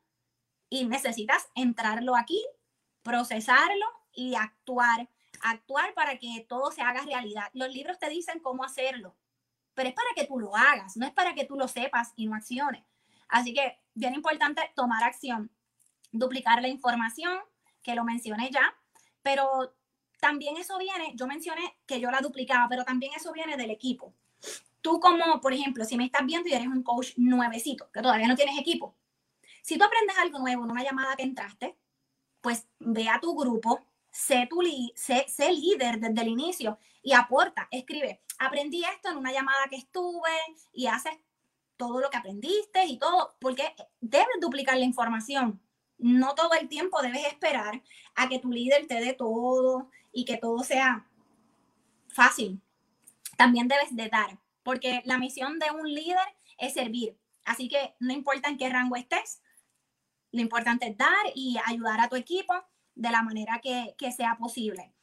y 0.69 0.85
necesitas 0.87 1.49
entrarlo 1.55 2.17
aquí, 2.17 2.45
procesarlo 3.03 3.87
y 4.13 4.35
actuar. 4.35 5.09
Actuar 5.43 5.93
para 5.95 6.19
que 6.19 6.47
todo 6.49 6.73
se 6.73 6.81
haga 6.81 7.03
realidad. 7.03 7.51
Los 7.53 7.71
libros 7.71 7.99
te 7.99 8.09
dicen 8.09 8.41
cómo 8.41 8.65
hacerlo, 8.65 9.15
pero 9.75 9.91
es 9.91 9.95
para 9.95 10.09
que 10.15 10.25
tú 10.25 10.39
lo 10.39 10.57
hagas, 10.57 10.97
no 10.97 11.07
es 11.07 11.13
para 11.13 11.35
que 11.35 11.45
tú 11.45 11.57
lo 11.57 11.69
sepas 11.69 12.13
y 12.17 12.27
no 12.27 12.35
acciones. 12.35 12.85
Así 13.29 13.53
que 13.53 13.79
bien 13.95 14.15
importante 14.15 14.63
tomar 14.75 15.05
acción 15.05 15.51
duplicar 16.19 16.63
la 16.63 16.69
información, 16.69 17.39
que 17.83 17.95
lo 17.95 18.05
mencioné 18.05 18.51
ya, 18.51 18.75
pero 19.23 19.75
también 20.27 20.57
eso 20.57 20.77
viene, 20.77 21.13
yo 21.15 21.29
mencioné 21.29 21.77
que 21.87 22.01
yo 22.01 22.11
la 22.11 22.19
duplicaba, 22.19 22.67
pero 22.69 22.85
también 22.85 23.13
eso 23.15 23.33
viene 23.33 23.57
del 23.57 23.71
equipo. 23.71 24.13
Tú 24.81 24.99
como, 24.99 25.41
por 25.41 25.53
ejemplo, 25.53 25.85
si 25.85 25.97
me 25.97 26.07
estás 26.07 26.27
viendo 26.27 26.49
y 26.49 26.53
eres 26.53 26.67
un 26.67 26.83
coach 26.83 27.13
nuevecito, 27.17 27.89
que 27.93 28.03
todavía 28.03 28.27
no 28.27 28.35
tienes 28.35 28.59
equipo, 28.59 28.97
si 29.63 29.79
tú 29.79 29.85
aprendes 29.85 30.19
algo 30.19 30.41
nuevo 30.41 30.65
en 30.65 30.73
una 30.73 30.83
llamada 30.83 31.15
que 31.15 31.23
entraste, 31.23 31.77
pues 32.41 32.67
ve 32.81 33.09
a 33.09 33.21
tu 33.21 33.37
grupo, 33.37 33.87
sé, 34.11 34.49
tu 34.51 34.63
sé, 34.97 35.27
sé 35.29 35.53
líder 35.53 36.01
desde 36.01 36.23
el 36.23 36.29
inicio 36.29 36.77
y 37.05 37.13
aporta, 37.13 37.69
escribe, 37.71 38.21
aprendí 38.41 38.83
esto 38.83 39.09
en 39.11 39.19
una 39.19 39.31
llamada 39.31 39.69
que 39.71 39.77
estuve 39.77 40.33
y 40.73 40.89
haces 40.89 41.15
todo 41.77 42.01
lo 42.01 42.11
que 42.11 42.17
aprendiste 42.17 42.85
y 42.85 42.99
todo, 42.99 43.37
porque 43.41 43.77
debes 44.01 44.41
duplicar 44.41 44.77
la 44.77 44.87
información 44.87 45.61
no 45.99 46.35
todo 46.35 46.53
el 46.61 46.69
tiempo 46.69 47.01
debes 47.03 47.27
esperar 47.27 47.83
a 48.15 48.29
que 48.29 48.39
tu 48.39 48.51
líder 48.51 48.87
te 48.87 49.01
dé 49.01 49.15
todo 49.15 49.91
y 50.17 50.25
que 50.25 50.37
todo 50.37 50.65
sea 50.65 51.07
fácil. 52.09 52.63
También 53.37 53.69
debes 53.69 53.95
de 53.95 54.09
dar, 54.09 54.39
porque 54.63 55.03
la 55.05 55.19
misión 55.19 55.59
de 55.59 55.71
un 55.71 55.93
líder 55.93 56.27
es 56.59 56.73
servir. 56.73 57.19
Así 57.45 57.69
que 57.69 57.95
no 58.01 58.13
importa 58.13 58.49
en 58.49 58.57
qué 58.57 58.69
rango 58.69 58.97
estés, 58.97 59.43
lo 60.33 60.41
importante 60.41 60.89
es 60.89 60.97
dar 60.97 61.27
y 61.35 61.59
ayudar 61.67 62.01
a 62.01 62.09
tu 62.09 62.17
equipo 62.17 62.55
de 62.95 63.11
la 63.11 63.23
manera 63.23 63.61
que, 63.63 63.95
sea 64.11 64.37
posible. 64.39 64.95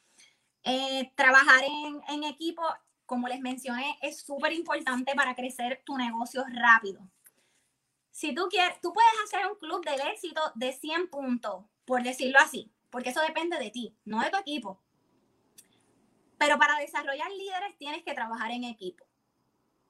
Eh, 0.64 1.12
trabajar 1.14 1.62
en, 1.64 2.00
en 2.08 2.24
equipo, 2.24 2.62
como 3.06 3.28
les 3.28 3.40
mencioné, 3.40 3.96
es 4.02 4.20
súper 4.20 4.52
importante 4.52 5.14
para 5.14 5.34
crecer 5.34 5.82
tu 5.86 5.96
negocio 5.96 6.44
rápido 6.48 7.08
si 8.14 8.32
tú 8.32 8.46
quieres, 8.48 8.80
tú 8.80 8.92
puedes 8.92 9.10
hacer 9.24 9.44
un 9.50 9.58
club 9.58 9.84
del 9.84 10.00
éxito 10.12 10.40
de 10.54 10.72
100 10.72 11.10
puntos, 11.10 11.64
por 11.84 12.04
decirlo 12.04 12.38
así, 12.38 12.72
porque 12.88 13.10
eso 13.10 13.20
depende 13.20 13.58
de 13.58 13.70
ti, 13.70 13.98
no 14.04 14.20
de 14.20 14.30
tu 14.30 14.36
equipo. 14.36 14.83
Pero 16.38 16.58
para 16.58 16.78
desarrollar 16.78 17.30
líderes 17.30 17.76
tienes 17.78 18.02
que 18.02 18.14
trabajar 18.14 18.50
en 18.50 18.64
equipo. 18.64 19.04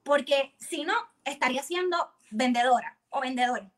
Porque 0.03 0.55
si 0.59 0.83
no, 0.83 0.93
estaría 1.23 1.63
siendo 1.63 2.11
vendedora 2.31 2.97
o 3.09 3.21
vendedor. 3.21 3.71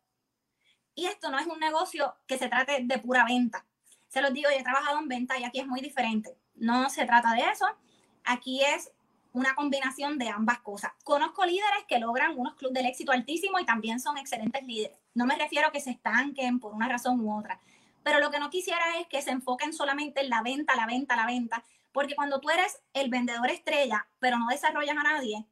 Y 0.96 1.06
esto 1.06 1.30
no 1.30 1.40
es 1.40 1.48
un 1.48 1.60
negocio 1.60 2.16
que 2.28 2.38
se 2.38 2.50
trate 2.50 2.80
de 2.84 2.98
pura 3.00 3.24
venta. 3.26 3.66
Se 4.08 4.22
los 4.22 4.34
digo, 4.34 4.50
yo 4.50 4.58
he 4.58 4.64
trabajado 4.64 5.00
en 5.00 5.08
venta 5.08 5.38
y 5.38 5.44
aquí 5.44 5.60
es 5.60 5.68
muy 5.68 5.80
diferente. 5.80 6.38
No 6.56 6.90
se 6.90 7.06
trata 7.06 7.34
de 7.34 7.42
eso. 7.52 7.66
Aquí 8.24 8.64
es 8.64 8.92
una 9.32 9.54
combinación 9.56 10.18
de 10.18 10.30
ambas 10.30 10.60
cosas. 10.60 10.92
Conozco 11.04 11.46
líderes 11.46 11.86
que 11.88 12.00
logran 12.00 12.38
unos 12.38 12.56
clubes 12.56 12.74
del 12.74 12.88
éxito 12.88 13.12
altísimo 13.12 13.60
y 13.60 13.66
también 13.66 14.00
son 14.00 14.18
excelentes 14.18 14.64
líderes. 14.64 14.98
No 15.14 15.26
me 15.26 15.38
refiero 15.38 15.68
a 15.68 15.72
que 15.72 15.80
se 15.80 15.92
estanquen 15.92 16.60
por 16.60 16.74
una 16.74 16.90
razón 16.90 17.20
u 17.20 17.38
otra, 17.38 17.60
pero 18.04 18.20
lo 18.20 18.32
que 18.32 18.40
no 18.40 18.50
quisiera 18.50 18.98
es 19.00 19.08
que 19.08 19.22
se 19.22 19.32
enfoquen 19.32 19.74
solamente 19.74 20.22
en 20.22 20.30
la 20.30 20.42
venta, 20.42 20.76
la 20.76 20.88
venta, 20.88 21.16
la 21.16 21.26
venta, 21.26 21.64
porque 21.98 22.16
cuando 22.16 22.40
tú 22.40 22.52
eres 22.52 22.80
el 22.94 23.10
vendedor 23.10 23.50
estrella, 23.50 24.08
pero 24.20 24.38
no 24.38 24.46
desarrollas 24.50 24.96
a 24.96 25.02
nadie, 25.02 25.48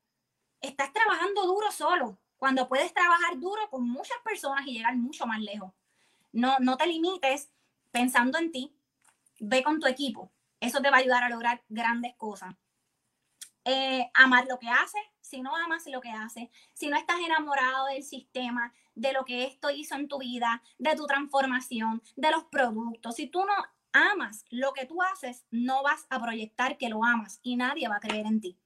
estás 0.62 0.94
trabajando 0.94 1.48
duro 1.48 1.72
solo, 1.72 2.20
cuando 2.38 2.68
puedes 2.68 2.94
trabajar 2.94 3.40
duro 3.40 3.68
con 3.72 3.90
muchas 3.90 4.20
personas 4.24 4.68
y 4.68 4.74
llegar 4.74 4.96
mucho 4.96 5.26
más 5.26 5.40
lejos. 5.40 5.74
No, 6.32 6.56
no 6.60 6.78
te 6.78 6.86
limites 6.86 7.50
pensando 7.90 8.38
en 8.38 8.52
ti, 8.52 8.78
ve 9.40 9.64
con 9.64 9.80
tu 9.80 9.88
equipo. 9.88 10.32
Eso 10.60 10.84
te 10.84 10.92
va 10.92 10.98
a 10.98 11.00
ayudar 11.00 11.24
a 11.24 11.30
lograr 11.30 11.64
grandes 11.68 12.14
cosas. 12.16 12.54
Eh, 13.64 14.08
amar 14.14 14.46
lo 14.48 14.60
que 14.60 14.70
hace, 14.70 15.00
si 15.22 15.42
no 15.42 15.56
amas 15.56 15.88
lo 15.88 16.00
que 16.00 16.12
hace, 16.12 16.52
si 16.76 16.90
no 16.90 16.96
estás 16.96 17.22
enamorado 17.22 17.88
del 17.88 18.04
sistema, 18.04 18.72
de 18.94 19.14
lo 19.14 19.26
que 19.26 19.46
esto 19.46 19.72
hizo 19.72 19.96
en 19.96 20.08
tu 20.08 20.20
vida, 20.20 20.62
de 20.78 20.96
tu 20.96 21.08
transformación, 21.08 22.04
de 22.16 22.30
los 22.30 22.44
productos, 22.44 23.16
si 23.16 23.26
tú 23.26 23.44
no 23.46 23.54
amas 23.96 24.46
lo 24.50 24.74
que 24.74 24.86
tú 24.86 25.02
haces, 25.02 25.46
no 25.52 25.84
vas 25.84 26.06
a 26.10 26.22
proyectar 26.22 26.78
que 26.78 26.90
lo 26.90 27.04
amas 27.04 27.40
y 27.44 27.56
nadie 27.56 27.88
va 27.88 27.98
a 27.98 28.00
creer 28.02 28.26
en 28.26 28.42
ti. 28.42 28.58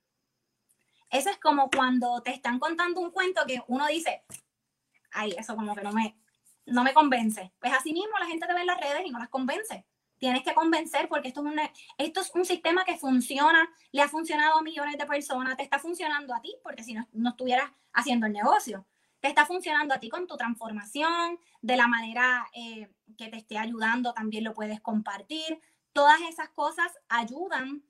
Eso 1.09 1.30
es 1.30 1.38
como 1.38 1.69
cuando 1.69 2.21
te 2.21 2.32
están 2.32 2.59
contando 2.59 3.01
un 3.01 3.11
cuento 3.11 3.41
que 3.47 3.63
uno 3.67 3.88
dice, 3.88 4.23
ay, 5.11 5.34
eso 5.38 5.55
como 5.55 5.75
que 5.75 5.82
no 5.82 5.91
me, 5.91 6.15
no 6.65 6.84
me 6.84 6.93
convence. 6.93 7.51
Pues 7.59 7.73
así 7.73 7.93
mismo 7.93 8.17
la 8.19 8.27
gente 8.27 8.45
te 8.45 8.53
ve 8.53 8.61
en 8.61 8.67
las 8.67 8.80
redes 8.80 9.01
y 9.05 9.09
no 9.09 9.19
las 9.19 9.30
convence 9.30 9.86
tienes 10.19 10.43
que 10.43 10.53
convencer 10.53 11.07
porque 11.07 11.30
esto 11.30 11.43
es, 11.47 11.69
esto 11.97 12.21
es 12.21 12.32
un 12.36 12.45
sistema 12.45 12.86
que 12.86 12.97
funciona, 12.97 13.67
le 13.91 14.01
ha 14.01 14.07
funcionado 14.07 14.59
a 14.59 14.61
millones 14.61 14.97
de 14.97 15.05
personas, 15.05 15.57
te 15.57 15.63
está 15.63 15.80
funcionando 15.80 16.36
a 16.36 16.41
ti, 16.41 16.55
porque 16.61 16.84
si 16.84 16.93
no, 16.93 17.07
no 17.13 17.32
estuvieras 17.32 17.71
haciendo 17.93 18.27
el 18.27 18.34
negocio, 18.34 18.86
te 19.20 19.28
está 19.28 19.45
funcionando 19.45 19.93
a 19.93 19.99
ti 19.99 20.09
con 20.09 20.28
tu 20.28 20.38
transformación, 20.38 21.39
de 21.61 21.78
la 21.78 21.88
manera 21.88 22.47
eh, 22.53 22.89
que 23.17 23.28
te 23.28 23.38
esté 23.38 23.57
ayudando, 23.57 24.13
también 24.13 24.43
lo 24.43 24.53
puedes 24.53 24.80
compartir. 24.82 25.59
Todas 25.93 26.22
esas 26.22 26.49
cosas 26.49 26.91
ayudan 27.09 27.84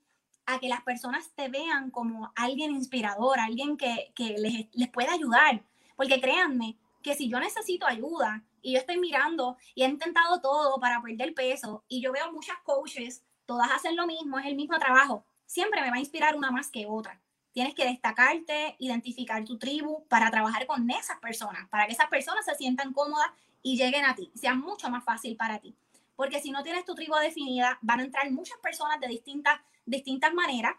a 0.46 0.58
que 0.58 0.68
las 0.68 0.82
personas 0.82 1.30
te 1.34 1.48
vean 1.48 1.90
como 1.90 2.32
alguien 2.34 2.72
inspirador, 2.72 3.38
alguien 3.38 3.76
que, 3.76 4.12
que 4.14 4.36
les, 4.38 4.68
les 4.72 4.88
pueda 4.88 5.12
ayudar. 5.12 5.62
Porque 5.96 6.20
créanme 6.20 6.76
que 7.02 7.14
si 7.14 7.28
yo 7.28 7.38
necesito 7.38 7.86
ayuda, 7.86 8.44
y 8.62 8.72
yo 8.72 8.78
estoy 8.78 8.98
mirando 8.98 9.56
y 9.74 9.82
he 9.82 9.88
intentado 9.88 10.40
todo 10.40 10.78
para 10.80 11.00
perder 11.00 11.34
peso 11.34 11.84
y 11.88 12.00
yo 12.00 12.12
veo 12.12 12.32
muchas 12.32 12.58
coaches, 12.62 13.24
todas 13.46 13.70
hacen 13.70 13.96
lo 13.96 14.06
mismo, 14.06 14.38
es 14.38 14.46
el 14.46 14.54
mismo 14.54 14.78
trabajo, 14.78 15.24
siempre 15.46 15.80
me 15.80 15.90
va 15.90 15.96
a 15.96 16.00
inspirar 16.00 16.36
una 16.36 16.50
más 16.50 16.70
que 16.70 16.86
otra. 16.86 17.20
Tienes 17.60 17.74
que 17.74 17.84
destacarte, 17.84 18.74
identificar 18.78 19.44
tu 19.44 19.58
tribu 19.58 20.06
para 20.08 20.30
trabajar 20.30 20.64
con 20.64 20.90
esas 20.90 21.18
personas, 21.18 21.68
para 21.68 21.86
que 21.86 21.92
esas 21.92 22.08
personas 22.08 22.46
se 22.46 22.54
sientan 22.54 22.94
cómodas 22.94 23.28
y 23.62 23.76
lleguen 23.76 24.06
a 24.06 24.14
ti, 24.14 24.32
sea 24.34 24.54
mucho 24.54 24.88
más 24.88 25.04
fácil 25.04 25.36
para 25.36 25.58
ti. 25.58 25.76
Porque 26.16 26.40
si 26.40 26.52
no 26.52 26.62
tienes 26.62 26.86
tu 26.86 26.94
tribu 26.94 27.14
definida, 27.16 27.78
van 27.82 28.00
a 28.00 28.04
entrar 28.04 28.30
muchas 28.30 28.56
personas 28.60 28.98
de 28.98 29.08
distintas, 29.08 29.60
distintas 29.84 30.32
maneras 30.32 30.74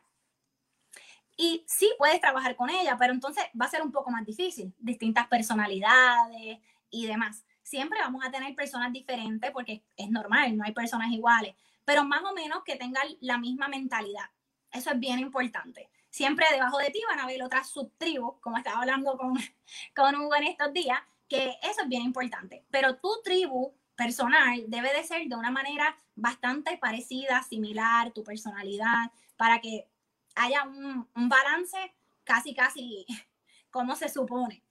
y 1.37 1.63
sí 1.67 1.87
puedes 1.99 2.19
trabajar 2.19 2.55
con 2.55 2.71
ella, 2.71 2.97
pero 2.97 3.13
entonces 3.13 3.43
va 3.61 3.67
a 3.67 3.69
ser 3.69 3.83
un 3.83 3.91
poco 3.91 4.09
más 4.09 4.25
difícil, 4.25 4.73
distintas 4.79 5.27
personalidades 5.27 6.57
y 6.89 7.05
demás. 7.05 7.45
Siempre 7.61 7.99
vamos 7.99 8.25
a 8.25 8.31
tener 8.31 8.55
personas 8.55 8.91
diferentes 8.91 9.51
porque 9.51 9.83
es 9.97 10.09
normal, 10.09 10.57
no 10.57 10.63
hay 10.63 10.71
personas 10.71 11.11
iguales, 11.11 11.53
pero 11.85 12.03
más 12.03 12.23
o 12.23 12.33
menos 12.33 12.63
que 12.63 12.75
tengan 12.75 13.05
la 13.19 13.37
misma 13.37 13.67
mentalidad. 13.67 14.31
Eso 14.71 14.89
es 14.89 14.99
bien 14.99 15.19
importante. 15.19 15.91
Siempre 16.11 16.45
debajo 16.51 16.77
de 16.77 16.91
ti 16.91 17.01
van 17.07 17.19
a 17.19 17.23
haber 17.23 17.41
otras 17.41 17.69
subtribus, 17.69 18.35
como 18.41 18.57
estaba 18.57 18.81
hablando 18.81 19.17
con, 19.17 19.33
con 19.95 20.15
Hugo 20.15 20.35
en 20.35 20.43
estos 20.43 20.73
días, 20.73 20.99
que 21.27 21.57
eso 21.63 21.81
es 21.81 21.87
bien 21.87 22.03
importante. 22.03 22.65
Pero 22.69 22.97
tu 22.97 23.09
tribu 23.23 23.73
personal 23.95 24.65
debe 24.67 24.93
de 24.93 25.05
ser 25.05 25.27
de 25.27 25.35
una 25.35 25.51
manera 25.51 25.97
bastante 26.15 26.77
parecida, 26.77 27.41
similar, 27.43 28.11
tu 28.11 28.23
personalidad, 28.23 29.11
para 29.37 29.61
que 29.61 29.87
haya 30.35 30.63
un, 30.63 31.09
un 31.15 31.29
balance 31.29 31.95
casi, 32.25 32.53
casi 32.53 33.05
como 33.71 33.95
se 33.95 34.09
supone. 34.09 34.63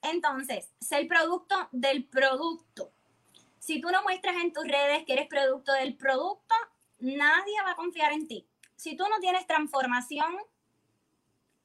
Entonces, 0.00 0.70
ser 0.80 1.08
producto 1.08 1.68
del 1.72 2.04
producto. 2.04 2.92
Si 3.58 3.80
tú 3.80 3.90
no 3.90 4.02
muestras 4.04 4.36
en 4.36 4.52
tus 4.52 4.68
redes 4.68 5.04
que 5.04 5.14
eres 5.14 5.26
producto 5.26 5.72
del 5.72 5.96
producto, 5.96 6.54
nadie 6.98 7.54
va 7.64 7.72
a 7.72 7.76
confiar 7.76 8.12
en 8.12 8.28
ti. 8.28 8.46
Si 8.76 8.96
tú 8.96 9.04
no 9.08 9.18
tienes 9.18 9.46
transformación, 9.46 10.36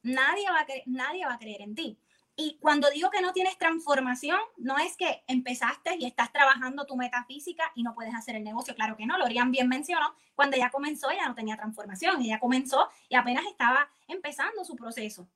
nadie 0.02 0.44
va 0.50 0.60
a, 0.60 0.66
nadie 0.86 1.26
va 1.26 1.34
a 1.34 1.38
creer 1.38 1.62
en 1.62 1.74
ti. 1.74 1.98
Y 2.36 2.56
cuando 2.58 2.88
digo 2.88 3.10
que 3.10 3.20
no 3.20 3.32
tienes 3.32 3.58
transformación, 3.58 4.38
no 4.56 4.78
es 4.78 4.96
que 4.96 5.22
empezaste 5.26 5.96
y 5.98 6.06
estás 6.06 6.32
trabajando 6.32 6.86
tu 6.86 6.96
metafísica 6.96 7.70
y 7.74 7.82
no 7.82 7.94
puedes 7.94 8.14
hacer 8.14 8.34
el 8.34 8.44
negocio. 8.44 8.74
Claro 8.74 8.96
que 8.96 9.04
no, 9.04 9.18
Lorian 9.18 9.50
bien 9.50 9.68
mencionó, 9.68 10.14
cuando 10.34 10.56
ella 10.56 10.70
comenzó 10.70 11.10
ya 11.12 11.28
no 11.28 11.34
tenía 11.34 11.56
transformación, 11.56 12.22
ella 12.22 12.40
comenzó 12.40 12.88
y 13.10 13.16
apenas 13.16 13.44
estaba 13.44 13.90
empezando 14.08 14.64
su 14.64 14.74
proceso. 14.74 15.28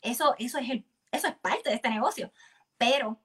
Eso, 0.00 0.36
eso, 0.38 0.58
es, 0.58 0.84
eso 1.10 1.26
es 1.26 1.34
parte 1.34 1.70
de 1.70 1.74
este 1.74 1.90
negocio. 1.90 2.30
Pero 2.78 3.18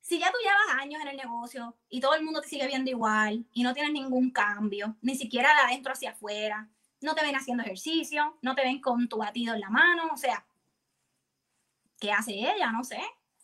si 0.00 0.18
ya 0.18 0.32
tú 0.32 0.38
llevas 0.42 0.82
años 0.82 1.00
en 1.02 1.08
el 1.08 1.16
negocio 1.16 1.76
y 1.88 2.00
todo 2.00 2.14
el 2.14 2.24
mundo 2.24 2.40
te 2.40 2.48
sigue 2.48 2.66
viendo 2.66 2.90
igual 2.90 3.46
y 3.52 3.62
no 3.62 3.74
tienes 3.74 3.92
ningún 3.92 4.30
cambio, 4.30 4.96
ni 5.02 5.14
siquiera 5.14 5.54
de 5.54 5.60
adentro 5.60 5.92
hacia 5.92 6.10
afuera, 6.10 6.68
no 7.00 7.14
te 7.14 7.22
ven 7.22 7.36
haciendo 7.36 7.62
ejercicio, 7.62 8.36
no 8.42 8.54
te 8.54 8.62
ven 8.62 8.80
con 8.80 9.08
tu 9.08 9.18
batido 9.18 9.54
en 9.54 9.60
la 9.60 9.70
mano, 9.70 10.08
o 10.12 10.16
sea, 10.16 10.46
¿qué 11.98 12.12
hace 12.12 12.32
ella? 12.32 12.72
No 12.72 12.84
sé. 12.84 13.00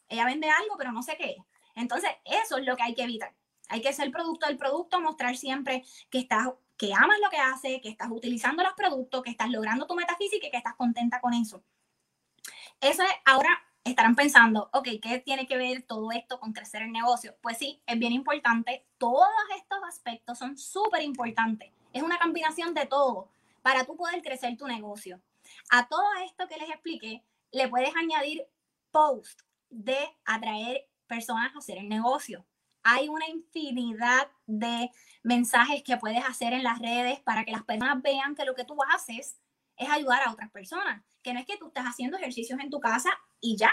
Ella 0.08 0.24
vende 0.24 0.48
algo, 0.48 0.76
pero 0.76 0.92
no 0.92 1.02
sé 1.02 1.16
qué. 1.16 1.36
Entonces, 1.74 2.10
eso 2.24 2.58
es 2.58 2.66
lo 2.66 2.76
que 2.76 2.82
hay 2.82 2.94
que 2.94 3.02
evitar. 3.02 3.32
Hay 3.68 3.80
que 3.80 3.92
ser 3.92 4.10
producto 4.10 4.46
del 4.46 4.58
producto, 4.58 5.00
mostrar 5.00 5.36
siempre 5.36 5.84
que 6.10 6.18
estás, 6.18 6.48
que 6.76 6.92
amas 6.92 7.18
lo 7.22 7.30
que 7.30 7.38
hace, 7.38 7.80
que 7.80 7.88
estás 7.88 8.10
utilizando 8.10 8.62
los 8.62 8.74
productos, 8.74 9.22
que 9.22 9.30
estás 9.30 9.48
logrando 9.50 9.86
tu 9.86 9.94
metafísica 9.94 10.46
y 10.46 10.50
que 10.50 10.58
estás 10.58 10.74
contenta 10.74 11.20
con 11.20 11.32
eso. 11.32 11.62
Eso 12.80 13.02
es, 13.02 13.10
ahora 13.24 13.48
estarán 13.84 14.14
pensando, 14.14 14.68
ok, 14.72 14.88
¿qué 15.00 15.18
tiene 15.24 15.46
que 15.46 15.56
ver 15.56 15.82
todo 15.82 16.12
esto 16.12 16.38
con 16.38 16.52
crecer 16.52 16.82
el 16.82 16.92
negocio? 16.92 17.36
Pues 17.40 17.58
sí, 17.58 17.80
es 17.86 17.98
bien 17.98 18.12
importante. 18.12 18.84
Todos 18.98 19.28
estos 19.56 19.78
aspectos 19.84 20.38
son 20.38 20.58
súper 20.58 21.02
importantes. 21.02 21.70
Es 21.92 22.02
una 22.02 22.18
combinación 22.18 22.74
de 22.74 22.86
todo 22.86 23.28
para 23.62 23.84
tú 23.84 23.96
poder 23.96 24.22
crecer 24.22 24.56
tu 24.56 24.66
negocio. 24.66 25.22
A 25.70 25.88
todo 25.88 26.04
esto 26.24 26.46
que 26.48 26.56
les 26.56 26.68
expliqué, 26.68 27.24
le 27.50 27.68
puedes 27.68 27.94
añadir 27.96 28.46
post 28.90 29.40
de 29.70 29.98
atraer 30.24 30.88
personas 31.06 31.54
a 31.54 31.58
hacer 31.58 31.78
el 31.78 31.88
negocio. 31.88 32.46
Hay 32.82 33.08
una 33.08 33.28
infinidad 33.28 34.30
de 34.46 34.90
mensajes 35.22 35.82
que 35.82 35.96
puedes 35.96 36.24
hacer 36.24 36.52
en 36.52 36.64
las 36.64 36.80
redes 36.80 37.20
para 37.20 37.44
que 37.44 37.52
las 37.52 37.64
personas 37.64 38.02
vean 38.02 38.34
que 38.34 38.44
lo 38.44 38.54
que 38.54 38.64
tú 38.64 38.76
haces 38.94 39.38
es 39.76 39.88
ayudar 39.88 40.22
a 40.22 40.32
otras 40.32 40.50
personas, 40.50 41.02
que 41.22 41.32
no 41.32 41.40
es 41.40 41.46
que 41.46 41.56
tú 41.56 41.68
estás 41.68 41.84
haciendo 41.84 42.16
ejercicios 42.16 42.58
en 42.60 42.70
tu 42.70 42.80
casa 42.80 43.10
y 43.40 43.56
ya. 43.56 43.72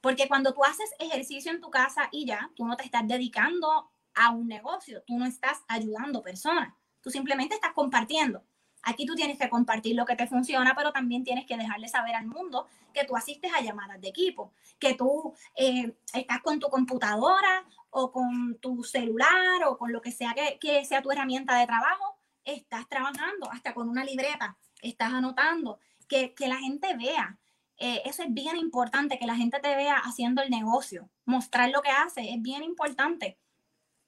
Porque 0.00 0.28
cuando 0.28 0.54
tú 0.54 0.64
haces 0.64 0.90
ejercicio 0.98 1.50
en 1.50 1.60
tu 1.60 1.70
casa 1.70 2.08
y 2.10 2.26
ya, 2.26 2.50
tú 2.56 2.66
no 2.66 2.76
te 2.76 2.84
estás 2.84 3.06
dedicando 3.06 3.90
a 4.14 4.30
un 4.30 4.48
negocio, 4.48 5.02
tú 5.06 5.18
no 5.18 5.26
estás 5.26 5.62
ayudando 5.68 6.22
personas, 6.22 6.74
tú 7.00 7.10
simplemente 7.10 7.54
estás 7.54 7.72
compartiendo. 7.72 8.44
Aquí 8.82 9.04
tú 9.06 9.14
tienes 9.14 9.38
que 9.38 9.48
compartir 9.50 9.94
lo 9.94 10.06
que 10.06 10.16
te 10.16 10.26
funciona, 10.26 10.74
pero 10.74 10.92
también 10.92 11.24
tienes 11.24 11.46
que 11.46 11.56
dejarle 11.56 11.88
saber 11.88 12.14
al 12.14 12.26
mundo 12.26 12.66
que 12.92 13.04
tú 13.04 13.16
asistes 13.16 13.52
a 13.54 13.60
llamadas 13.60 14.00
de 14.00 14.08
equipo, 14.08 14.52
que 14.78 14.94
tú 14.94 15.34
eh, 15.54 15.94
estás 16.14 16.40
con 16.40 16.58
tu 16.58 16.68
computadora 16.68 17.64
o 17.90 18.10
con 18.10 18.58
tu 18.60 18.82
celular 18.82 19.64
o 19.66 19.76
con 19.76 19.92
lo 19.92 20.00
que 20.00 20.12
sea 20.12 20.34
que, 20.34 20.84
sea 20.84 21.02
tu 21.02 21.10
herramienta 21.10 21.56
de 21.58 21.66
trabajo, 21.66 22.16
estás 22.44 22.88
trabajando 22.88 23.50
hasta 23.50 23.74
con 23.74 23.88
una 23.88 24.04
libreta, 24.04 24.56
estás 24.80 25.12
anotando, 25.12 25.78
que, 26.08 26.34
la 26.38 26.56
gente 26.56 26.96
vea. 26.96 27.38
Eh, 27.76 28.02
eso 28.04 28.22
es 28.22 28.32
bien 28.32 28.56
importante, 28.56 29.18
que 29.18 29.26
la 29.26 29.36
gente 29.36 29.58
te 29.60 29.74
vea 29.74 29.96
haciendo 29.96 30.42
el 30.42 30.50
negocio, 30.50 31.08
mostrar 31.24 31.70
lo 31.70 31.80
que 31.82 31.90
hace, 31.90 32.30
es 32.30 32.42
bien 32.42 32.62
importante 32.62 33.38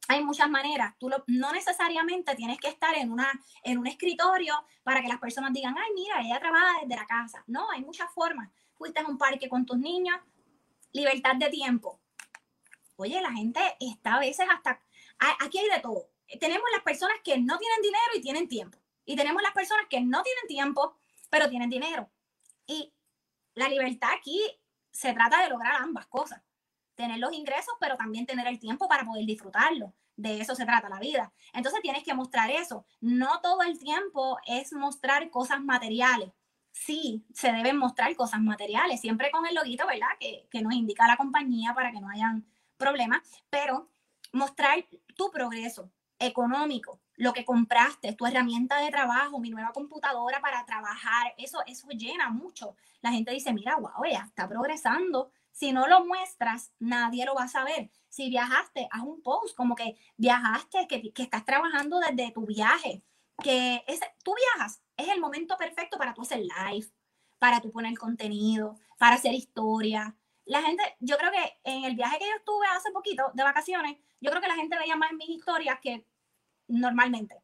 hay 0.09 0.25
muchas 0.25 0.51
maneras. 0.51 0.95
Tú 0.99 1.11
no 1.27 1.53
necesariamente 1.53 2.35
tienes 2.35 2.59
que 2.59 2.69
estar 2.69 2.97
en, 2.97 3.11
una, 3.11 3.31
en 3.63 3.79
un 3.79 3.87
escritorio 3.87 4.55
para 4.83 5.01
que 5.01 5.09
las 5.09 5.19
personas 5.19 5.53
digan, 5.53 5.77
ay, 5.79 5.91
mira, 5.95 6.21
ella 6.21 6.39
trabaja 6.39 6.81
desde 6.83 6.97
la 6.97 7.07
casa. 7.07 7.45
No, 7.47 7.71
hay 7.71 7.83
muchas 7.83 8.13
formas. 8.13 8.51
Fuiste 8.75 9.01
a 9.01 9.07
un 9.07 9.19
parque 9.19 9.49
con 9.49 9.65
tus 9.65 9.79
niños, 9.79 10.17
libertad 10.93 11.37
de 11.37 11.49
tiempo. 11.51 12.01
Oye, 12.97 13.21
la 13.21 13.33
gente 13.33 13.61
está 13.81 14.15
a 14.15 14.21
veces 14.21 14.47
hasta... 14.51 14.81
Aquí 15.41 15.59
hay 15.59 15.69
de 15.69 15.81
todo. 15.81 16.09
Tenemos 16.41 16.65
las 16.73 16.83
personas 16.83 17.17
que 17.23 17.39
no 17.39 17.59
tienen 17.59 17.81
dinero 17.81 18.11
y 18.17 18.21
tienen 18.21 18.49
tiempo. 18.49 18.79
Y 19.05 19.17
tenemos 19.17 19.43
las 19.43 19.53
personas 19.53 19.87
que 19.89 20.01
no 20.01 20.23
tienen 20.23 20.47
tiempo, 20.49 20.97
pero 21.31 21.49
tienen 21.49 21.71
dinero. 21.71 22.11
Y 22.67 22.93
la 23.55 23.69
libertad 23.69 24.11
aquí 24.19 24.41
se 24.91 25.13
trata 25.13 25.43
de 25.43 25.51
lograr 25.51 25.75
ambas 25.77 26.07
cosas 26.07 26.43
tener 26.95 27.19
los 27.19 27.33
ingresos, 27.33 27.75
pero 27.81 27.97
también 27.97 28.27
tener 28.27 28.47
el 28.47 28.59
tiempo 28.59 28.89
para 28.89 29.05
poder 29.05 29.25
disfrutarlo. 29.27 29.93
De 30.17 30.41
eso 30.41 30.55
se 30.55 30.67
trata 30.67 30.89
la 30.89 31.01
vida. 31.01 31.33
Entonces 31.53 31.81
tienes 31.83 32.05
que 32.05 32.15
mostrar 32.15 32.51
eso. 32.51 32.85
No 33.01 33.41
todo 33.41 33.63
el 33.63 33.79
tiempo 33.79 34.39
es 34.47 34.73
mostrar 34.73 35.31
cosas 35.31 35.63
materiales. 35.63 36.31
Sí, 36.71 37.25
se 37.35 37.53
deben 37.53 37.77
mostrar 37.77 38.15
cosas 38.17 38.41
materiales, 38.41 39.01
siempre 39.01 39.31
con 39.31 39.47
el 39.47 39.55
loguito, 39.55 39.87
¿verdad? 39.87 40.09
Que, 40.19 40.49
que 40.51 40.63
nos 40.63 40.73
indica 40.73 41.07
la 41.07 41.17
compañía 41.17 41.75
para 41.75 41.93
que 41.93 42.01
no 42.01 42.09
hayan 42.09 42.47
problemas, 42.79 43.21
pero 43.51 43.91
mostrar 44.33 44.85
tu 45.15 45.31
progreso 45.31 45.91
económico, 46.19 47.01
lo 47.17 47.33
que 47.33 47.45
compraste, 47.45 48.13
tu 48.15 48.27
herramienta 48.27 48.79
de 48.81 48.91
trabajo, 48.91 49.39
mi 49.39 49.51
nueva 49.51 49.73
computadora 49.73 50.41
para 50.41 50.65
trabajar, 50.65 51.35
eso, 51.37 51.59
eso 51.67 51.89
llena 51.91 52.31
mucho. 52.31 52.77
La 53.01 53.11
gente 53.11 53.33
dice, 53.33 53.53
mira, 53.53 53.77
wow, 53.77 54.05
ella 54.05 54.25
está 54.27 54.49
progresando, 54.49 55.31
si 55.53 55.73
no 55.73 55.87
lo 55.87 56.05
muestras, 56.05 56.73
nadie 56.79 57.25
lo 57.25 57.35
va 57.35 57.45
a 57.45 57.49
saber. 57.49 57.91
Si 58.09 58.29
viajaste, 58.31 58.89
haz 58.91 59.03
un 59.03 59.23
post 59.23 59.55
como 59.55 59.75
que 59.75 59.97
viajaste, 60.17 60.89
que, 60.89 61.13
estás 61.23 61.45
trabajando 61.45 62.01
desde 62.01 62.33
tu 62.33 62.47
viaje, 62.47 63.03
que 63.43 63.85
ese, 63.87 64.07
tú 64.25 64.35
viajas, 64.35 64.83
es 64.97 65.09
el 65.09 65.21
momento 65.21 65.57
perfecto 65.57 65.99
para 65.99 66.15
tú 66.15 66.23
hacer 66.23 66.41
live, 66.41 66.87
para 67.39 67.61
tú 67.61 67.71
poner 67.71 67.97
contenido, 67.97 68.77
para 68.99 69.17
hacer 69.17 69.35
historia. 69.35 70.17
La 70.45 70.63
gente, 70.63 70.83
yo 71.01 71.17
creo 71.19 71.31
que 71.31 71.61
en 71.65 71.85
el 71.85 71.95
viaje 71.95 72.19
que 72.19 72.27
yo 72.27 72.37
estuve 72.37 72.67
hace 72.67 72.91
poquito 72.91 73.31
de 73.35 73.45
vacaciones, 73.45 73.99
yo 74.21 74.31
creo 74.31 74.43
que 74.43 74.49
la 74.49 74.57
gente 74.57 74.79
veía 74.79 74.97
más 74.97 75.13
mis 75.13 75.29
historias 75.29 75.79
que 75.81 76.07
normalmente. 76.69 77.43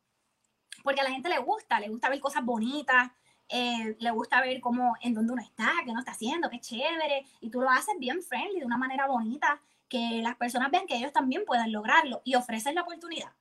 Porque 0.82 1.00
a 1.00 1.04
la 1.04 1.10
gente 1.10 1.28
le 1.28 1.38
gusta, 1.38 1.80
le 1.80 1.88
gusta 1.88 2.08
ver 2.08 2.20
cosas 2.20 2.44
bonitas, 2.44 3.10
eh, 3.48 3.96
le 3.98 4.10
gusta 4.10 4.40
ver 4.40 4.60
cómo, 4.60 4.94
en 5.00 5.14
dónde 5.14 5.32
uno 5.32 5.42
está, 5.42 5.72
qué 5.84 5.90
uno 5.90 6.00
está 6.00 6.12
haciendo, 6.12 6.50
qué 6.50 6.60
chévere, 6.60 7.24
y 7.40 7.50
tú 7.50 7.60
lo 7.60 7.70
haces 7.70 7.94
bien 7.98 8.22
friendly, 8.22 8.60
de 8.60 8.66
una 8.66 8.76
manera 8.76 9.06
bonita, 9.06 9.60
que 9.88 10.20
las 10.22 10.36
personas 10.36 10.70
vean 10.70 10.86
que 10.86 10.96
ellos 10.96 11.12
también 11.12 11.44
pueden 11.46 11.72
lograrlo 11.72 12.20
y 12.24 12.34
ofreces 12.34 12.74
la 12.74 12.82
oportunidad. 12.82 13.32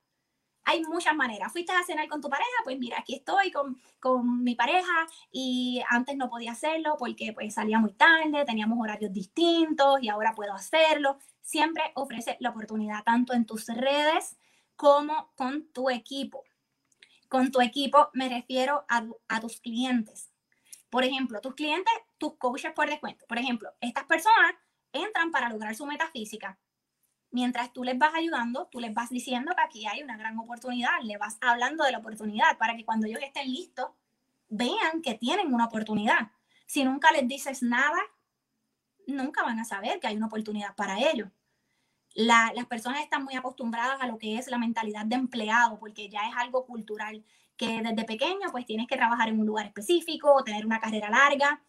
Hay 0.64 0.82
muchas 0.82 1.14
maneras. 1.14 1.50
Fuiste 1.52 1.72
a 1.72 1.82
cenar 1.82 2.08
con 2.08 2.20
tu 2.20 2.28
pareja, 2.28 2.50
pues 2.62 2.78
mira, 2.78 2.98
aquí 2.98 3.14
estoy 3.14 3.50
con, 3.50 3.80
con 4.00 4.44
mi 4.44 4.54
pareja 4.54 5.06
y 5.32 5.82
antes 5.88 6.16
no 6.16 6.28
podía 6.28 6.52
hacerlo 6.52 6.96
porque 6.98 7.32
pues 7.32 7.54
salía 7.54 7.78
muy 7.78 7.92
tarde, 7.94 8.44
teníamos 8.44 8.78
horarios 8.78 9.12
distintos 9.12 10.02
y 10.02 10.10
ahora 10.10 10.34
puedo 10.34 10.52
hacerlo. 10.52 11.18
Siempre 11.40 11.84
ofrece 11.94 12.36
la 12.40 12.50
oportunidad 12.50 13.02
tanto 13.02 13.32
en 13.32 13.46
tus 13.46 13.66
redes 13.68 14.36
como 14.76 15.32
con 15.36 15.68
tu 15.72 15.88
equipo. 15.88 16.44
Con 17.28 17.50
tu 17.50 17.60
equipo 17.60 18.08
me 18.14 18.28
refiero 18.28 18.84
a, 18.88 19.40
tus 19.40 19.60
clientes. 19.60 20.30
Por 20.88 21.04
ejemplo, 21.04 21.40
tus 21.40 21.54
clientes, 21.54 21.92
tus 22.16 22.36
coaches 22.36 22.72
por 22.72 22.88
descuento. 22.88 23.26
Por 23.26 23.38
ejemplo, 23.38 23.70
estas 23.80 24.04
personas 24.04 24.54
entran 24.92 25.30
para 25.30 25.50
lograr 25.50 25.74
su 25.74 25.84
metafísica. 25.84 26.58
Mientras 27.30 27.72
tú 27.74 27.84
les 27.84 27.98
vas 27.98 28.14
ayudando, 28.14 28.68
tú 28.70 28.80
les 28.80 28.94
vas 28.94 29.10
diciendo 29.10 29.52
que 29.54 29.62
aquí 29.62 29.86
hay 29.86 30.02
una 30.02 30.16
gran 30.16 30.38
oportunidad, 30.38 31.02
le 31.02 31.18
vas 31.18 31.36
hablando 31.42 31.84
de 31.84 31.92
la 31.92 31.98
oportunidad 31.98 32.56
para 32.56 32.74
que 32.74 32.86
cuando 32.86 33.06
ellos 33.06 33.20
estén 33.22 33.52
listos, 33.52 33.90
vean 34.48 35.02
que 35.02 35.14
tienen 35.14 35.52
una 35.52 35.66
oportunidad. 35.66 36.30
Si 36.66 36.84
nunca 36.84 37.12
les 37.12 37.28
dices 37.28 37.62
nada, 37.62 38.00
nunca 39.06 39.42
van 39.42 39.60
a 39.60 39.66
saber 39.66 40.00
que 40.00 40.06
hay 40.06 40.16
una 40.16 40.26
oportunidad 40.26 40.74
para 40.74 40.98
ellos 40.98 41.28
las 42.14 42.66
personas 42.66 43.00
están 43.02 43.24
muy 43.24 43.34
acostumbradas 43.36 44.00
a 44.00 44.06
lo 44.06 44.18
que 44.18 44.38
es 44.38 44.48
la 44.48 44.58
mentalidad 44.58 45.04
de 45.06 45.16
empleado, 45.16 45.78
porque 45.78 46.08
ya 46.08 46.28
es 46.28 46.36
algo 46.36 46.66
cultural, 46.66 47.24
que 47.56 47.82
desde 47.82 48.04
pequeño 48.04 48.50
pues 48.50 48.66
tienes 48.66 48.86
que 48.86 48.96
trabajar 48.96 49.28
en 49.28 49.40
un 49.40 49.46
lugar 49.46 49.66
específico, 49.66 50.32
o 50.34 50.44
tener 50.44 50.66
una 50.66 50.80
carrera 50.80 51.10
larga. 51.10 51.62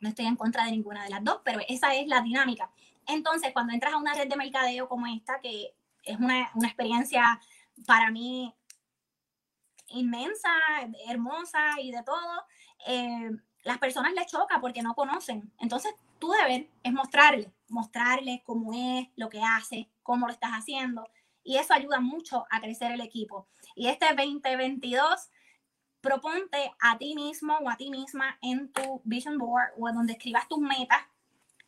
No 0.00 0.08
estoy 0.08 0.26
en 0.26 0.36
contra 0.36 0.64
de 0.64 0.72
ninguna 0.72 1.04
de 1.04 1.10
las 1.10 1.22
dos, 1.22 1.40
pero 1.44 1.60
esa 1.68 1.94
es 1.94 2.06
la 2.08 2.20
dinámica. 2.22 2.70
Entonces, 3.06 3.52
cuando 3.52 3.72
entras 3.72 3.94
a 3.94 3.98
una 3.98 4.14
red 4.14 4.28
de 4.28 4.36
mercadeo 4.36 4.88
como 4.88 5.06
esta, 5.06 5.40
que 5.40 5.74
es 6.04 6.18
una, 6.18 6.50
una 6.54 6.68
experiencia 6.68 7.40
para 7.86 8.10
mí 8.10 8.54
inmensa, 9.88 10.50
hermosa 11.06 11.80
y 11.80 11.92
de 11.92 12.02
todo, 12.02 12.44
eh, 12.86 13.30
las 13.64 13.78
personas 13.78 14.12
les 14.12 14.26
choca 14.26 14.60
porque 14.60 14.82
no 14.82 14.94
conocen. 14.94 15.52
Entonces, 15.58 15.94
tu 16.18 16.30
deber 16.30 16.68
es 16.82 16.92
mostrarles, 16.92 17.48
mostrarles 17.68 18.40
cómo 18.44 18.72
es, 18.72 19.08
lo 19.16 19.28
que 19.28 19.40
hace, 19.42 19.88
cómo 20.02 20.26
lo 20.26 20.32
estás 20.32 20.52
haciendo. 20.52 21.08
Y 21.44 21.56
eso 21.56 21.74
ayuda 21.74 22.00
mucho 22.00 22.44
a 22.50 22.60
crecer 22.60 22.92
el 22.92 23.00
equipo. 23.00 23.46
Y 23.74 23.88
este 23.88 24.06
2022, 24.06 25.30
proponte 26.00 26.72
a 26.80 26.98
ti 26.98 27.14
mismo 27.14 27.56
o 27.58 27.70
a 27.70 27.76
ti 27.76 27.90
misma 27.90 28.38
en 28.42 28.72
tu 28.72 29.00
vision 29.04 29.38
board 29.38 29.70
o 29.78 29.88
en 29.88 29.94
donde 29.94 30.14
escribas 30.14 30.48
tus 30.48 30.58
metas, 30.58 31.00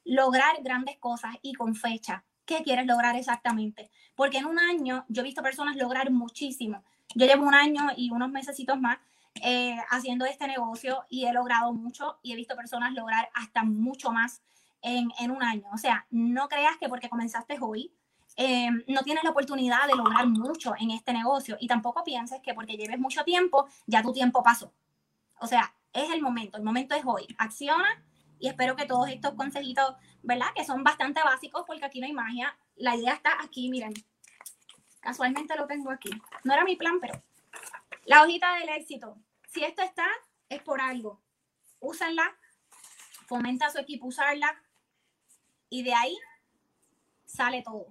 lograr 0.05 0.63
grandes 0.63 0.99
cosas 0.99 1.37
y 1.43 1.55
con 1.55 1.75
fecha. 1.75 2.25
¿Qué 2.45 2.63
quieres 2.63 2.87
lograr 2.87 3.17
exactamente? 3.17 3.91
Porque 4.15 4.39
en 4.39 4.47
un 4.47 4.59
año 4.59 5.07
yo 5.09 5.23
he 5.23 5.25
visto 5.25 5.43
personas 5.43 5.77
lograr 5.77 6.11
muchísimo. 6.11 6.85
Yo 7.15 7.27
llevo 7.27 7.47
un 7.47 7.55
año 7.55 7.89
y 7.97 8.11
unos 8.11 8.31
mesecitos 8.31 8.79
más 8.79 8.99
eh, 9.43 9.77
haciendo 9.91 10.25
este 10.25 10.47
negocio 10.47 11.05
y 11.09 11.27
he 11.27 11.33
logrado 11.33 11.73
mucho 11.73 12.19
y 12.23 12.33
he 12.33 12.37
visto 12.37 12.57
personas 12.57 12.93
lograr 12.93 13.29
hasta 13.35 13.65
mucho 13.65 14.11
más 14.11 14.43
en, 14.83 15.11
en 15.19 15.31
un 15.31 15.43
año. 15.43 15.65
O 15.73 15.79
sea, 15.79 16.07
no 16.11 16.49
creas 16.49 16.77
que 16.79 16.89
porque 16.89 17.09
comenzaste 17.09 17.59
hoy, 17.61 17.93
eh, 18.37 18.69
no 18.89 19.03
tienes 19.03 19.23
la 19.23 19.31
oportunidad 19.31 19.87
de 19.87 19.95
lograr 19.95 20.27
mucho 20.27 20.75
en 20.79 20.91
este 20.91 21.13
negocio 21.13 21.57
y 21.61 21.69
tampoco 21.69 22.03
pienses 22.03 22.41
que 22.41 22.55
porque 22.55 22.77
lleves 22.77 22.99
mucho 22.99 23.23
tiempo, 23.25 23.69
ya 23.87 24.03
tu 24.03 24.13
tiempo 24.13 24.43
pasó. 24.43 24.73
O 25.41 25.47
sea, 25.47 25.75
es 25.93 26.11
el 26.11 26.21
momento, 26.21 26.59
el 26.59 26.65
momento 26.65 26.95
es 26.95 27.05
hoy. 27.05 27.27
Acciona 27.39 28.03
y 28.41 28.49
espero 28.49 28.77
que 28.77 28.87
todos 28.87 29.09
estos 29.09 29.35
consejitos, 29.35 29.95
¿verdad? 30.23 30.49
Que 30.55 30.65
son 30.65 30.83
bastante 30.83 31.23
básicos 31.23 31.65
porque 31.67 31.85
aquí 31.85 32.01
no 32.01 32.07
hay 32.07 32.13
magia. 32.13 32.57
La 32.77 32.97
idea 32.97 33.13
está 33.13 33.43
aquí, 33.43 33.69
miren. 33.69 33.95
Casualmente 35.01 35.57
lo 35.57 35.67
tengo 35.67 35.91
aquí. 35.91 36.11
No 36.43 36.55
era 36.55 36.65
mi 36.65 36.77
plan, 36.77 36.99
pero 37.01 37.23
la 38.07 38.23
hojita 38.23 38.55
del 38.57 38.69
éxito. 38.71 39.17
Si 39.53 39.65
esto 39.65 39.83
está, 39.83 40.07
es 40.49 40.63
por 40.63 40.81
algo. 40.81 41.23
Úsenla, 41.81 42.37
fomenta 43.27 43.67
a 43.67 43.71
su 43.71 43.79
equipo 43.79 44.07
usarla 44.07 44.55
y 45.69 45.83
de 45.83 45.95
ahí 45.95 46.17
sale 47.27 47.63
todo. 47.63 47.87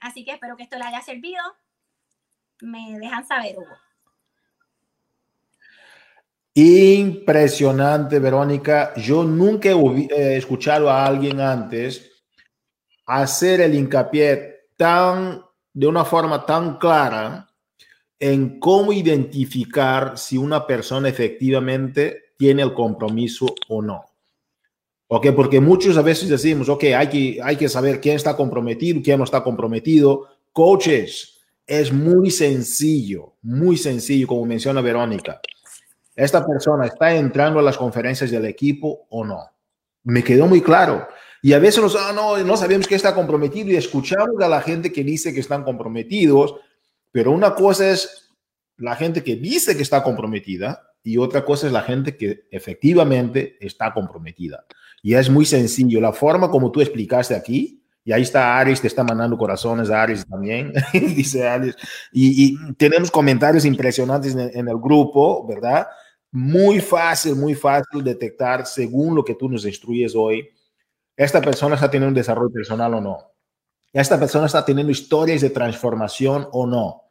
Así 0.00 0.24
que 0.24 0.32
espero 0.32 0.56
que 0.56 0.64
esto 0.64 0.76
le 0.76 0.84
haya 0.84 1.00
servido. 1.02 1.42
Me 2.60 2.98
dejan 2.98 3.26
saber. 3.26 3.56
Impresionante, 6.54 8.18
Verónica. 8.18 8.92
Yo 8.96 9.24
nunca 9.24 9.70
he 9.70 10.36
escuchado 10.36 10.90
a 10.90 11.06
alguien 11.06 11.40
antes 11.40 12.12
hacer 13.06 13.60
el 13.60 13.74
hincapié 13.74 14.68
tan, 14.76 15.42
de 15.72 15.86
una 15.86 16.04
forma 16.04 16.44
tan 16.44 16.78
clara 16.78 17.51
en 18.22 18.60
cómo 18.60 18.92
identificar 18.92 20.16
si 20.16 20.38
una 20.38 20.64
persona 20.64 21.08
efectivamente 21.08 22.34
tiene 22.36 22.62
el 22.62 22.72
compromiso 22.72 23.52
o 23.68 23.82
no. 23.82 24.04
¿Ok? 25.08 25.32
Porque 25.34 25.58
muchos 25.58 25.96
a 25.96 26.02
veces 26.02 26.28
decimos, 26.28 26.68
ok, 26.68 26.84
hay 26.96 27.08
que, 27.08 27.40
hay 27.42 27.56
que 27.56 27.68
saber 27.68 28.00
quién 28.00 28.14
está 28.14 28.36
comprometido, 28.36 29.00
quién 29.02 29.18
no 29.18 29.24
está 29.24 29.42
comprometido. 29.42 30.28
Coaches, 30.52 31.40
es 31.66 31.92
muy 31.92 32.30
sencillo, 32.30 33.34
muy 33.42 33.76
sencillo, 33.76 34.28
como 34.28 34.46
menciona 34.46 34.80
Verónica. 34.80 35.40
¿Esta 36.14 36.46
persona 36.46 36.86
está 36.86 37.12
entrando 37.16 37.58
a 37.58 37.62
las 37.62 37.76
conferencias 37.76 38.30
del 38.30 38.44
equipo 38.44 39.04
o 39.10 39.24
no? 39.24 39.50
Me 40.04 40.22
quedó 40.22 40.46
muy 40.46 40.60
claro. 40.60 41.08
Y 41.42 41.54
a 41.54 41.58
veces 41.58 41.82
nos, 41.82 41.96
ah, 41.96 42.12
no, 42.14 42.38
no 42.38 42.56
sabemos 42.56 42.86
que 42.86 42.94
está 42.94 43.16
comprometido 43.16 43.70
y 43.70 43.74
escuchamos 43.74 44.40
a 44.40 44.48
la 44.48 44.60
gente 44.60 44.92
que 44.92 45.02
dice 45.02 45.34
que 45.34 45.40
están 45.40 45.64
comprometidos, 45.64 46.54
pero 47.12 47.30
una 47.30 47.54
cosa 47.54 47.90
es 47.90 48.30
la 48.78 48.96
gente 48.96 49.22
que 49.22 49.36
dice 49.36 49.76
que 49.76 49.82
está 49.82 50.02
comprometida 50.02 50.82
y 51.04 51.18
otra 51.18 51.44
cosa 51.44 51.66
es 51.66 51.72
la 51.72 51.82
gente 51.82 52.16
que 52.16 52.46
efectivamente 52.50 53.56
está 53.60 53.92
comprometida. 53.92 54.64
Y 55.02 55.14
es 55.14 55.28
muy 55.28 55.44
sencillo. 55.44 56.00
La 56.00 56.12
forma 56.12 56.50
como 56.50 56.70
tú 56.70 56.80
explicaste 56.80 57.34
aquí, 57.34 57.82
y 58.04 58.12
ahí 58.12 58.22
está 58.22 58.58
Aris, 58.58 58.80
te 58.80 58.88
está 58.88 59.04
mandando 59.04 59.38
corazones 59.38 59.90
a 59.90 60.02
Aris 60.02 60.26
también, 60.26 60.72
dice 60.92 61.46
Aris. 61.46 61.76
Y, 62.12 62.56
tenemos 62.74 63.10
comentarios 63.10 63.64
impresionantes 63.64 64.34
en, 64.34 64.68
el 64.68 64.76
grupo, 64.78 65.46
¿verdad? 65.46 65.86
Muy 66.30 66.80
fácil, 66.80 67.36
muy 67.36 67.54
fácil 67.54 68.02
detectar 68.02 68.66
según 68.66 69.14
lo 69.14 69.24
que 69.24 69.34
tú 69.34 69.48
nos 69.48 69.64
instruyes 69.66 70.14
hoy. 70.16 70.48
Esta 71.16 71.40
persona 71.40 71.74
está 71.74 71.90
teniendo 71.90 72.08
un 72.08 72.14
desarrollo 72.14 72.50
personal 72.50 72.94
o 72.94 73.00
no. 73.00 73.31
Esta 73.92 74.18
persona 74.18 74.46
está 74.46 74.64
teniendo 74.64 74.90
historias 74.90 75.42
de 75.42 75.50
transformación 75.50 76.48
o 76.52 76.66
no. 76.66 77.02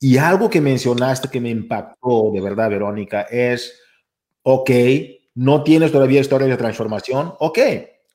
Y 0.00 0.16
algo 0.16 0.50
que 0.50 0.60
mencionaste 0.60 1.28
que 1.28 1.40
me 1.40 1.50
impactó 1.50 2.30
de 2.32 2.40
verdad, 2.40 2.70
Verónica, 2.70 3.22
es, 3.22 3.80
ok, 4.42 4.70
no 5.34 5.62
tienes 5.62 5.92
todavía 5.92 6.20
historia 6.20 6.48
de 6.48 6.56
transformación, 6.56 7.34
ok, 7.38 7.58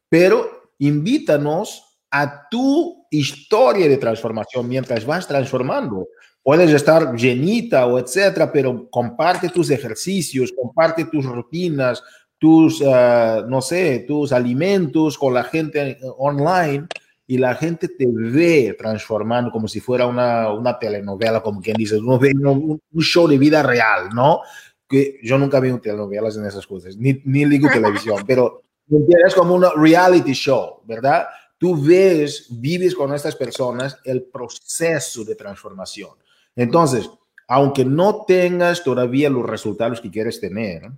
pero 0.09 0.71
invítanos 0.79 1.99
a 2.11 2.47
tu 2.49 3.05
historia 3.09 3.87
de 3.87 3.97
transformación 3.97 4.67
mientras 4.67 5.05
vas 5.05 5.27
transformando. 5.27 6.07
Puedes 6.41 6.71
estar 6.71 7.15
llenita 7.15 7.85
o 7.85 7.97
etcétera, 7.99 8.51
pero 8.51 8.89
comparte 8.89 9.49
tus 9.49 9.69
ejercicios, 9.69 10.51
comparte 10.51 11.05
tus 11.05 11.25
rutinas, 11.25 12.03
tus, 12.37 12.83
ah, 12.85 13.45
no 13.47 13.61
sé, 13.61 14.03
tus 14.07 14.33
alimentos 14.33 15.17
con 15.17 15.33
la 15.33 15.45
gente 15.45 15.97
online 16.17 16.87
y 17.25 17.37
la 17.37 17.55
gente 17.55 17.87
te 17.87 18.05
ve 18.07 18.75
transformando 18.77 19.51
como 19.51 19.67
si 19.67 19.79
fuera 19.79 20.05
una, 20.05 20.51
una 20.51 20.77
telenovela, 20.77 21.41
como 21.41 21.61
quien 21.61 21.77
dice, 21.77 21.97
uno 21.97 22.19
ve 22.19 22.33
un, 22.35 22.81
un, 22.91 23.01
show 23.01 23.27
de 23.27 23.37
vida 23.37 23.63
real, 23.63 24.09
¿no? 24.13 24.41
que 24.93 25.19
yo 25.23 25.37
nunca 25.37 25.59
veo 25.59 25.79
telenovelas 25.79 26.37
en 26.37 26.45
esas 26.45 26.67
cosas, 26.67 26.95
ni, 26.95 27.19
ni 27.25 27.59
televisión, 27.59 28.23
pero 28.27 28.61
es 29.25 29.33
como 29.33 29.55
una 29.55 29.71
reality 29.75 30.33
show, 30.33 30.81
¿verdad? 30.85 31.25
Tú 31.57 31.81
ves, 31.81 32.47
vives 32.49 32.93
con 32.93 33.13
estas 33.13 33.35
personas 33.35 33.97
el 34.03 34.23
proceso 34.23 35.23
de 35.23 35.35
transformación. 35.35 36.11
Entonces, 36.55 37.09
aunque 37.47 37.85
no 37.85 38.23
tengas 38.27 38.83
todavía 38.83 39.29
los 39.29 39.45
resultados 39.45 39.99
que 39.99 40.11
quieres 40.11 40.39
tener, 40.39 40.91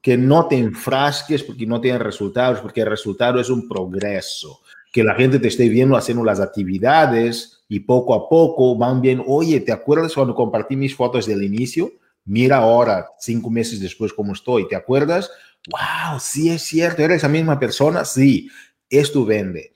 que 0.00 0.16
no 0.16 0.48
te 0.48 0.56
enfrasques 0.56 1.44
porque 1.44 1.66
no 1.66 1.80
tienes 1.80 2.02
resultados, 2.02 2.60
porque 2.60 2.80
el 2.80 2.88
resultado 2.88 3.40
es 3.40 3.50
un 3.50 3.68
progreso, 3.68 4.62
que 4.92 5.04
la 5.04 5.14
gente 5.14 5.38
te 5.38 5.48
esté 5.48 5.68
viendo 5.68 5.96
haciendo 5.96 6.24
las 6.24 6.40
actividades 6.40 7.60
y 7.68 7.80
poco 7.80 8.14
a 8.14 8.28
poco 8.28 8.76
van 8.76 9.00
bien, 9.00 9.22
oye, 9.26 9.60
¿te 9.60 9.72
acuerdas 9.72 10.14
cuando 10.14 10.34
compartí 10.34 10.76
mis 10.76 10.94
fotos 10.94 11.26
del 11.26 11.42
inicio? 11.42 11.92
mira 12.28 12.58
ahora, 12.58 13.08
cinco 13.18 13.50
meses 13.50 13.80
después, 13.80 14.12
cómo 14.12 14.34
estoy. 14.34 14.68
¿Te 14.68 14.76
acuerdas? 14.76 15.30
Wow, 15.70 16.20
sí 16.20 16.50
es 16.50 16.62
cierto, 16.62 17.02
eres 17.02 17.22
la 17.22 17.28
misma 17.28 17.58
persona. 17.58 18.04
Sí, 18.04 18.48
esto 18.88 19.24
vende. 19.24 19.72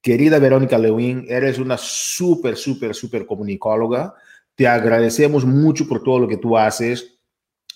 Querida 0.00 0.38
Verónica 0.38 0.78
Lewin, 0.78 1.26
eres 1.28 1.58
una 1.58 1.76
súper, 1.76 2.56
súper, 2.56 2.94
súper 2.94 3.26
comunicóloga. 3.26 4.14
Te 4.54 4.68
agradecemos 4.68 5.44
mucho 5.44 5.88
por 5.88 6.02
todo 6.02 6.20
lo 6.20 6.28
que 6.28 6.36
tú 6.36 6.56
haces. 6.56 7.18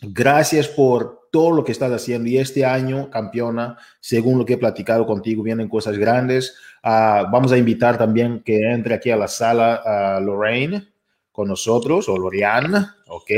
Gracias 0.00 0.68
por 0.68 1.28
todo 1.32 1.50
lo 1.50 1.64
que 1.64 1.72
estás 1.72 1.90
haciendo. 1.90 2.28
Y 2.28 2.38
este 2.38 2.64
año, 2.64 3.10
campeona, 3.10 3.76
según 4.00 4.38
lo 4.38 4.46
que 4.46 4.54
he 4.54 4.58
platicado 4.58 5.06
contigo, 5.06 5.42
vienen 5.42 5.68
cosas 5.68 5.98
grandes. 5.98 6.56
Ah, 6.82 7.28
vamos 7.30 7.52
a 7.52 7.58
invitar 7.58 7.98
también 7.98 8.42
que 8.42 8.70
entre 8.70 8.94
aquí 8.94 9.10
a 9.10 9.16
la 9.16 9.28
sala 9.28 9.82
a 9.84 10.20
Lorraine 10.20 10.88
con 11.30 11.48
nosotros, 11.48 12.08
o 12.08 12.18
Lorian, 12.18 12.74
¿ok? 13.06 13.30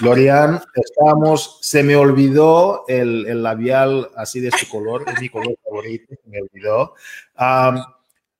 Lorian, 0.00 0.60
estamos, 0.74 1.58
se 1.62 1.82
me 1.82 1.96
olvidó 1.96 2.84
el, 2.88 3.42
labial 3.42 4.10
así 4.16 4.40
de 4.40 4.48
este 4.48 4.68
color, 4.68 5.04
es 5.06 5.20
mi 5.20 5.28
color 5.28 5.56
favorito, 5.64 6.14
me 6.26 6.40
olvidó. 6.40 6.94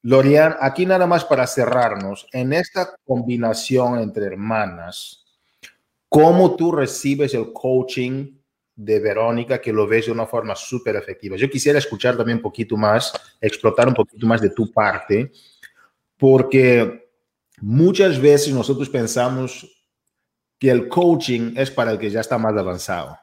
Lorian, 0.03 0.57
aquí 0.61 0.87
nada 0.87 1.07
más 1.07 1.25
para 1.25 1.47
cerrarnos, 1.47 2.29
en 2.33 2.53
esta 2.53 2.97
combinación 3.05 3.99
entre 3.99 4.27
hermanas, 4.27 5.25
¿cómo 6.09 6.55
tú 6.55 6.71
recibes 6.71 7.35
el 7.35 7.53
coaching 7.53 8.36
de 8.77 9.01
Verónica, 9.01 9.61
que 9.61 9.73
lo 9.73 9.87
ves 9.87 10.07
de 10.07 10.13
una 10.13 10.27
forma 10.27 10.55
súper 10.55 10.95
efectiva? 10.95 11.37
Yo 11.37 11.51
quisiera 11.51 11.79
escuchar 11.79 12.17
también 12.17 12.39
un 12.39 12.43
poquito 12.43 12.77
más, 12.77 13.13
explotar 13.41 13.89
un 13.89 13.95
poquito 13.95 14.27
más 14.27 14.41
de 14.41 14.51
tu 14.51 14.71
parte, 14.71 15.33
porque 16.17 17.07
Muchas 17.61 18.21
veces 18.21 18.53
nosotros 18.53 18.91
pensamos 18.91 19.67
que 20.59 20.71
el 20.71 20.89
coaching 20.89 21.55
es 21.57 21.71
para 21.71 21.93
el 21.93 21.99
que 21.99 22.11
ya 22.11 22.21
está 22.21 22.37
más 22.37 22.55
avanzado, 22.55 23.19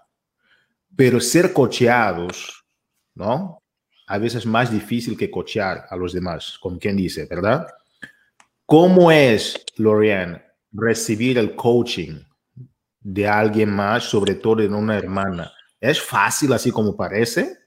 pero 0.95 1.19
ser 1.19 1.53
cocheados, 1.53 2.65
¿no? 3.13 3.61
A 4.07 4.17
veces 4.17 4.39
es 4.39 4.45
más 4.47 4.71
difícil 4.71 5.15
que 5.15 5.29
cochear 5.29 5.85
a 5.87 5.95
los 5.95 6.13
demás, 6.13 6.57
como 6.59 6.79
quien 6.79 6.97
dice, 6.97 7.27
¿verdad? 7.27 7.67
¿Cómo 8.65 9.11
es, 9.11 9.63
Lorian, 9.77 10.43
recibir 10.71 11.37
el 11.37 11.55
coaching 11.55 12.23
de 13.03 13.27
alguien 13.27 13.69
más, 13.69 14.03
sobre 14.03 14.35
todo 14.35 14.55
de 14.55 14.67
una 14.67 14.97
hermana? 14.97 15.51
¿Es 15.79 16.01
fácil 16.01 16.53
así 16.53 16.71
como 16.71 16.95
parece? 16.95 17.57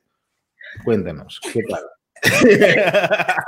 Cuéntanos, 0.84 1.40
¿qué 1.52 1.62
tal? 1.68 1.82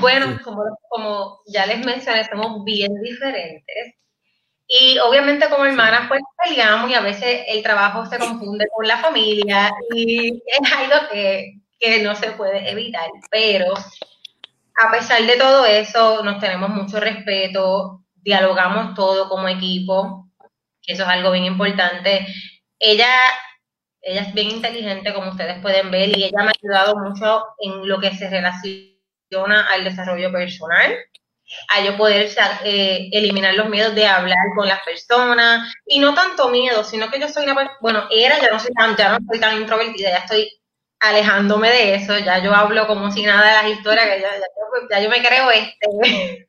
bueno, 0.00 0.38
como, 0.44 0.62
como 0.88 1.40
ya 1.46 1.66
les 1.66 1.84
mencioné, 1.84 2.24
somos 2.24 2.64
bien 2.64 2.94
diferentes. 3.02 3.94
Y 4.68 4.98
obviamente 4.98 5.48
como 5.48 5.64
hermanas 5.64 6.08
pues 6.08 6.20
peleamos 6.44 6.90
y 6.90 6.94
a 6.94 7.00
veces 7.00 7.42
el 7.46 7.62
trabajo 7.62 8.04
se 8.06 8.18
confunde 8.18 8.66
con 8.74 8.86
la 8.86 8.98
familia 8.98 9.70
y 9.94 10.42
es 10.44 10.72
algo 10.72 11.08
que, 11.12 11.60
que 11.78 12.02
no 12.02 12.16
se 12.16 12.32
puede 12.32 12.68
evitar. 12.70 13.08
Pero 13.30 13.74
a 13.74 14.90
pesar 14.90 15.22
de 15.22 15.36
todo 15.36 15.64
eso, 15.64 16.22
nos 16.24 16.40
tenemos 16.40 16.70
mucho 16.70 16.98
respeto, 16.98 18.05
dialogamos 18.26 18.94
todo 18.94 19.28
como 19.28 19.48
equipo, 19.48 20.28
que 20.82 20.92
eso 20.92 21.04
es 21.04 21.08
algo 21.08 21.30
bien 21.30 21.44
importante. 21.44 22.26
Ella 22.78 23.08
ella 24.06 24.22
es 24.22 24.34
bien 24.34 24.50
inteligente, 24.50 25.12
como 25.12 25.30
ustedes 25.30 25.60
pueden 25.60 25.90
ver, 25.90 26.16
y 26.16 26.24
ella 26.24 26.42
me 26.42 26.50
ha 26.50 26.52
ayudado 26.62 26.96
mucho 26.96 27.44
en 27.58 27.88
lo 27.88 27.98
que 27.98 28.14
se 28.14 28.30
relaciona 28.30 29.66
al 29.68 29.82
desarrollo 29.82 30.30
personal, 30.30 30.96
a 31.70 31.80
yo 31.82 31.96
poder 31.96 32.30
eh, 32.64 33.08
eliminar 33.12 33.54
los 33.54 33.68
miedos 33.68 33.96
de 33.96 34.06
hablar 34.06 34.38
con 34.54 34.68
las 34.68 34.80
personas, 34.84 35.72
y 35.86 35.98
no 35.98 36.14
tanto 36.14 36.50
miedo, 36.50 36.84
sino 36.84 37.10
que 37.10 37.18
yo 37.18 37.28
soy 37.28 37.44
una 37.44 37.76
bueno, 37.80 38.06
era, 38.12 38.40
ya 38.40 38.50
no 38.52 38.60
soy 38.60 38.72
tan, 38.74 38.96
ya 38.96 39.08
no 39.08 39.18
soy 39.28 39.40
tan 39.40 39.56
introvertida, 39.60 40.10
ya 40.10 40.18
estoy 40.18 40.48
alejándome 41.00 41.70
de 41.70 41.94
eso, 41.96 42.16
ya 42.18 42.38
yo 42.38 42.54
hablo 42.54 42.86
como 42.86 43.10
si 43.10 43.22
nada 43.24 43.44
de 43.44 43.68
las 43.68 43.78
historias, 43.78 44.06
que 44.06 44.20
ya, 44.20 44.30
ya, 44.90 45.00
yo 45.00 45.10
me 45.10 45.20
creo 45.20 45.50
este, 45.50 46.48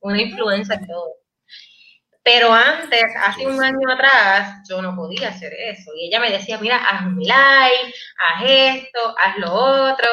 una 0.00 0.22
influencia 0.22 0.74
en 0.76 0.86
todo. 0.86 1.14
Pero 2.22 2.52
antes, 2.52 3.04
hace 3.22 3.46
un 3.46 3.62
año 3.62 3.90
atrás, 3.90 4.60
yo 4.68 4.82
no 4.82 4.94
podía 4.94 5.30
hacer 5.30 5.52
eso. 5.54 5.92
Y 5.96 6.08
ella 6.08 6.20
me 6.20 6.30
decía, 6.30 6.58
mira, 6.58 6.76
haz 6.76 7.06
un 7.06 7.18
live, 7.18 7.94
haz 8.18 8.42
esto, 8.44 9.14
haz 9.18 9.38
lo 9.38 9.52
otro. 9.52 10.08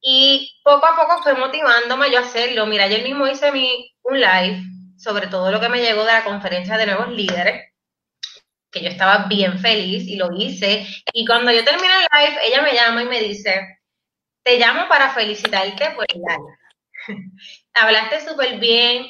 Y 0.00 0.58
poco 0.64 0.86
a 0.86 0.96
poco 0.96 1.22
fue 1.22 1.34
motivándome 1.34 2.10
yo 2.10 2.18
a 2.18 2.22
hacerlo. 2.22 2.66
Mira, 2.66 2.86
yo 2.88 3.02
mismo 3.02 3.26
hice 3.26 3.52
mi, 3.52 3.94
un 4.04 4.20
live 4.20 4.62
sobre 4.96 5.26
todo 5.28 5.50
lo 5.50 5.60
que 5.60 5.68
me 5.68 5.80
llegó 5.80 6.04
de 6.04 6.12
la 6.12 6.24
conferencia 6.24 6.76
de 6.76 6.86
nuevos 6.86 7.08
líderes, 7.10 7.72
que 8.70 8.82
yo 8.82 8.88
estaba 8.88 9.26
bien 9.28 9.58
feliz 9.58 10.04
y 10.08 10.16
lo 10.16 10.32
hice. 10.32 10.86
Y 11.12 11.24
cuando 11.26 11.52
yo 11.52 11.64
terminé 11.64 11.94
el 11.94 12.06
live, 12.12 12.40
ella 12.44 12.62
me 12.62 12.74
llama 12.74 13.02
y 13.02 13.06
me 13.06 13.20
dice, 13.20 13.78
te 14.42 14.58
llamo 14.58 14.88
para 14.88 15.10
felicitarte 15.10 15.90
por 15.92 16.06
el 16.08 16.20
live. 16.20 17.28
Hablaste 17.76 18.26
súper 18.26 18.58
bien, 18.58 19.06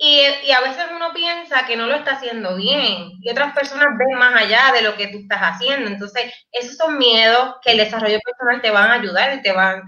y, 0.00 0.20
a 0.52 0.60
veces 0.60 0.84
uno 0.94 1.12
piensa 1.12 1.66
que 1.66 1.76
no 1.76 1.86
lo 1.86 1.96
está 1.96 2.12
haciendo 2.12 2.54
bien 2.54 3.10
y 3.20 3.28
otras 3.30 3.52
personas 3.52 3.88
ven 3.98 4.16
más 4.16 4.40
allá 4.40 4.72
de 4.72 4.82
lo 4.82 4.96
que 4.96 5.08
tú 5.08 5.18
estás 5.18 5.40
haciendo. 5.40 5.88
Entonces, 5.88 6.32
esos 6.52 6.76
son 6.76 6.98
miedos 6.98 7.56
que 7.62 7.72
el 7.72 7.78
desarrollo 7.78 8.20
personal 8.24 8.62
te 8.62 8.70
van 8.70 8.90
a 8.92 8.94
ayudar 8.94 9.36
y 9.36 9.42
te 9.42 9.50
van, 9.50 9.82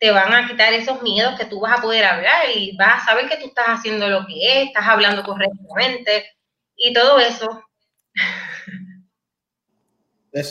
te 0.00 0.10
van 0.10 0.34
a 0.34 0.48
quitar 0.48 0.72
esos 0.72 1.00
miedos 1.02 1.38
que 1.38 1.46
tú 1.46 1.60
vas 1.60 1.78
a 1.78 1.82
poder 1.82 2.04
hablar 2.04 2.46
y 2.52 2.76
vas 2.76 3.02
a 3.02 3.06
saber 3.06 3.28
que 3.28 3.36
tú 3.36 3.46
estás 3.46 3.66
haciendo 3.66 4.08
lo 4.08 4.26
que 4.26 4.34
es, 4.62 4.66
estás 4.68 4.88
hablando 4.88 5.22
correctamente 5.22 6.26
y 6.74 6.92
todo 6.92 7.20
eso. 7.20 7.62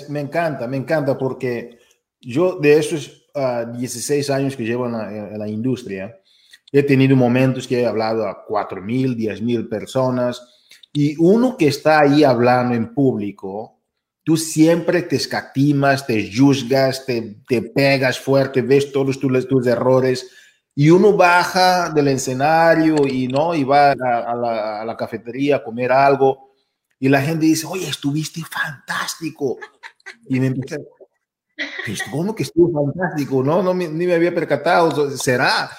me 0.07 0.21
encanta, 0.21 0.65
me 0.65 0.77
encanta 0.77 1.17
porque 1.17 1.77
yo 2.21 2.55
de 2.55 2.79
esos 2.79 3.27
16 3.35 4.29
ah, 4.29 4.35
años 4.35 4.55
que 4.55 4.63
llevo 4.63 4.85
en 4.85 5.37
la 5.37 5.47
industria, 5.49 6.17
He 6.73 6.81
tenido 6.81 7.15
momentos 7.15 7.67
que 7.67 7.81
he 7.81 7.85
hablado 7.85 8.27
a 8.27 8.45
4.000, 8.47 9.15
10.000 9.15 9.69
personas 9.69 10.41
y 10.91 11.15
uno 11.19 11.55
que 11.55 11.67
está 11.67 12.01
ahí 12.01 12.23
hablando 12.23 12.73
en 12.73 12.95
público, 12.95 13.79
tú 14.23 14.37
siempre 14.37 15.03
te 15.03 15.17
escatimas, 15.17 16.07
te 16.07 16.31
juzgas, 16.35 17.05
te, 17.05 17.37
te 17.47 17.61
pegas 17.61 18.19
fuerte, 18.19 18.63
ves 18.63 18.91
todos 18.91 19.19
tus, 19.19 19.47
tus 19.47 19.67
errores 19.67 20.31
y 20.73 20.89
uno 20.89 21.15
baja 21.15 21.91
del 21.91 22.07
escenario 22.07 22.95
y 23.07 23.27
no 23.27 23.53
y 23.53 23.63
va 23.63 23.91
a, 23.91 23.95
la, 23.95 24.81
a, 24.81 24.85
la, 24.85 24.97
cafetería 24.97 25.57
a 25.57 25.63
comer 25.63 25.91
algo 25.91 26.55
y 26.99 27.07
la 27.07 27.21
gente 27.21 27.45
dice, 27.45 27.67
oye, 27.67 27.87
estuviste 27.87 28.41
fantástico. 28.41 29.57
Y 30.27 30.39
me 30.39 30.47
empieza, 30.47 30.77
¿cómo 32.09 32.33
que 32.33 32.43
estuvo 32.43 32.71
fantástico? 32.71 33.43
No, 33.43 33.61
no 33.61 33.73
ni 33.73 34.07
me 34.07 34.13
había 34.13 34.33
percatado, 34.33 35.11
será. 35.17 35.69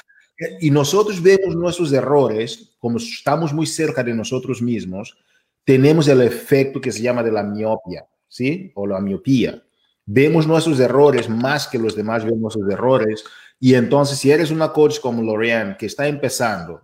Y 0.61 0.70
nosotros 0.70 1.22
vemos 1.22 1.55
nuestros 1.55 1.93
errores, 1.93 2.74
como 2.78 2.99
estamos 2.99 3.53
muy 3.53 3.66
cerca 3.66 4.03
de 4.03 4.14
nosotros 4.14 4.61
mismos, 4.61 5.16
tenemos 5.64 6.09
el 6.09 6.20
efecto 6.22 6.80
que 6.80 6.93
se 6.93 7.03
llama 7.03 7.22
de 7.22 7.32
la 7.32 7.43
miopia, 7.43 8.07
¿sí? 8.28 8.72
O 8.74 8.87
la 8.87 9.01
miopía. 9.01 9.62
Vemos 10.05 10.47
nuestros 10.47 10.80
errores 10.80 11.28
más 11.28 11.68
que 11.68 11.78
los 11.78 11.95
demás 11.97 12.24
vemos 12.24 12.41
nuestros 12.41 12.70
errores. 12.70 13.24
Y 13.61 13.74
entonces, 13.74 14.18
si 14.18 14.30
eres 14.30 14.51
una 14.51 14.72
coach 14.72 15.01
como 15.01 15.22
Lorian, 15.22 15.76
que 15.78 15.87
está 15.87 16.07
empezando, 16.07 16.82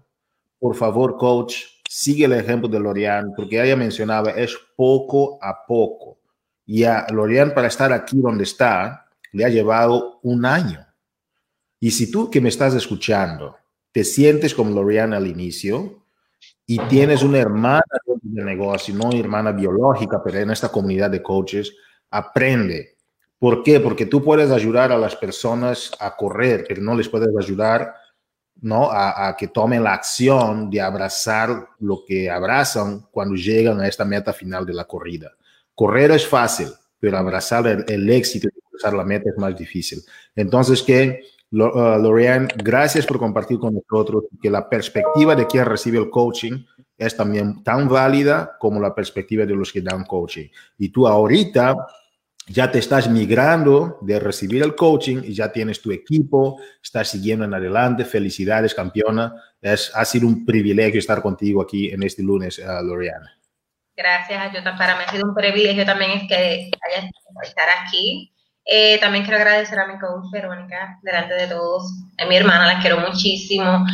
por 0.58 0.76
favor, 0.76 1.16
coach, 1.16 1.56
sigue 1.88 2.26
el 2.26 2.32
ejemplo 2.32 2.68
de 2.68 2.80
Lorian, 2.80 3.32
porque 3.36 3.62
ella 3.62 3.76
mencionaba, 3.76 4.30
es 4.30 4.56
poco 4.76 5.38
a 5.42 5.66
poco. 5.66 6.20
Y 6.64 6.84
a 6.84 7.06
Lorian, 7.10 7.52
para 7.52 7.66
estar 7.66 7.92
aquí 7.92 8.18
donde 8.20 8.44
está, 8.44 9.06
le 9.32 9.44
ha 9.44 9.48
llevado 9.48 10.20
un 10.22 10.46
año 10.46 10.86
y 11.80 11.90
si 11.90 12.10
tú 12.10 12.30
que 12.30 12.40
me 12.40 12.50
estás 12.50 12.74
escuchando 12.74 13.56
te 13.92 14.04
sientes 14.04 14.54
como 14.54 14.70
Loriana 14.70 15.16
al 15.16 15.26
inicio 15.26 16.04
y 16.66 16.78
tienes 16.80 17.22
una 17.22 17.38
hermana 17.38 17.82
de 18.22 18.44
negocio, 18.44 18.94
no 18.94 19.10
hermana 19.12 19.50
biológica, 19.50 20.22
pero 20.22 20.38
en 20.38 20.50
esta 20.50 20.68
comunidad 20.68 21.10
de 21.10 21.22
coaches, 21.22 21.74
aprende. 22.10 22.96
¿Por 23.38 23.64
qué? 23.64 23.80
Porque 23.80 24.06
tú 24.06 24.22
puedes 24.22 24.50
ayudar 24.52 24.92
a 24.92 24.98
las 24.98 25.16
personas 25.16 25.90
a 25.98 26.14
correr, 26.14 26.64
pero 26.68 26.82
no 26.82 26.94
les 26.94 27.08
puedes 27.08 27.30
ayudar 27.36 27.94
¿no? 28.62 28.90
A, 28.90 29.28
a, 29.28 29.36
que 29.36 29.48
tomen 29.48 29.82
la 29.82 29.94
acción 29.94 30.68
de 30.70 30.80
abrazar 30.80 31.68
lo 31.78 32.04
que 32.06 32.30
abrazan 32.30 33.06
cuando 33.10 33.34
llegan 33.34 33.80
a 33.80 33.88
esta 33.88 34.04
meta 34.04 34.32
final 34.32 34.66
de 34.66 34.74
la 34.74 34.84
corrida. 34.84 35.32
Correr 35.74 36.10
es 36.10 36.26
fácil, 36.26 36.68
pero 36.98 37.16
abrazar 37.16 37.66
el, 37.66 37.84
el 37.88 38.10
éxito 38.10 38.48
y 38.48 38.60
abrazar 38.66 38.94
la 38.94 39.04
meta 39.04 39.30
es 39.30 39.38
más 39.38 39.56
difícil. 39.56 40.02
Entonces, 40.36 40.82
que 40.82 41.22
Lorian, 41.50 42.48
gracias 42.56 43.06
por 43.06 43.18
compartir 43.18 43.58
con 43.58 43.74
nosotros 43.74 44.24
que 44.40 44.50
la 44.50 44.68
perspectiva 44.68 45.34
de 45.34 45.46
quien 45.46 45.64
recibe 45.64 45.98
el 45.98 46.08
coaching 46.08 46.64
es 46.96 47.16
también 47.16 47.64
tan 47.64 47.88
válida 47.88 48.56
como 48.58 48.80
la 48.80 48.94
perspectiva 48.94 49.44
de 49.44 49.54
los 49.54 49.72
que 49.72 49.80
dan 49.80 50.04
coaching. 50.04 50.48
Y 50.78 50.90
tú 50.90 51.08
ahorita 51.08 51.74
ya 52.46 52.70
te 52.70 52.78
estás 52.78 53.08
migrando 53.08 53.98
de 54.02 54.20
recibir 54.20 54.62
el 54.62 54.74
coaching 54.74 55.22
y 55.24 55.34
ya 55.34 55.50
tienes 55.50 55.80
tu 55.80 55.92
equipo, 55.92 56.60
estás 56.82 57.08
siguiendo 57.08 57.44
en 57.44 57.54
adelante. 57.54 58.04
Felicidades, 58.04 58.74
campeona. 58.74 59.34
Es, 59.60 59.90
ha 59.94 60.04
sido 60.04 60.26
un 60.26 60.44
privilegio 60.44 60.98
estar 60.98 61.22
contigo 61.22 61.62
aquí 61.62 61.90
en 61.90 62.02
este 62.02 62.22
lunes, 62.22 62.58
uh, 62.58 62.84
Lorian. 62.84 63.22
Gracias, 63.96 64.52
yo 64.52 64.62
para 64.78 64.96
mí 64.96 65.02
ha 65.06 65.10
sido 65.10 65.28
un 65.28 65.34
privilegio 65.34 65.84
también 65.84 66.12
es 66.12 66.28
que 66.28 66.70
estar 67.42 67.68
aquí 67.84 68.32
eh, 68.64 68.98
también 69.00 69.24
quiero 69.24 69.38
agradecer 69.38 69.78
a 69.78 69.86
mi 69.86 69.98
coach 69.98 70.30
Verónica, 70.30 70.98
delante 71.02 71.34
de 71.34 71.46
todos, 71.48 71.92
a 72.18 72.26
mi 72.26 72.36
hermana, 72.36 72.66
la 72.66 72.80
quiero 72.80 73.00
muchísimo, 73.00 73.84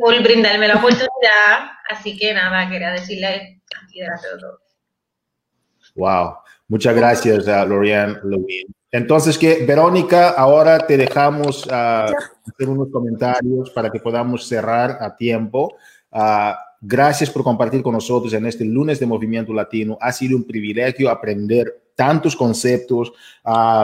por 0.00 0.22
brindarme 0.22 0.68
la 0.68 0.76
oportunidad. 0.76 1.70
Así 1.90 2.16
que 2.16 2.32
nada, 2.34 2.68
quería 2.68 2.92
decirle 2.92 3.60
aquí 3.82 4.00
delante 4.00 4.28
de 4.28 4.38
todos. 4.40 4.60
Wow, 5.94 6.36
muchas 6.68 6.94
gracias 6.94 7.48
a 7.48 7.64
Lorian 7.64 8.20
Entonces, 8.90 9.38
que 9.38 9.64
Verónica, 9.64 10.30
ahora 10.30 10.86
te 10.86 10.96
dejamos 10.96 11.66
uh, 11.66 11.70
hacer 11.70 12.68
unos 12.68 12.88
comentarios 12.90 13.70
para 13.70 13.90
que 13.90 14.00
podamos 14.00 14.46
cerrar 14.46 14.98
a 15.00 15.16
tiempo. 15.16 15.76
Uh, 16.10 16.52
gracias 16.80 17.30
por 17.30 17.42
compartir 17.42 17.82
con 17.82 17.94
nosotros 17.94 18.32
en 18.34 18.46
este 18.46 18.64
lunes 18.64 19.00
de 19.00 19.06
Movimiento 19.06 19.52
Latino. 19.52 19.96
Ha 20.00 20.12
sido 20.12 20.36
un 20.36 20.44
privilegio 20.44 21.10
aprender 21.10 21.85
tantos 21.96 22.36
conceptos, 22.36 23.12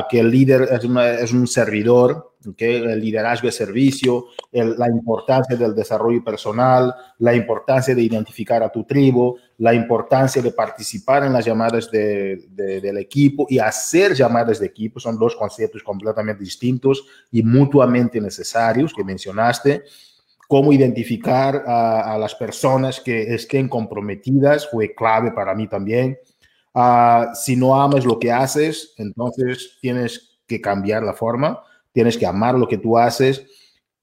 que 0.08 0.20
el 0.20 0.30
líder 0.30 0.68
es, 0.70 1.32
un 1.32 1.46
servidor, 1.48 2.34
que 2.56 2.76
el 2.76 3.00
liderazgo 3.00 3.48
es 3.48 3.56
servicio, 3.56 4.26
la 4.52 4.86
importancia 4.88 5.56
del 5.56 5.74
desarrollo 5.74 6.22
personal, 6.22 6.94
la 7.18 7.34
importancia 7.34 7.94
de 7.94 8.02
identificar 8.02 8.62
a 8.62 8.68
tu 8.68 8.84
tribu, 8.84 9.36
la 9.58 9.72
importancia 9.72 10.42
de 10.42 10.52
participar 10.52 11.24
en 11.24 11.32
las 11.32 11.46
llamadas 11.46 11.90
de, 11.90 12.48
del 12.50 12.98
equipo 12.98 13.46
y 13.48 13.58
hacer 13.58 14.14
llamadas 14.14 14.60
de 14.60 14.66
equipo, 14.66 15.00
son 15.00 15.18
dos 15.18 15.34
conceptos 15.34 15.82
completamente 15.82 16.44
distintos 16.44 17.04
y 17.30 17.42
mutuamente 17.42 18.20
necesarios 18.20 18.92
que 18.92 19.04
mencionaste. 19.04 19.84
Cómo 20.48 20.70
identificar 20.70 21.64
a, 21.66 22.12
a, 22.12 22.18
las 22.18 22.34
personas 22.34 23.00
que 23.00 23.34
estén 23.34 23.70
comprometidas 23.70 24.68
fue 24.68 24.94
clave 24.94 25.32
para 25.32 25.54
mí 25.54 25.66
también. 25.66 26.18
Uh, 26.74 27.34
si 27.34 27.54
no 27.54 27.80
amas 27.80 28.04
lo 28.06 28.18
que 28.18 28.32
haces, 28.32 28.94
entonces 28.96 29.78
tienes 29.80 30.38
que 30.46 30.60
cambiar 30.60 31.02
la 31.02 31.12
forma, 31.12 31.62
tienes 31.92 32.16
que 32.16 32.26
amar 32.26 32.54
lo 32.54 32.66
que 32.66 32.78
tú 32.78 32.96
haces. 32.96 33.46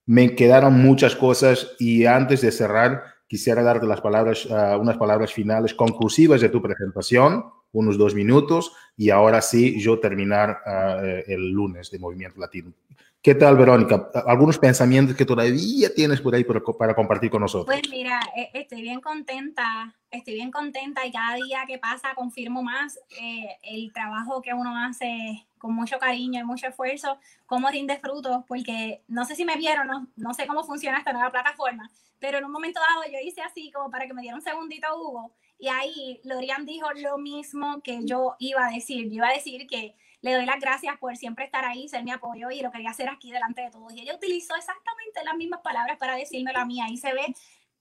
Me 0.06 0.36
quedaron 0.36 0.82
muchas 0.82 1.16
cosas 1.16 1.72
y 1.80 2.06
antes 2.06 2.42
de 2.42 2.52
cerrar, 2.52 3.04
quisiera 3.28 3.64
darte 3.64 3.86
las 3.86 4.02
palabras, 4.02 4.46
uh, 4.46 4.80
unas 4.80 4.98
palabras 4.98 5.34
finales 5.34 5.74
conclusivas 5.74 6.42
de 6.42 6.50
tu 6.50 6.62
presentación, 6.62 7.46
unos 7.72 7.98
dos 7.98 8.16
minutos, 8.16 8.72
y 8.98 9.12
ahora 9.12 9.42
sí, 9.42 9.80
yo 9.80 10.00
terminar 10.00 10.62
uh, 10.66 11.32
el 11.32 11.52
lunes 11.52 11.92
de 11.92 12.00
Movimiento 12.00 12.40
Latino. 12.40 12.74
¿Qué 13.22 13.36
tal, 13.36 13.58
Verónica? 13.58 14.10
¿Algunos 14.28 14.58
pensamientos 14.58 15.14
que 15.14 15.26
todavía 15.26 15.94
tienes 15.94 16.22
por 16.22 16.34
ahí 16.34 16.46
para, 16.46 16.96
compartir 16.96 17.30
con 17.30 17.42
nosotros? 17.42 17.66
Pues 17.66 17.90
mira, 17.92 18.18
e, 18.34 18.50
estoy 18.54 18.82
bien 18.82 19.02
contenta, 19.02 19.94
estoy 20.10 20.36
bien 20.36 20.52
contenta 20.52 21.06
y 21.06 21.12
cada 21.12 21.36
día 21.36 21.66
que 21.68 21.78
pasa 21.78 22.16
confirmo 22.16 22.64
más 22.64 22.98
eh, 23.22 23.58
el 23.64 23.92
trabajo 23.92 24.42
que 24.42 24.54
uno 24.54 24.74
hace 24.78 25.46
con 25.58 25.74
mucho 25.74 26.00
cariño 26.00 26.40
y 26.40 26.46
mucho 26.46 26.68
esfuerzo, 26.68 27.18
cómo 27.46 27.70
rinde 27.70 27.98
frutos, 27.98 28.46
porque 28.48 29.04
no 29.10 29.26
sé 29.26 29.36
si 29.36 29.44
me 29.44 29.58
vieron, 29.58 29.88
no, 29.88 30.08
no 30.16 30.34
sé 30.34 30.48
cómo 30.48 30.64
funciona 30.64 31.00
esta 31.00 31.12
nueva 31.12 31.30
plataforma, 31.30 31.92
pero 32.20 32.38
en 32.38 32.46
un 32.46 32.52
momento 32.54 32.80
dado 32.80 33.04
yo 33.12 33.20
hice 33.22 33.42
así 33.42 33.70
como 33.70 33.92
para 33.92 34.08
que 34.08 34.14
me 34.14 34.22
diera 34.22 34.38
un 34.38 34.42
segundito 34.42 34.88
Hugo 34.96 35.34
y 35.60 35.68
ahí 35.68 36.22
Lorian 36.24 36.66
dijo 36.66 36.88
lo 36.96 37.18
mismo 37.18 37.82
que 37.84 38.00
yo 38.06 38.38
iba 38.40 38.66
a 38.66 38.72
decir. 38.72 39.10
Yo 39.10 39.16
iba 39.16 39.28
a 39.28 39.34
decir 39.34 39.68
que 39.68 39.94
le 40.22 40.34
doy 40.34 40.46
las 40.46 40.60
gracias 40.60 40.98
por 40.98 41.16
siempre 41.16 41.46
estar 41.46 41.66
ahí, 41.66 41.88
ser 41.88 42.04
mi 42.04 42.12
apoyo 42.12 42.52
y 42.52 42.62
lo 42.62 42.72
quería 42.72 42.90
hacer 42.90 43.10
aquí 43.10 43.32
delante 43.32 43.62
de 43.62 43.72
todos. 43.72 43.94
Y 43.94 44.02
ella 44.02 44.16
utilizó 44.16 44.56
exactamente 44.56 45.24
las 45.24 45.36
mismas 45.36 45.62
palabras 45.62 45.98
para 45.98 46.16
decírmelo 46.16 46.60
a 46.60 46.66
mí. 46.66 46.82
Ahí 46.82 46.98
se 46.98 47.14
ve 47.14 47.34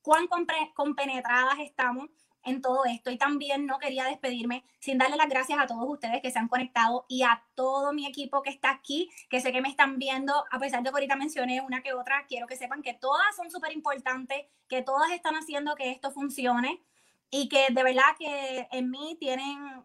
cuán 0.02 0.28
compenetradas 0.74 1.58
estamos 1.58 2.08
en 2.44 2.62
todo 2.62 2.84
esto. 2.84 3.10
Y 3.10 3.18
también 3.18 3.66
no 3.66 3.78
quería 3.78 4.04
despedirme 4.04 4.64
sin 4.78 4.98
darle 4.98 5.16
las 5.16 5.28
gracias 5.28 5.58
a 5.58 5.66
todos 5.66 5.88
ustedes 5.88 6.22
que 6.22 6.30
se 6.30 6.38
han 6.38 6.48
conectado 6.48 7.04
y 7.08 7.22
a 7.22 7.42
todo 7.54 7.92
mi 7.92 8.06
equipo 8.06 8.42
que 8.42 8.50
está 8.50 8.70
aquí, 8.70 9.10
que 9.28 9.40
sé 9.40 9.52
que 9.52 9.60
me 9.60 9.68
están 9.68 9.98
viendo, 9.98 10.44
a 10.50 10.58
pesar 10.58 10.82
de 10.82 10.90
que 10.90 10.94
ahorita 10.94 11.16
mencioné 11.16 11.60
una 11.60 11.82
que 11.82 11.92
otra, 11.92 12.26
quiero 12.26 12.46
que 12.46 12.56
sepan 12.56 12.82
que 12.82 12.94
todas 12.94 13.36
son 13.36 13.50
súper 13.50 13.72
importantes, 13.72 14.46
que 14.68 14.82
todas 14.82 15.10
están 15.10 15.34
haciendo 15.34 15.74
que 15.74 15.90
esto 15.90 16.10
funcione 16.10 16.82
y 17.30 17.48
que 17.48 17.66
de 17.70 17.82
verdad 17.82 18.16
que 18.18 18.68
en 18.70 18.90
mí 18.90 19.16
tienen 19.20 19.82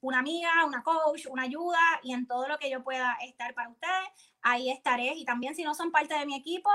una 0.00 0.18
amiga, 0.18 0.64
una 0.66 0.82
coach, 0.82 1.26
una 1.28 1.42
ayuda 1.42 1.78
y 2.02 2.12
en 2.12 2.26
todo 2.26 2.48
lo 2.48 2.58
que 2.58 2.70
yo 2.70 2.82
pueda 2.82 3.16
estar 3.22 3.54
para 3.54 3.68
ustedes, 3.68 4.08
ahí 4.42 4.70
estaré. 4.70 5.14
Y 5.14 5.24
también 5.24 5.54
si 5.54 5.62
no 5.64 5.74
son 5.74 5.90
parte 5.90 6.14
de 6.14 6.26
mi 6.26 6.36
equipo, 6.36 6.70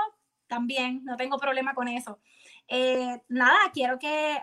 también 0.46 1.04
no 1.04 1.16
tengo 1.16 1.38
problema 1.38 1.74
con 1.74 1.88
eso. 1.88 2.20
Eh, 2.68 3.20
nada, 3.28 3.58
quiero 3.72 3.98
que 3.98 4.42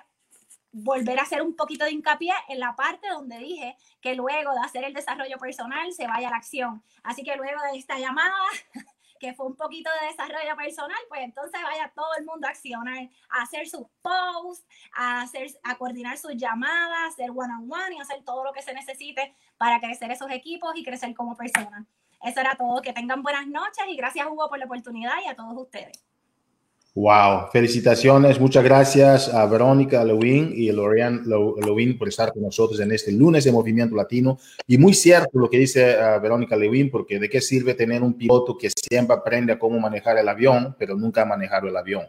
volver 0.71 1.19
a 1.19 1.21
hacer 1.21 1.41
un 1.41 1.55
poquito 1.55 1.85
de 1.85 1.91
hincapié 1.91 2.33
en 2.49 2.59
la 2.59 2.75
parte 2.75 3.07
donde 3.07 3.37
dije 3.37 3.77
que 4.01 4.15
luego 4.15 4.53
de 4.53 4.61
hacer 4.65 4.83
el 4.83 4.93
desarrollo 4.93 5.37
personal 5.37 5.93
se 5.93 6.07
vaya 6.07 6.27
a 6.27 6.31
la 6.31 6.37
acción. 6.37 6.83
Así 7.03 7.23
que 7.23 7.35
luego 7.35 7.61
de 7.71 7.77
esta 7.77 7.99
llamada 7.99 8.33
que 9.23 9.33
fue 9.33 9.45
un 9.45 9.55
poquito 9.55 9.89
de 10.01 10.07
desarrollo 10.07 10.53
personal, 10.57 10.97
pues 11.07 11.21
entonces 11.21 11.61
vaya 11.63 11.89
todo 11.95 12.13
el 12.19 12.25
mundo 12.25 12.45
a 12.45 12.49
accionar, 12.49 13.07
a 13.29 13.43
hacer 13.43 13.69
sus 13.69 13.87
posts, 14.01 14.67
a, 14.93 15.21
hacer, 15.21 15.47
a 15.63 15.77
coordinar 15.77 16.17
sus 16.17 16.35
llamadas, 16.35 16.97
a 16.97 17.05
hacer 17.05 17.29
one-on-one 17.29 17.95
y 17.95 18.01
hacer 18.01 18.21
todo 18.25 18.43
lo 18.43 18.51
que 18.51 18.61
se 18.61 18.73
necesite 18.73 19.33
para 19.57 19.79
crecer 19.79 20.11
esos 20.11 20.29
equipos 20.29 20.73
y 20.75 20.83
crecer 20.83 21.15
como 21.15 21.37
persona. 21.37 21.85
Eso 22.21 22.41
era 22.41 22.55
todo. 22.55 22.81
Que 22.81 22.91
tengan 22.91 23.23
buenas 23.23 23.47
noches 23.47 23.85
y 23.87 23.95
gracias 23.95 24.27
Hugo 24.27 24.49
por 24.49 24.59
la 24.59 24.65
oportunidad 24.65 25.15
y 25.23 25.29
a 25.29 25.37
todos 25.37 25.55
ustedes. 25.55 26.03
Wow, 26.95 27.47
felicitaciones, 27.51 28.39
muchas 28.39 28.63
gracias 28.63 29.27
a 29.27 29.47
Verónica 29.47 30.05
Lewin 30.05 30.53
y 30.55 30.71
Lorian 30.71 31.23
Lewin 31.25 31.97
por 31.97 32.07
estar 32.07 32.31
con 32.31 32.43
nosotros 32.43 32.79
en 32.81 32.91
este 32.91 33.11
lunes 33.11 33.43
de 33.43 33.51
Movimiento 33.51 33.95
Latino. 33.95 34.37
Y 34.67 34.77
muy 34.77 34.93
cierto 34.93 35.39
lo 35.39 35.49
que 35.49 35.57
dice 35.57 35.95
uh, 35.95 36.21
Verónica 36.21 36.55
Lewin, 36.55 36.91
porque 36.91 37.17
de 37.17 37.27
qué 37.27 37.41
sirve 37.41 37.73
tener 37.73 38.03
un 38.03 38.13
piloto 38.13 38.55
que 38.55 38.69
siempre 38.75 39.15
aprende 39.15 39.53
a 39.53 39.57
cómo 39.57 39.79
manejar 39.79 40.19
el 40.19 40.29
avión, 40.29 40.75
pero 40.77 40.95
nunca 40.95 41.23
ha 41.23 41.25
manejado 41.25 41.67
el 41.67 41.75
avión. 41.75 42.03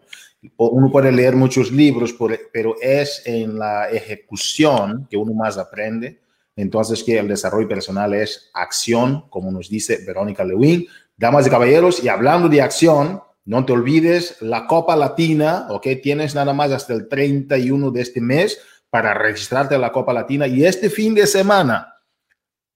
Uno 0.58 0.92
puede 0.92 1.10
leer 1.10 1.34
muchos 1.34 1.72
libros, 1.72 2.14
pero 2.52 2.74
es 2.78 3.22
en 3.24 3.58
la 3.58 3.88
ejecución 3.88 5.06
que 5.08 5.16
uno 5.16 5.32
más 5.32 5.56
aprende. 5.56 6.20
Entonces, 6.56 7.02
que 7.02 7.18
el 7.18 7.28
desarrollo 7.28 7.68
personal 7.68 8.12
es 8.12 8.50
acción, 8.52 9.30
como 9.30 9.50
nos 9.50 9.70
dice 9.70 10.04
Verónica 10.06 10.44
Lewin. 10.44 10.86
Damas 11.16 11.46
y 11.46 11.50
caballeros, 11.50 12.04
y 12.04 12.08
hablando 12.08 12.50
de 12.50 12.60
acción, 12.60 13.22
no 13.44 13.64
te 13.64 13.72
olvides 13.72 14.38
la 14.40 14.66
Copa 14.66 14.96
Latina, 14.96 15.66
¿ok? 15.68 15.86
Tienes 16.02 16.34
nada 16.34 16.52
más 16.54 16.72
hasta 16.72 16.94
el 16.94 17.08
31 17.08 17.90
de 17.90 18.00
este 18.00 18.20
mes 18.20 18.58
para 18.88 19.12
registrarte 19.12 19.74
a 19.74 19.78
la 19.78 19.92
Copa 19.92 20.12
Latina 20.12 20.46
y 20.46 20.64
este 20.64 20.88
fin 20.88 21.14
de 21.14 21.26
semana, 21.26 21.94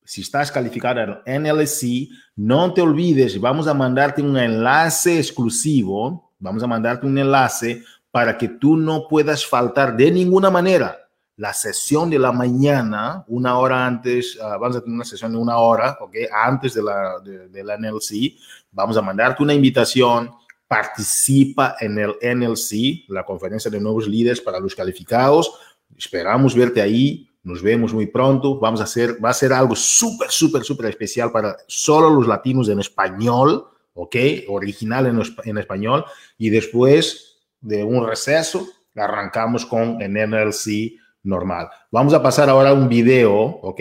si 0.04 0.20
estás 0.22 0.52
calificado 0.52 1.22
en 1.24 1.42
NLC, 1.42 2.08
no 2.36 2.74
te 2.74 2.82
olvides, 2.82 3.40
vamos 3.40 3.66
a 3.66 3.74
mandarte 3.74 4.20
un 4.20 4.36
enlace 4.36 5.18
exclusivo, 5.18 6.32
vamos 6.38 6.62
a 6.62 6.66
mandarte 6.66 7.06
un 7.06 7.16
enlace 7.18 7.82
para 8.10 8.36
que 8.36 8.48
tú 8.48 8.76
no 8.76 9.06
puedas 9.08 9.46
faltar 9.46 9.96
de 9.96 10.10
ninguna 10.10 10.50
manera 10.50 10.98
la 11.36 11.54
sesión 11.54 12.10
de 12.10 12.18
la 12.18 12.32
mañana, 12.32 13.24
una 13.28 13.58
hora 13.58 13.86
antes, 13.86 14.36
uh, 14.36 14.58
vamos 14.58 14.76
a 14.76 14.80
tener 14.80 14.96
una 14.96 15.04
sesión 15.04 15.30
de 15.30 15.38
una 15.38 15.58
hora, 15.58 15.96
¿ok? 16.00 16.16
Antes 16.32 16.74
de 16.74 16.82
la, 16.82 17.20
de, 17.20 17.48
de 17.48 17.64
la 17.64 17.76
NLC, 17.78 18.34
vamos 18.72 18.96
a 18.96 19.02
mandarte 19.02 19.44
una 19.44 19.54
invitación 19.54 20.32
participa 20.68 21.76
en 21.80 21.98
el 21.98 22.14
NLC, 22.22 23.08
la 23.08 23.24
conferencia 23.24 23.70
de 23.70 23.80
nuevos 23.80 24.06
líderes 24.06 24.40
para 24.40 24.60
los 24.60 24.74
calificados. 24.74 25.52
Esperamos 25.96 26.54
verte 26.54 26.82
ahí. 26.82 27.28
Nos 27.42 27.62
vemos 27.62 27.94
muy 27.94 28.06
pronto. 28.06 28.58
Vamos 28.60 28.80
a 28.80 28.84
hacer, 28.84 29.22
va 29.24 29.30
a 29.30 29.34
ser 29.34 29.54
algo 29.54 29.74
súper, 29.74 30.30
súper, 30.30 30.62
súper 30.62 30.90
especial 30.90 31.32
para 31.32 31.56
solo 31.66 32.10
los 32.10 32.28
latinos 32.28 32.68
en 32.68 32.80
español, 32.80 33.66
¿ok? 33.94 34.16
Original 34.48 35.06
en, 35.06 35.22
en 35.44 35.58
español. 35.58 36.04
Y 36.36 36.50
después 36.50 37.38
de 37.62 37.82
un 37.82 38.06
receso, 38.06 38.68
arrancamos 38.94 39.64
con 39.64 40.02
el 40.02 40.12
NLC 40.12 40.98
normal. 41.22 41.68
Vamos 41.90 42.12
a 42.12 42.22
pasar 42.22 42.50
ahora 42.50 42.74
un 42.74 42.88
video, 42.88 43.32
¿ok? 43.34 43.80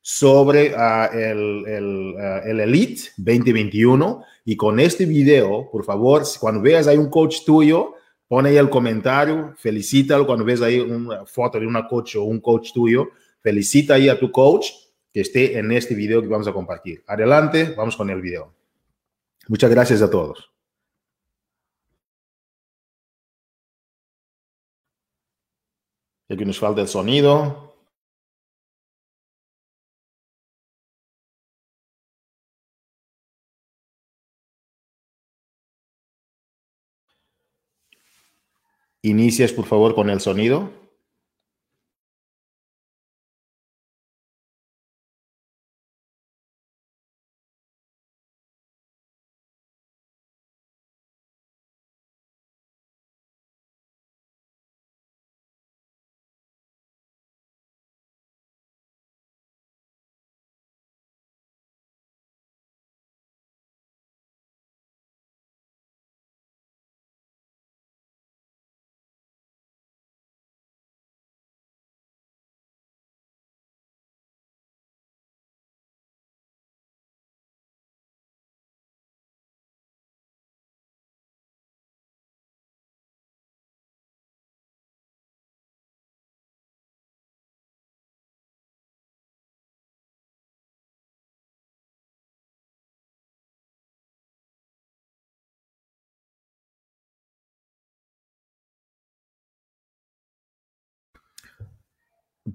Sobre 0.00 0.74
uh, 0.74 1.12
el, 1.12 1.64
el, 1.66 2.14
uh, 2.14 2.48
el 2.48 2.60
Elite 2.60 3.10
2021 3.18 4.24
y 4.44 4.56
con 4.56 4.78
este 4.78 5.06
video, 5.06 5.70
por 5.70 5.84
favor, 5.84 6.22
cuando 6.38 6.60
veas 6.60 6.86
ahí 6.86 6.98
un 6.98 7.08
coach 7.08 7.44
tuyo, 7.46 7.94
pon 8.28 8.44
ahí 8.44 8.56
el 8.56 8.68
comentario, 8.68 9.54
felicítalo 9.56 10.26
cuando 10.26 10.44
ves 10.44 10.60
ahí 10.60 10.80
una 10.80 11.24
foto 11.24 11.58
de 11.58 11.66
una 11.66 11.88
coach 11.88 12.16
o 12.16 12.24
un 12.24 12.40
coach 12.40 12.72
tuyo, 12.72 13.08
felicita 13.40 13.94
ahí 13.94 14.08
a 14.08 14.18
tu 14.18 14.30
coach 14.30 14.66
que 15.12 15.20
esté 15.20 15.58
en 15.58 15.72
este 15.72 15.94
video 15.94 16.20
que 16.20 16.28
vamos 16.28 16.46
a 16.46 16.52
compartir. 16.52 17.02
Adelante, 17.06 17.74
vamos 17.76 17.96
con 17.96 18.10
el 18.10 18.20
video. 18.20 18.52
Muchas 19.48 19.70
gracias 19.70 20.02
a 20.02 20.10
todos. 20.10 20.50
Aquí 26.28 26.44
nos 26.44 26.58
falta 26.58 26.80
el 26.80 26.88
sonido. 26.88 27.63
Inicias, 39.04 39.52
por 39.52 39.66
favor, 39.66 39.94
con 39.94 40.08
el 40.08 40.18
sonido. 40.18 40.70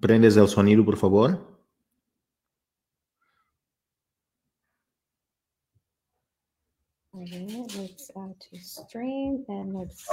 Prendes 0.01 0.37
el 0.37 0.47
sonido, 0.47 0.85
por 0.85 0.97
favor. 0.97 1.39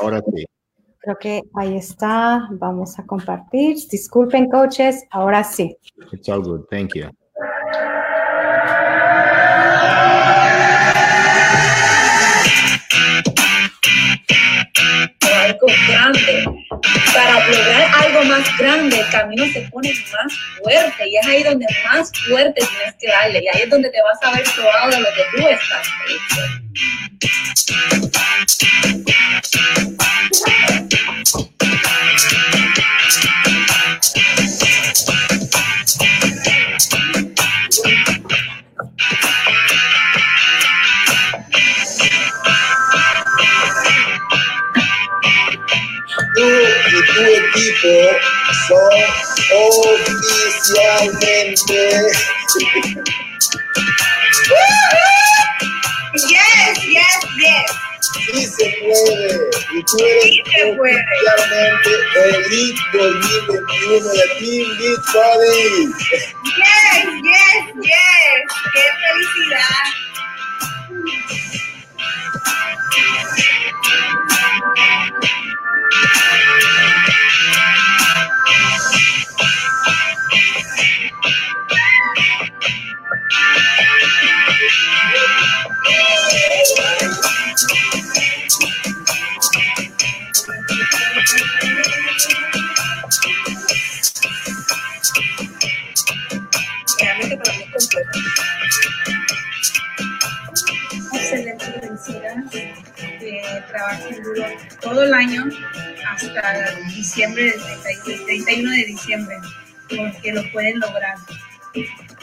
Ahora 0.00 0.22
sí. 0.34 0.44
Creo 0.98 1.16
que 1.20 1.42
ahí 1.54 1.76
está. 1.76 2.48
Vamos 2.52 2.98
a 2.98 3.06
compartir. 3.06 3.76
Disculpen, 3.88 4.48
coaches. 4.48 5.04
Ahora 5.10 5.44
sí. 5.44 5.76
It's 6.12 6.28
all 6.28 6.42
good. 6.42 6.64
Thank 6.68 6.94
you. 6.94 7.10
Grande 15.66 16.44
para 17.12 17.48
lograr 17.48 17.90
algo 18.04 18.24
más 18.24 18.58
grande, 18.58 19.00
el 19.00 19.08
camino 19.10 19.44
se 19.52 19.62
pone 19.62 19.92
más 20.12 20.32
fuerte 20.62 21.08
y 21.08 21.16
es 21.16 21.26
ahí 21.26 21.42
donde 21.42 21.66
más 21.90 22.12
fuerte 22.28 22.60
tienes 22.66 22.94
que 23.00 23.08
darle 23.08 23.42
y 23.42 23.48
ahí 23.48 23.62
es 23.62 23.70
donde 23.70 23.90
te 23.90 23.98
vas 24.02 24.22
a 24.22 24.36
ver 24.36 24.44
probado 24.54 24.90
de 24.90 25.00
lo 25.00 25.08
que 25.14 25.22
tú 25.34 25.48
estás 25.48 25.88
tu 46.36 47.24
equipo 47.24 47.94
son 48.68 48.94
oficialmente. 49.52 51.80
Yes, 56.16 56.78
yes, 56.84 57.18
yes. 57.36 57.70
Sí 58.26 58.46
se 58.46 58.64
puede. 58.80 59.34
Y 59.74 59.76
tú 59.84 59.96
eres 59.98 60.36
Sí 60.46 60.54
oficialmente 60.54 61.90
Elite 62.24 62.80
2021 62.92 64.12
de 64.12 64.24
Team 64.38 64.66
Beach 64.78 65.06
Body. 65.12 65.92
Yes, 66.56 67.04
yes, 67.22 67.64
yes. 67.82 68.42
Qué 68.72 68.84
felicidad. 69.02 69.84
Excelente 101.12 101.64
felicidad. 101.80 102.65
Que 103.56 103.62
trabajen 103.72 104.22
duro 104.22 104.44
todo 104.82 105.02
el 105.02 105.14
año 105.14 105.44
hasta 106.06 106.76
diciembre 106.88 107.44
del 107.44 107.80
31, 108.04 108.18
el 108.18 108.24
31 108.26 108.70
de 108.70 108.84
diciembre, 108.84 109.36
porque 109.88 110.32
lo 110.34 110.42
pueden 110.52 110.78
lograr. 110.78 111.16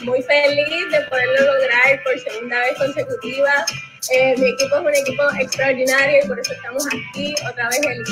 muy 0.04 0.22
feliz 0.22 0.90
de 0.92 1.00
poderlo 1.08 1.54
lograr 1.54 2.02
por 2.04 2.16
segunda 2.20 2.60
vez 2.60 2.78
consecutiva. 2.78 3.66
Eh, 4.12 4.36
mi 4.38 4.50
equipo 4.50 4.76
es 4.76 4.82
un 4.82 4.94
equipo 4.94 5.22
extraordinario 5.40 6.24
y 6.24 6.28
por 6.28 6.38
eso 6.38 6.52
estamos 6.52 6.86
aquí 6.86 7.34
otra 7.48 7.68
vez 7.68 7.80
el 7.82 8.04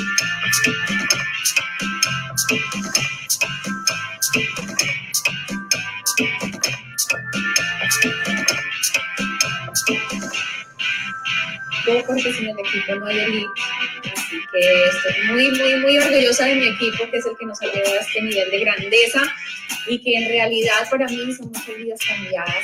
Pocos 11.85 12.25
en 12.25 12.47
el 12.47 12.59
equipo, 12.59 12.95
no 12.95 13.07
hay 13.07 13.19
elite. 13.19 13.47
Así 14.15 14.39
que 14.51 14.85
estoy 14.85 15.27
muy, 15.27 15.51
muy, 15.51 15.75
muy 15.81 15.97
orgullosa 15.97 16.45
de 16.45 16.55
mi 16.55 16.67
equipo, 16.67 17.09
que 17.11 17.17
es 17.17 17.25
el 17.25 17.37
que 17.37 17.45
nos 17.45 17.61
ha 17.61 17.65
llevado 17.65 17.95
a 17.95 18.01
este 18.01 18.21
nivel 18.21 18.51
de 18.51 18.59
grandeza 18.59 19.21
y 19.87 19.99
que 19.99 20.15
en 20.15 20.29
realidad 20.29 20.89
para 20.89 21.07
mí 21.07 21.33
son 21.33 21.47
muchas 21.47 21.77
vidas 21.77 21.99
cambiadas. 22.07 22.63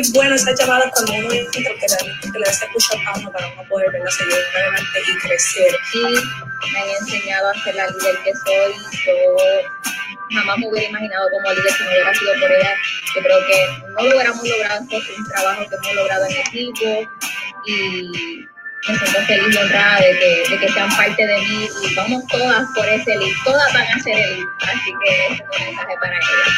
Es, 0.00 0.12
bueno 0.12 0.34
esa 0.34 0.54
llamada 0.54 0.90
cuando 0.90 1.12
uno 1.12 1.32
entra 1.32 1.52
que 1.52 1.86
realmente 1.88 2.38
le 2.38 2.44
da 2.44 2.72
push 2.72 2.88
up 2.94 3.32
para 3.32 3.48
uno 3.48 3.68
poder 3.68 3.90
verla 3.92 4.10
seguir 4.10 4.34
adelante 4.54 5.02
y 5.06 5.18
crecer. 5.18 5.76
y 5.94 6.72
me 6.72 6.78
han 6.80 6.88
enseñado 7.00 7.50
a 7.50 7.54
ser 7.64 7.74
la 7.74 7.86
líder 7.88 8.18
que 8.24 8.32
soy. 8.34 8.72
Yo 10.30 10.38
jamás 10.40 10.58
me 10.58 10.68
hubiera 10.68 10.88
imaginado 10.88 11.28
como 11.30 11.52
líder 11.52 11.72
si 11.72 11.82
no 11.82 11.90
hubiera 11.90 12.14
sido 12.14 12.32
por 12.40 12.52
ella. 12.52 12.74
Yo 13.14 13.22
creo 13.22 13.46
que 13.46 13.66
no 13.88 14.02
lo 14.02 14.10
hubiéramos 14.10 14.48
logrado, 14.48 14.84
es 14.90 15.18
un 15.18 15.28
trabajo 15.28 15.68
que 15.68 15.74
hemos 15.74 15.94
logrado 15.94 16.26
en 16.26 16.36
equipo 16.36 17.08
y 17.66 18.46
me 18.86 18.96
siento 18.96 19.20
feliz 19.26 19.54
y 19.54 19.58
honrada 19.58 19.98
de 20.00 20.58
que, 20.58 20.72
sean 20.72 20.88
parte 20.96 21.26
de 21.26 21.40
mí 21.40 21.68
y 21.82 21.94
vamos 21.94 22.22
todas 22.28 22.66
por 22.74 22.88
ese 22.88 23.16
lead, 23.16 23.34
todas 23.44 23.72
van 23.72 23.86
a 23.86 23.98
ser 24.00 24.16
el 24.16 24.36
lead, 24.36 24.46
así 24.62 24.92
que 25.04 25.34
es 25.34 25.40
un 25.40 25.66
mensaje 25.66 25.94
para 26.00 26.16
ellas. 26.16 26.48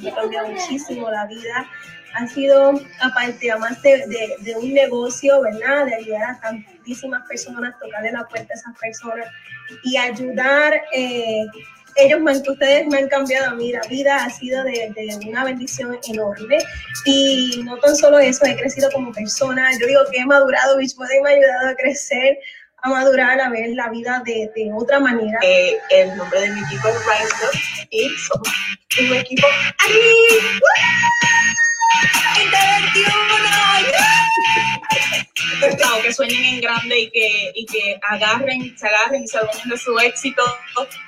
Me 0.00 0.10
ha 0.10 0.14
cambiado 0.14 0.48
muchísimo 0.48 1.10
la 1.10 1.26
vida. 1.26 1.66
Ha 2.14 2.26
sido, 2.26 2.80
aparte, 3.00 3.50
además 3.50 3.80
de, 3.82 4.06
de, 4.06 4.36
de 4.40 4.56
un 4.56 4.72
negocio, 4.72 5.40
¿verdad? 5.42 5.86
De 5.86 5.94
ayudar 5.94 6.22
a 6.22 6.40
tantísimas 6.40 7.22
personas, 7.28 7.78
tocarle 7.78 8.12
la 8.12 8.24
puerta 8.24 8.54
a 8.54 8.56
esas 8.56 8.78
personas 8.78 9.26
y 9.84 9.96
ayudar. 9.96 10.80
Eh, 10.94 11.46
ellos, 11.98 12.20
me 12.20 12.32
ustedes 12.32 12.86
me 12.86 12.98
han 12.98 13.08
cambiado 13.08 13.50
a 13.50 13.54
mí 13.54 13.72
la 13.72 13.80
vida, 13.88 14.24
ha 14.24 14.30
sido 14.30 14.62
de, 14.64 14.92
de 14.94 15.18
una 15.28 15.44
bendición 15.44 15.98
enorme. 16.08 16.58
Y 17.04 17.62
no 17.64 17.76
tan 17.78 17.96
solo 17.96 18.18
eso, 18.18 18.44
he 18.46 18.56
crecido 18.56 18.90
como 18.92 19.12
persona. 19.12 19.70
Yo 19.80 19.86
digo 19.86 20.00
que 20.10 20.18
he 20.18 20.26
madurado, 20.26 20.76
Beach 20.76 20.94
Body 20.96 21.20
me 21.22 21.30
ha 21.30 21.32
ayudado 21.34 21.68
a 21.68 21.74
crecer, 21.74 22.38
a 22.82 22.88
madurar, 22.90 23.40
a 23.40 23.50
ver 23.50 23.70
la 23.70 23.88
vida 23.90 24.22
de, 24.24 24.50
de 24.54 24.70
otra 24.72 25.00
manera. 25.00 25.38
Eh, 25.42 25.76
el 25.90 26.16
nombre 26.16 26.40
de 26.40 26.50
mi 26.50 26.60
equipo 26.60 26.88
es 26.88 26.94
Rise 26.94 27.88
y 27.90 28.08
somos 28.28 28.48
un 29.00 29.14
equipo 29.16 29.46
¡Ay! 29.78 29.94
¡Woo! 31.88 32.18
2021 32.38 33.38
Claro, 35.76 36.02
que 36.02 36.12
sueñen 36.12 36.44
en 36.44 36.60
grande 36.60 37.00
y 37.00 37.10
que, 37.10 37.52
y 37.54 37.66
que 37.66 38.00
agarren, 38.08 38.76
se 38.78 38.86
agarren 38.86 39.24
y 39.24 39.28
se 39.28 39.38
adueñen 39.38 39.68
de 39.68 39.78
su 39.78 39.98
éxito 39.98 40.42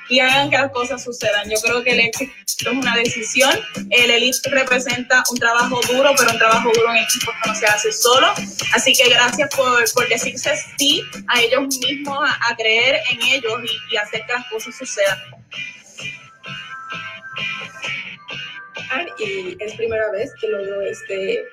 y 0.09 0.21
hagan 0.21 0.51
que 0.51 0.59
las 0.59 0.73
cosas 0.73 1.03
sucedan. 1.05 1.49
Yo 1.49 1.57
creo 1.63 1.83
que 1.83 1.91
el 1.93 2.01
éxito 2.01 2.33
es 2.59 2.67
una 2.67 2.97
decisión. 2.97 3.59
El 3.91 4.11
Elite 4.11 4.51
representa 4.51 5.23
un 5.31 5.39
trabajo 5.39 5.81
duro, 5.89 6.13
pero 6.17 6.33
un 6.33 6.39
trabajo 6.39 6.71
duro 6.75 6.91
en 6.91 6.99
equipo 6.99 7.33
que 7.43 7.49
no 7.49 7.55
se 7.55 7.67
hace 7.67 7.93
solo. 7.93 8.33
Así 8.75 8.93
que 8.95 9.09
gracias 9.09 9.55
por, 9.55 9.85
por 9.93 10.09
decirse 10.09 10.53
sí 10.79 11.03
a 11.29 11.41
ellos 11.41 11.79
mismos, 11.79 12.19
a, 12.49 12.57
creer 12.57 13.01
en 13.11 13.23
ellos 13.23 13.61
y 13.91 13.97
hacer 13.97 14.27
que 14.27 14.33
las 14.33 14.47
cosas 14.49 14.77
sucedan. 14.77 15.19
Y 19.19 19.57
es 19.59 19.75
primera 19.75 20.11
vez 20.11 20.33
que 20.41 20.49
logro 20.49 20.83
este, 20.83 21.45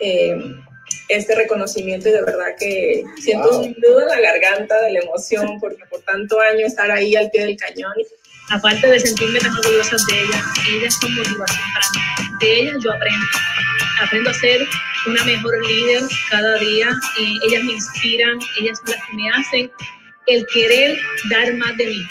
eh, 0.00 0.36
este 1.08 1.34
reconocimiento 1.34 2.08
y 2.08 2.12
de 2.12 2.22
verdad 2.22 2.54
que 2.58 3.04
siento 3.20 3.48
Wow. 3.50 3.64
un 3.64 3.76
nudo 3.78 4.00
en 4.02 4.08
la 4.08 4.20
garganta 4.20 4.80
de 4.82 4.92
la 4.92 5.00
emoción 5.00 5.58
porque 5.60 5.84
por 5.90 6.00
tanto 6.02 6.40
año 6.40 6.66
estar 6.66 6.90
ahí 6.90 7.16
al 7.16 7.30
pie 7.30 7.46
del 7.46 7.56
cañón 7.56 7.94
aparte 8.50 8.86
de 8.86 9.00
sentirme 9.00 9.40
tan 9.40 9.52
orgullosa 9.56 9.96
de 10.08 10.20
ellas, 10.22 10.44
ellas 10.70 10.98
son 11.00 11.14
motivación 11.14 11.64
para 11.74 11.86
mí. 11.90 12.36
De 12.40 12.60
ellas 12.60 12.76
yo 12.82 12.92
aprendo. 12.92 13.26
Aprendo 14.02 14.30
a 14.30 14.34
ser 14.34 14.60
una 15.06 15.24
mejor 15.24 15.66
líder 15.66 16.02
cada 16.30 16.58
día. 16.58 16.90
y 17.18 17.38
ellas 17.46 17.64
me 17.64 17.72
inspiran, 17.72 18.38
ellas 18.60 18.78
son 18.78 18.90
las 18.94 19.06
que 19.06 19.16
me 19.16 19.30
hacen 19.30 19.70
el 20.26 20.46
querer 20.52 20.98
dar 21.30 21.54
más 21.54 21.76
de 21.76 21.86
mí. 21.86 22.02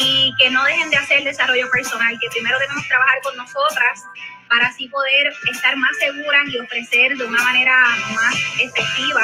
Y 0.00 0.34
que 0.38 0.50
no 0.50 0.64
dejen 0.64 0.90
de 0.90 0.96
hacer 0.96 1.22
desarrollo 1.24 1.70
personal, 1.70 2.18
que 2.18 2.28
primero 2.30 2.58
debemos 2.58 2.86
trabajar 2.88 3.20
con 3.22 3.36
nosotras 3.36 4.04
para 4.48 4.66
así 4.66 4.88
poder 4.88 5.32
estar 5.52 5.76
más 5.76 5.96
seguras 5.98 6.48
y 6.48 6.58
ofrecer 6.58 7.16
de 7.16 7.24
una 7.24 7.42
manera 7.44 7.74
más 8.14 8.34
efectiva 8.58 9.22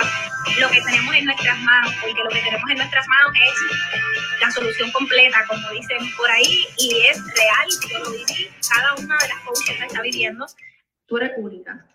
lo 0.61 0.70
que 0.70 0.81
tenemos 0.82 1.15
en 1.15 1.24
nuestras 1.24 1.59
manos, 1.61 1.94
porque 2.01 2.23
lo 2.23 2.31
que 2.31 2.40
tenemos 2.40 2.70
en 2.70 2.77
nuestras 2.77 3.09
manos 3.09 3.32
es 3.35 4.40
la 4.40 4.51
solución 4.51 4.93
completa, 4.93 5.44
como 5.48 5.69
dicen 5.70 5.98
por 6.16 6.31
ahí, 6.31 6.66
y 6.78 7.07
es 7.07 7.19
real, 7.35 7.69
yo 7.90 7.98
lo 7.98 8.11
viví, 8.11 8.51
cada 8.70 8.94
una 8.94 9.16
de 9.19 9.28
las 9.28 9.40
coaches 9.40 9.81
la 9.81 9.86
está 9.86 10.03
viviendo. 10.03 10.47
tú 11.07 11.16
eres 11.16 11.32
única. 11.36 11.86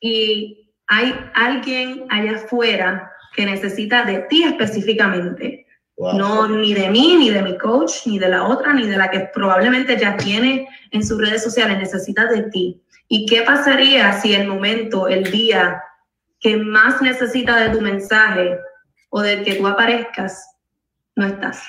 Y 0.00 0.72
hay 0.86 1.18
alguien 1.34 2.06
allá 2.10 2.36
afuera 2.36 3.10
que 3.34 3.46
necesita 3.46 4.04
de 4.04 4.20
ti 4.28 4.44
específicamente. 4.44 5.65
No 5.98 6.46
ni 6.48 6.74
de 6.74 6.90
mí, 6.90 7.16
ni 7.16 7.30
de 7.30 7.40
mi 7.42 7.56
coach, 7.56 8.06
ni 8.06 8.18
de 8.18 8.28
la 8.28 8.44
otra, 8.44 8.74
ni 8.74 8.86
de 8.86 8.96
la 8.96 9.10
que 9.10 9.30
probablemente 9.32 9.96
ya 9.96 10.16
tiene 10.16 10.68
en 10.90 11.04
sus 11.04 11.18
redes 11.18 11.42
sociales. 11.42 11.78
Necesita 11.78 12.26
de 12.26 12.42
ti. 12.50 12.82
¿Y 13.08 13.26
qué 13.26 13.42
pasaría 13.42 14.12
si 14.20 14.34
el 14.34 14.46
momento, 14.46 15.08
el 15.08 15.30
día 15.30 15.82
que 16.40 16.56
más 16.56 17.00
necesita 17.00 17.56
de 17.56 17.70
tu 17.70 17.80
mensaje 17.80 18.58
o 19.10 19.22
del 19.22 19.42
que 19.44 19.54
tú 19.54 19.66
aparezcas, 19.66 20.56
no 21.14 21.26
estás? 21.26 21.62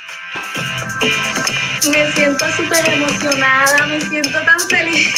Me 1.91 2.11
siento 2.11 2.45
súper 2.53 2.89
emocionada, 2.89 3.85
me 3.87 4.01
siento 4.01 4.39
tan 4.41 4.59
feliz. 4.69 5.13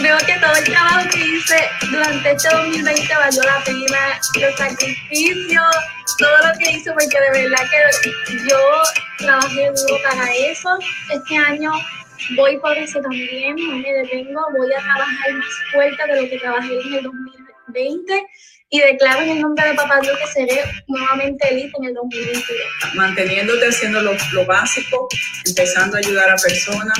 Veo 0.00 0.18
que 0.18 0.34
todo 0.38 0.54
el 0.54 0.64
trabajo 0.64 1.08
que 1.10 1.18
hice 1.18 1.68
durante 1.90 2.30
este 2.32 2.48
2020 2.48 3.14
valió 3.14 3.42
la 3.42 3.64
pena, 3.64 4.20
los 4.40 4.56
sacrificios, 4.56 5.76
todo 6.18 6.36
lo 6.46 6.58
que 6.58 6.70
hice, 6.72 6.92
porque 6.92 7.20
de 7.20 7.42
verdad 7.42 7.66
que 8.02 8.10
yo 8.48 8.58
trabajé 9.18 9.70
duro 9.70 9.96
para 10.04 10.32
eso. 10.34 10.78
Este 11.10 11.36
año 11.36 11.72
voy 12.36 12.58
por 12.58 12.76
eso 12.76 13.00
también, 13.00 13.56
no 13.56 13.78
me 13.78 13.92
detengo, 13.92 14.40
voy 14.56 14.72
a 14.72 14.80
trabajar 14.82 15.32
más 15.32 15.48
fuerte 15.72 16.06
de 16.06 16.22
lo 16.22 16.28
que 16.28 16.38
trabajé 16.38 16.80
en 16.80 16.94
el 16.94 17.02
2020 17.02 18.26
y 18.70 18.80
declaro 18.80 19.22
en 19.22 19.30
el 19.30 19.40
nombre 19.40 19.66
de 19.66 19.74
Papá 19.74 20.00
Dios 20.00 20.18
que 20.18 20.26
seré 20.26 20.62
nuevamente 20.86 21.48
elite 21.48 21.72
en 21.78 21.84
el 21.86 21.94
2022. 21.94 22.58
Manteniéndote 22.94 23.66
haciendo 23.66 24.00
lo, 24.02 24.12
lo 24.32 24.46
básico, 24.46 25.08
empezando 25.46 25.96
a 25.96 26.00
ayudar 26.00 26.30
a 26.30 26.36
personas 26.36 26.98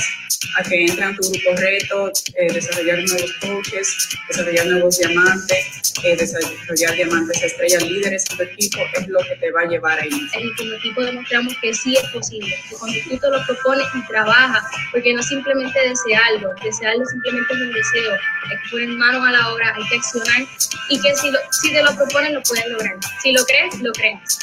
a 0.57 0.63
que 0.63 0.85
entren 0.85 1.09
a 1.09 1.17
tu 1.17 1.31
grupo 1.31 1.61
reto, 1.61 2.13
eh, 2.37 2.53
desarrollar 2.53 2.99
nuevos 2.99 3.33
coaches, 3.41 4.09
desarrollar 4.29 4.67
nuevos 4.67 4.99
diamantes, 4.99 5.93
eh, 6.05 6.17
desarrollar 6.17 6.95
diamantes 6.95 7.43
estrellas 7.43 7.83
líderes 7.83 8.25
en 8.31 8.37
tu 8.37 8.43
equipo, 8.45 8.79
es 8.95 9.09
lo 9.09 9.19
que 9.21 9.37
te 9.37 9.51
va 9.51 9.63
a 9.63 9.67
llevar 9.67 9.99
ahí. 10.01 10.11
En 10.11 10.55
tu 10.55 10.75
equipo 10.75 11.03
demostramos 11.03 11.55
que 11.61 11.75
sí 11.75 11.97
es 11.97 12.09
posible, 12.11 12.55
que 12.69 12.77
cuando 12.77 12.99
tú 13.09 13.19
te 13.19 13.31
lo 13.31 13.45
propones 13.47 13.87
y 13.95 14.07
trabajas, 14.07 14.65
porque 14.93 15.13
no 15.13 15.23
simplemente 15.23 15.79
desearlo, 15.89 16.55
desearlo 16.63 17.05
simplemente 17.07 17.55
es 17.55 17.61
un 17.61 17.73
deseo, 17.73 18.13
hay 18.13 18.57
que 18.57 18.71
poner 18.71 18.89
manos 18.91 19.27
a 19.27 19.33
la 19.33 19.53
obra, 19.53 19.75
hay 19.75 19.89
que 19.89 19.97
accionar 19.97 20.43
y 20.89 21.01
que 21.01 21.15
si, 21.17 21.31
lo, 21.31 21.39
si 21.61 21.73
te 21.73 21.83
lo 21.83 21.95
propones 21.95 22.33
lo 22.33 22.43
puedes 22.43 22.67
lograr. 22.69 22.97
Si 23.23 23.33
lo 23.33 23.45
crees, 23.45 23.81
lo 23.81 23.93
crees. 23.93 24.39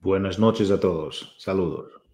Buenas 0.00 0.38
noches 0.38 0.70
a 0.70 0.80
todos. 0.80 1.34
Saludos. 1.38 2.05